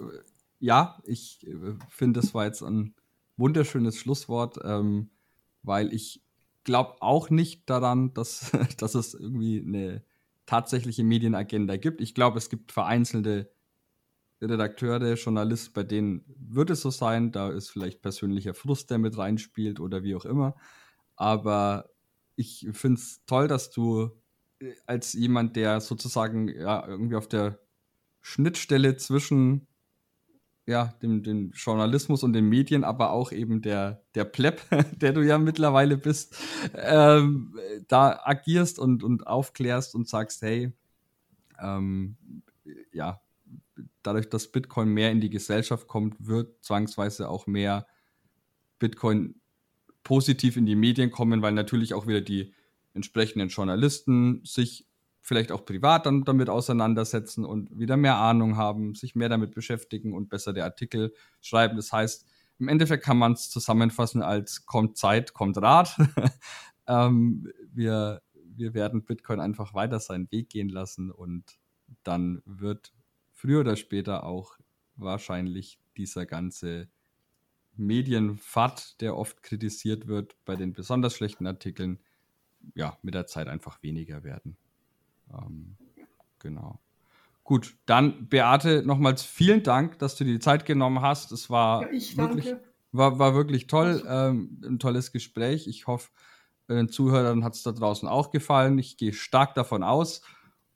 ja, 0.58 1.00
ich 1.04 1.46
äh, 1.46 1.74
finde, 1.88 2.20
das 2.20 2.34
war 2.34 2.46
jetzt 2.46 2.62
ein 2.62 2.94
wunderschönes 3.36 3.96
Schlusswort, 3.96 4.58
ähm, 4.62 5.10
weil 5.62 5.92
ich 5.92 6.22
glaube 6.64 6.96
auch 7.00 7.30
nicht 7.30 7.68
daran, 7.68 8.14
dass, 8.14 8.52
dass 8.78 8.94
es 8.94 9.14
irgendwie 9.14 9.60
eine 9.60 10.04
tatsächliche 10.46 11.04
Medienagenda 11.04 11.76
gibt. 11.76 12.00
Ich 12.00 12.14
glaube, 12.14 12.38
es 12.38 12.50
gibt 12.50 12.72
vereinzelte 12.72 13.50
Redakteure, 14.42 15.14
Journalisten, 15.14 15.72
bei 15.74 15.82
denen 15.82 16.24
wird 16.26 16.70
es 16.70 16.80
so 16.80 16.90
sein. 16.90 17.30
Da 17.30 17.50
ist 17.50 17.70
vielleicht 17.70 18.02
persönlicher 18.02 18.54
Frust, 18.54 18.90
der 18.90 18.98
mit 18.98 19.16
reinspielt 19.18 19.80
oder 19.80 20.02
wie 20.02 20.14
auch 20.14 20.24
immer. 20.24 20.54
Aber 21.16 21.90
ich 22.36 22.66
finde 22.72 22.98
es 23.00 23.22
toll, 23.26 23.48
dass 23.48 23.70
du 23.70 24.04
äh, 24.04 24.10
als 24.86 25.12
jemand, 25.12 25.56
der 25.56 25.80
sozusagen 25.80 26.48
ja 26.48 26.86
irgendwie 26.86 27.16
auf 27.16 27.28
der 27.28 27.58
Schnittstelle 28.20 28.96
zwischen 28.96 29.66
ja, 30.66 30.94
dem, 31.02 31.22
dem 31.22 31.50
Journalismus 31.50 32.22
und 32.22 32.32
den 32.32 32.48
Medien, 32.48 32.84
aber 32.84 33.10
auch 33.10 33.32
eben 33.32 33.60
der, 33.60 34.04
der 34.14 34.24
Pleb, 34.24 34.62
der 35.00 35.12
du 35.12 35.22
ja 35.22 35.38
mittlerweile 35.38 35.96
bist, 35.96 36.36
ähm, 36.74 37.58
da 37.88 38.20
agierst 38.22 38.78
und, 38.78 39.02
und 39.02 39.26
aufklärst 39.26 39.94
und 39.94 40.08
sagst, 40.08 40.42
hey, 40.42 40.72
ähm, 41.60 42.16
ja, 42.92 43.20
dadurch, 44.02 44.28
dass 44.28 44.52
Bitcoin 44.52 44.90
mehr 44.90 45.10
in 45.10 45.20
die 45.20 45.30
Gesellschaft 45.30 45.88
kommt, 45.88 46.26
wird 46.26 46.62
zwangsweise 46.62 47.28
auch 47.28 47.46
mehr 47.46 47.86
Bitcoin 48.78 49.40
positiv 50.04 50.56
in 50.56 50.66
die 50.66 50.76
Medien 50.76 51.10
kommen, 51.10 51.42
weil 51.42 51.52
natürlich 51.52 51.94
auch 51.94 52.06
wieder 52.06 52.20
die 52.20 52.54
entsprechenden 52.94 53.48
Journalisten 53.48 54.42
sich 54.44 54.86
vielleicht 55.20 55.52
auch 55.52 55.64
privat 55.64 56.06
dann 56.06 56.24
damit 56.24 56.48
auseinandersetzen 56.48 57.44
und 57.44 57.78
wieder 57.78 57.96
mehr 57.96 58.16
Ahnung 58.16 58.56
haben, 58.56 58.94
sich 58.94 59.14
mehr 59.14 59.28
damit 59.28 59.54
beschäftigen 59.54 60.14
und 60.14 60.28
besser 60.28 60.52
der 60.52 60.64
Artikel 60.64 61.14
schreiben. 61.40 61.76
Das 61.76 61.92
heißt, 61.92 62.26
im 62.58 62.68
Endeffekt 62.68 63.04
kann 63.04 63.18
man 63.18 63.32
es 63.32 63.50
zusammenfassen 63.50 64.22
als 64.22 64.66
kommt 64.66 64.96
Zeit, 64.96 65.32
kommt 65.32 65.58
Rat. 65.58 65.96
ähm, 66.86 67.50
wir, 67.72 68.22
wir 68.34 68.74
werden 68.74 69.04
Bitcoin 69.04 69.40
einfach 69.40 69.74
weiter 69.74 70.00
seinen 70.00 70.30
Weg 70.30 70.50
gehen 70.50 70.68
lassen 70.68 71.10
und 71.10 71.58
dann 72.02 72.42
wird 72.44 72.92
früher 73.32 73.60
oder 73.60 73.76
später 73.76 74.24
auch 74.24 74.58
wahrscheinlich 74.96 75.78
dieser 75.96 76.26
ganze 76.26 76.88
Medienfad, 77.76 79.00
der 79.00 79.16
oft 79.16 79.42
kritisiert 79.42 80.06
wird 80.06 80.36
bei 80.44 80.56
den 80.56 80.72
besonders 80.72 81.14
schlechten 81.14 81.46
Artikeln, 81.46 81.98
ja, 82.74 82.96
mit 83.02 83.14
der 83.14 83.26
Zeit 83.26 83.48
einfach 83.48 83.82
weniger 83.82 84.24
werden. 84.24 84.56
Ähm, 85.32 85.76
genau. 86.38 86.80
Gut, 87.44 87.76
dann 87.86 88.28
Beate, 88.28 88.82
nochmals 88.84 89.22
vielen 89.22 89.62
Dank, 89.62 89.98
dass 89.98 90.16
du 90.16 90.24
dir 90.24 90.34
die 90.34 90.40
Zeit 90.40 90.66
genommen 90.66 91.00
hast. 91.00 91.32
Es 91.32 91.50
war 91.50 91.92
ja, 91.92 92.16
wirklich, 92.16 92.54
war, 92.92 93.18
war 93.18 93.34
wirklich 93.34 93.66
toll, 93.66 94.04
ähm, 94.06 94.60
ein 94.64 94.78
tolles 94.78 95.12
Gespräch. 95.12 95.66
Ich 95.66 95.86
hoffe, 95.86 96.10
den 96.68 96.88
Zuhörern 96.88 97.42
hat 97.42 97.54
es 97.54 97.62
da 97.62 97.72
draußen 97.72 98.08
auch 98.08 98.30
gefallen. 98.30 98.78
Ich 98.78 98.96
gehe 98.96 99.12
stark 99.12 99.54
davon 99.54 99.82
aus. 99.82 100.22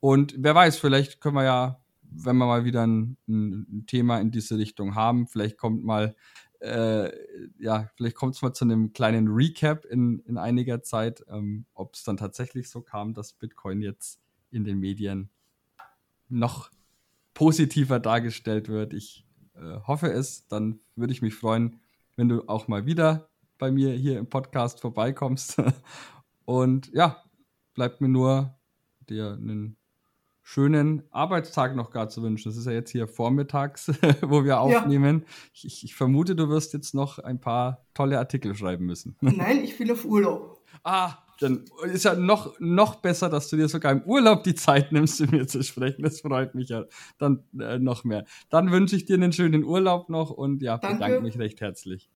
Und 0.01 0.35
wer 0.37 0.53
weiß, 0.53 0.77
vielleicht 0.77 1.21
können 1.21 1.35
wir 1.35 1.45
ja 1.45 1.85
wenn 2.17 2.37
wir 2.37 2.45
mal 2.45 2.65
wieder 2.65 2.85
ein, 2.85 3.17
ein, 3.27 3.85
Thema 3.87 4.19
in 4.19 4.31
diese 4.31 4.57
Richtung 4.57 4.95
haben, 4.95 5.27
vielleicht 5.27 5.57
kommt 5.57 5.83
mal, 5.83 6.15
äh, 6.65 7.11
ja, 7.59 7.89
vielleicht 7.95 8.15
kommt 8.15 8.35
es 8.35 8.41
mal 8.41 8.53
zu 8.53 8.65
einem 8.65 8.93
kleinen 8.93 9.27
Recap 9.27 9.85
in, 9.85 10.19
in 10.21 10.37
einiger 10.37 10.81
Zeit, 10.81 11.23
ähm, 11.29 11.65
ob 11.73 11.95
es 11.95 12.03
dann 12.03 12.17
tatsächlich 12.17 12.69
so 12.69 12.81
kam, 12.81 13.13
dass 13.13 13.33
Bitcoin 13.33 13.81
jetzt 13.81 14.19
in 14.51 14.63
den 14.63 14.79
Medien 14.79 15.29
noch 16.27 16.71
positiver 17.33 17.99
dargestellt 17.99 18.67
wird. 18.67 18.93
Ich 18.93 19.25
äh, 19.55 19.79
hoffe 19.85 20.11
es, 20.11 20.47
dann 20.47 20.79
würde 20.95 21.13
ich 21.13 21.21
mich 21.21 21.35
freuen, 21.35 21.79
wenn 22.15 22.29
du 22.29 22.47
auch 22.47 22.67
mal 22.67 22.85
wieder 22.85 23.29
bei 23.57 23.71
mir 23.71 23.93
hier 23.93 24.17
im 24.17 24.27
Podcast 24.27 24.81
vorbeikommst. 24.81 25.61
Und 26.45 26.91
ja, 26.93 27.23
bleibt 27.73 28.01
mir 28.01 28.09
nur 28.09 28.57
dir 29.07 29.33
einen 29.33 29.77
schönen 30.47 31.01
Arbeitstag 31.09 31.75
noch 31.75 31.89
gar 31.89 32.07
zu 32.07 32.21
wünschen. 32.21 32.49
Das 32.49 32.55
ist 32.55 32.67
ja 32.67 32.71
jetzt 32.71 32.91
hier 32.91 33.07
vormittags, 33.07 33.87
wo 34.21 34.45
wir 34.45 34.59
aufnehmen. 34.59 35.23
Ja. 35.25 35.33
Ich, 35.53 35.83
ich, 35.83 35.95
vermute, 35.95 36.35
du 36.35 36.47
wirst 36.49 36.73
jetzt 36.73 36.93
noch 36.93 37.17
ein 37.17 37.41
paar 37.41 37.83
tolle 37.95 38.19
Artikel 38.19 38.53
schreiben 38.55 38.85
müssen. 38.85 39.17
Nein, 39.21 39.63
ich 39.63 39.77
will 39.79 39.91
auf 39.91 40.05
Urlaub. 40.05 40.61
Ah, 40.83 41.17
dann 41.39 41.65
ist 41.91 42.05
ja 42.05 42.13
noch, 42.13 42.53
noch 42.59 42.97
besser, 42.97 43.27
dass 43.27 43.49
du 43.49 43.57
dir 43.57 43.67
sogar 43.67 43.91
im 43.91 44.03
Urlaub 44.03 44.43
die 44.43 44.55
Zeit 44.55 44.91
nimmst, 44.91 45.19
mit 45.19 45.31
mir 45.31 45.47
zu 45.47 45.63
sprechen. 45.63 46.03
Das 46.03 46.21
freut 46.21 46.53
mich 46.53 46.69
ja 46.69 46.85
dann 47.17 47.43
äh, 47.59 47.79
noch 47.79 48.03
mehr. 48.03 48.25
Dann 48.51 48.71
wünsche 48.71 48.95
ich 48.95 49.05
dir 49.05 49.15
einen 49.15 49.33
schönen 49.33 49.63
Urlaub 49.63 50.09
noch 50.09 50.29
und 50.29 50.61
ja, 50.61 50.77
Danke. 50.77 50.97
bedanke 50.97 51.21
mich 51.21 51.39
recht 51.39 51.59
herzlich. 51.59 52.07